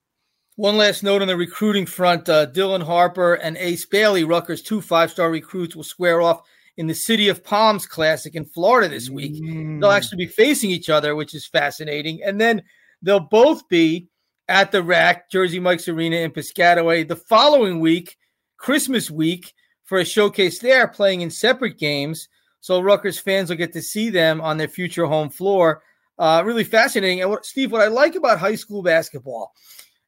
One 0.55 0.77
last 0.77 1.01
note 1.01 1.21
on 1.21 1.27
the 1.27 1.37
recruiting 1.37 1.85
front: 1.85 2.29
uh, 2.29 2.47
Dylan 2.47 2.83
Harper 2.83 3.35
and 3.35 3.57
Ace 3.57 3.85
Bailey, 3.85 4.23
Rutgers' 4.23 4.61
two 4.61 4.81
five-star 4.81 5.29
recruits, 5.31 5.75
will 5.75 5.83
square 5.83 6.21
off 6.21 6.41
in 6.77 6.87
the 6.87 6.95
City 6.95 7.27
of 7.29 7.43
Palms 7.43 7.85
Classic 7.85 8.35
in 8.35 8.45
Florida 8.45 8.87
this 8.89 9.09
week. 9.09 9.33
Mm. 9.33 9.81
They'll 9.81 9.91
actually 9.91 10.25
be 10.25 10.31
facing 10.31 10.71
each 10.71 10.89
other, 10.89 11.15
which 11.15 11.33
is 11.33 11.45
fascinating, 11.45 12.21
and 12.23 12.39
then 12.39 12.63
they'll 13.01 13.19
both 13.19 13.67
be 13.69 14.07
at 14.47 14.71
the 14.71 14.83
RAC, 14.83 15.29
Jersey 15.29 15.59
Mike's 15.59 15.87
Arena 15.87 16.17
in 16.17 16.31
Piscataway. 16.31 17.07
The 17.07 17.15
following 17.15 17.79
week, 17.79 18.17
Christmas 18.57 19.09
week, 19.09 19.53
for 19.83 19.99
a 19.99 20.05
showcase 20.05 20.59
there, 20.59 20.87
playing 20.87 21.21
in 21.21 21.29
separate 21.29 21.77
games. 21.77 22.29
So 22.61 22.79
Rutgers 22.79 23.19
fans 23.19 23.49
will 23.49 23.57
get 23.57 23.73
to 23.73 23.81
see 23.81 24.09
them 24.09 24.39
on 24.39 24.57
their 24.57 24.67
future 24.67 25.05
home 25.05 25.29
floor. 25.29 25.83
Uh, 26.17 26.43
really 26.45 26.63
fascinating. 26.63 27.21
And 27.21 27.29
what, 27.29 27.45
Steve, 27.45 27.71
what 27.71 27.81
I 27.81 27.87
like 27.87 28.15
about 28.15 28.39
high 28.39 28.55
school 28.55 28.83
basketball, 28.83 29.53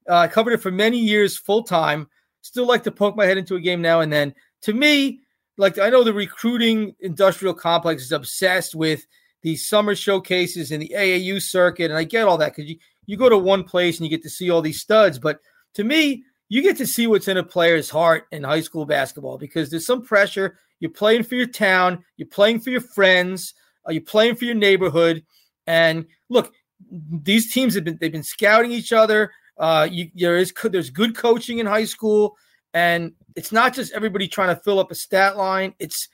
uh, 0.09 0.17
I 0.17 0.27
covered 0.27 0.53
it 0.53 0.61
for 0.61 0.71
many 0.71 0.99
years 0.99 1.37
full 1.37 1.63
time. 1.63 2.07
Still 2.41 2.67
like 2.67 2.83
to 2.83 2.91
poke 2.91 3.15
my 3.15 3.25
head 3.25 3.37
into 3.37 3.55
a 3.55 3.59
game 3.59 3.81
now 3.81 4.01
and 4.01 4.11
then. 4.11 4.33
To 4.63 4.73
me, 4.73 5.21
like 5.57 5.79
I 5.79 5.89
know 5.89 6.03
the 6.03 6.13
recruiting 6.13 6.95
industrial 6.99 7.53
complex 7.53 8.03
is 8.03 8.11
obsessed 8.11 8.75
with 8.75 9.05
these 9.41 9.67
summer 9.67 9.95
showcases 9.95 10.71
in 10.71 10.79
the 10.79 10.93
AAU 10.95 11.41
circuit, 11.41 11.91
and 11.91 11.97
I 11.97 12.05
get 12.05 12.27
all 12.27 12.37
that 12.37 12.55
because 12.55 12.69
you 12.69 12.77
you 13.05 13.17
go 13.17 13.29
to 13.29 13.37
one 13.37 13.63
place 13.63 13.97
and 13.97 14.05
you 14.05 14.09
get 14.09 14.23
to 14.23 14.29
see 14.29 14.49
all 14.49 14.61
these 14.61 14.81
studs. 14.81 15.19
But 15.19 15.39
to 15.75 15.83
me, 15.83 16.23
you 16.49 16.61
get 16.61 16.77
to 16.77 16.87
see 16.87 17.07
what's 17.07 17.27
in 17.27 17.37
a 17.37 17.43
player's 17.43 17.89
heart 17.89 18.25
in 18.31 18.43
high 18.43 18.61
school 18.61 18.85
basketball 18.85 19.37
because 19.37 19.69
there's 19.69 19.85
some 19.85 20.03
pressure. 20.03 20.59
You're 20.79 20.91
playing 20.91 21.23
for 21.23 21.35
your 21.35 21.47
town, 21.47 22.03
you're 22.17 22.27
playing 22.27 22.59
for 22.59 22.69
your 22.69 22.81
friends, 22.81 23.53
uh, 23.87 23.91
you're 23.91 24.01
playing 24.03 24.35
for 24.35 24.45
your 24.45 24.55
neighborhood. 24.55 25.23
And 25.65 26.05
look, 26.29 26.53
these 26.91 27.53
teams 27.53 27.75
have 27.75 27.83
been 27.83 27.97
they've 27.99 28.11
been 28.11 28.23
scouting 28.23 28.71
each 28.71 28.93
other. 28.93 29.31
Uh, 29.57 29.87
you, 29.89 30.09
there 30.15 30.37
is 30.37 30.53
there's 30.63 30.89
good 30.89 31.15
coaching 31.15 31.59
in 31.59 31.65
high 31.65 31.85
school, 31.85 32.35
and 32.73 33.13
it's 33.35 33.51
not 33.51 33.73
just 33.73 33.93
everybody 33.93 34.27
trying 34.27 34.55
to 34.55 34.61
fill 34.61 34.79
up 34.79 34.91
a 34.91 34.95
stat 34.95 35.37
line. 35.37 35.73
It's 35.79 36.09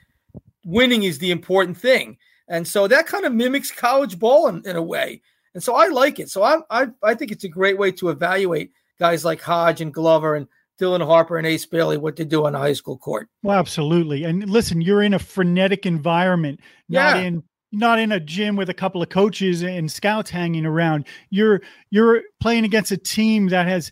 winning 0.65 1.03
is 1.03 1.17
the 1.19 1.31
important 1.31 1.77
thing, 1.77 2.17
and 2.47 2.67
so 2.67 2.87
that 2.87 3.07
kind 3.07 3.25
of 3.25 3.33
mimics 3.33 3.71
college 3.71 4.19
ball 4.19 4.47
in, 4.47 4.61
in 4.65 4.75
a 4.75 4.83
way. 4.83 5.21
And 5.53 5.63
so 5.63 5.75
I 5.75 5.87
like 5.87 6.19
it. 6.19 6.29
So 6.29 6.43
I, 6.43 6.59
I, 6.69 6.87
I 7.03 7.15
think 7.15 7.31
it's 7.31 7.43
a 7.43 7.49
great 7.49 7.77
way 7.77 7.91
to 7.93 8.09
evaluate 8.09 8.71
guys 8.99 9.25
like 9.25 9.41
Hodge 9.41 9.81
and 9.81 9.93
Glover 9.93 10.35
and 10.35 10.47
Dylan 10.79 11.05
Harper 11.05 11.37
and 11.37 11.45
Ace 11.45 11.65
Bailey 11.65 11.97
what 11.97 12.15
to 12.17 12.25
do 12.25 12.45
on 12.45 12.55
a 12.55 12.59
high 12.59 12.73
school 12.73 12.97
court. 12.97 13.27
Well, 13.43 13.57
absolutely. 13.57 14.23
And 14.23 14.49
listen, 14.49 14.81
you're 14.81 15.03
in 15.03 15.13
a 15.13 15.19
frenetic 15.19 15.85
environment, 15.85 16.61
not 16.87 17.17
yeah. 17.17 17.23
in 17.23 17.43
not 17.71 17.99
in 17.99 18.11
a 18.11 18.19
gym 18.19 18.55
with 18.55 18.69
a 18.69 18.73
couple 18.73 19.01
of 19.01 19.09
coaches 19.09 19.63
and 19.63 19.91
scouts 19.91 20.29
hanging 20.29 20.65
around. 20.65 21.05
You're 21.29 21.61
you're 21.89 22.23
playing 22.39 22.65
against 22.65 22.91
a 22.91 22.97
team 22.97 23.49
that 23.49 23.67
has 23.67 23.91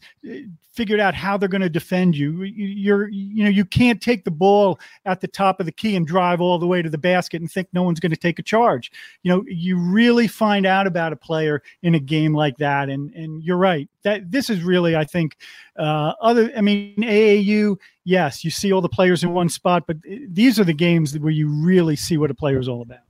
figured 0.77 0.99
out 0.99 1.15
how 1.15 1.35
they're 1.37 1.49
going 1.49 1.59
to 1.59 1.69
defend 1.69 2.15
you. 2.15 2.43
You're, 2.43 3.07
you 3.07 3.43
know, 3.43 3.49
you 3.49 3.65
can't 3.65 3.99
take 3.99 4.23
the 4.23 4.31
ball 4.31 4.79
at 5.05 5.21
the 5.21 5.27
top 5.27 5.59
of 5.59 5.65
the 5.65 5.71
key 5.71 5.95
and 5.95 6.05
drive 6.05 6.39
all 6.39 6.59
the 6.59 6.67
way 6.67 6.83
to 6.83 6.89
the 6.89 6.99
basket 6.99 7.41
and 7.41 7.51
think 7.51 7.67
no 7.73 7.81
one's 7.81 7.99
going 7.99 8.11
to 8.11 8.15
take 8.15 8.37
a 8.37 8.43
charge. 8.43 8.91
You 9.23 9.31
know, 9.31 9.43
you 9.47 9.75
really 9.75 10.27
find 10.27 10.67
out 10.67 10.85
about 10.85 11.13
a 11.13 11.15
player 11.15 11.63
in 11.81 11.95
a 11.95 11.99
game 11.99 12.35
like 12.35 12.57
that. 12.57 12.89
And 12.89 13.11
and 13.15 13.43
you're 13.43 13.57
right 13.57 13.89
that 14.03 14.31
this 14.31 14.51
is 14.51 14.61
really, 14.61 14.95
I 14.95 15.03
think, 15.03 15.37
uh, 15.77 16.13
other. 16.21 16.51
I 16.55 16.61
mean, 16.61 16.95
AAU, 16.97 17.77
yes, 18.03 18.45
you 18.45 18.51
see 18.51 18.71
all 18.71 18.81
the 18.81 18.87
players 18.87 19.23
in 19.23 19.33
one 19.33 19.49
spot, 19.49 19.85
but 19.87 19.97
these 20.29 20.59
are 20.59 20.63
the 20.63 20.73
games 20.73 21.17
where 21.17 21.31
you 21.31 21.49
really 21.49 21.95
see 21.95 22.17
what 22.17 22.29
a 22.29 22.35
player 22.35 22.59
is 22.59 22.67
all 22.67 22.83
about. 22.83 23.06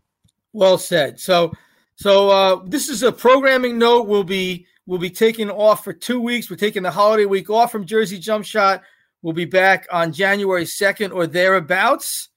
Well 0.54 0.78
said. 0.78 1.20
So, 1.20 1.54
so 1.96 2.30
uh, 2.30 2.62
this 2.66 2.90
is 2.90 3.04
a 3.04 3.12
programming 3.12 3.78
note. 3.78 4.08
We'll 4.08 4.24
be 4.24 4.68
We'll 4.88 5.00
be 5.00 5.10
taking 5.10 5.52
off 5.52 5.84
for 5.84 5.92
two 5.92 6.22
weeks. 6.22 6.50
We're 6.50 6.56
taking 6.56 6.84
the 6.84 6.92
holiday 6.92 7.26
week 7.26 7.50
off 7.50 7.74
from 7.74 7.86
Jersey 7.86 8.18
Jump 8.20 8.46
Shot. 8.46 8.84
We'll 9.22 9.34
be 9.34 9.44
back 9.44 9.86
on 9.92 10.14
January 10.14 10.64
2nd 10.64 11.14
or 11.14 11.28
thereabouts. 11.28 12.30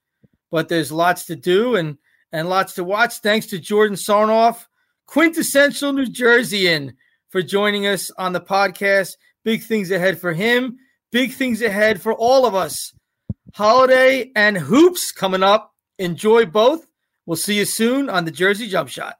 But 0.51 0.69
there's 0.69 0.91
lots 0.91 1.27
to 1.27 1.37
do 1.37 1.77
and 1.77 1.97
and 2.33 2.49
lots 2.49 2.75
to 2.75 2.85
watch. 2.85 3.19
Thanks 3.19 3.47
to 3.47 3.61
Jordan 3.61 3.97
Sarnoff, 3.97 4.67
quintessential 5.07 5.93
New 5.93 6.07
Jerseyan, 6.07 6.95
for 7.29 7.41
joining 7.41 7.87
us 7.87 8.11
on 8.19 8.33
the 8.33 8.41
podcast. 8.41 9.13
Big 9.45 9.63
things 9.63 9.93
ahead 9.93 10.21
for 10.21 10.33
him. 10.33 10.77
Big 11.13 11.33
things 11.33 11.63
ahead 11.63 12.03
for 12.03 12.13
all 12.13 12.47
of 12.47 12.57
us. 12.57 12.93
Holiday 13.55 14.33
and 14.35 14.59
hoops 14.59 15.13
coming 15.13 15.45
up. 15.45 15.73
Enjoy 16.01 16.47
both. 16.47 16.90
We'll 17.31 17.37
see 17.37 17.59
you 17.59 17.65
soon 17.65 18.11
on 18.11 18.25
the 18.25 18.33
Jersey 18.33 18.67
Jump 18.67 18.89
Shot. 18.89 19.20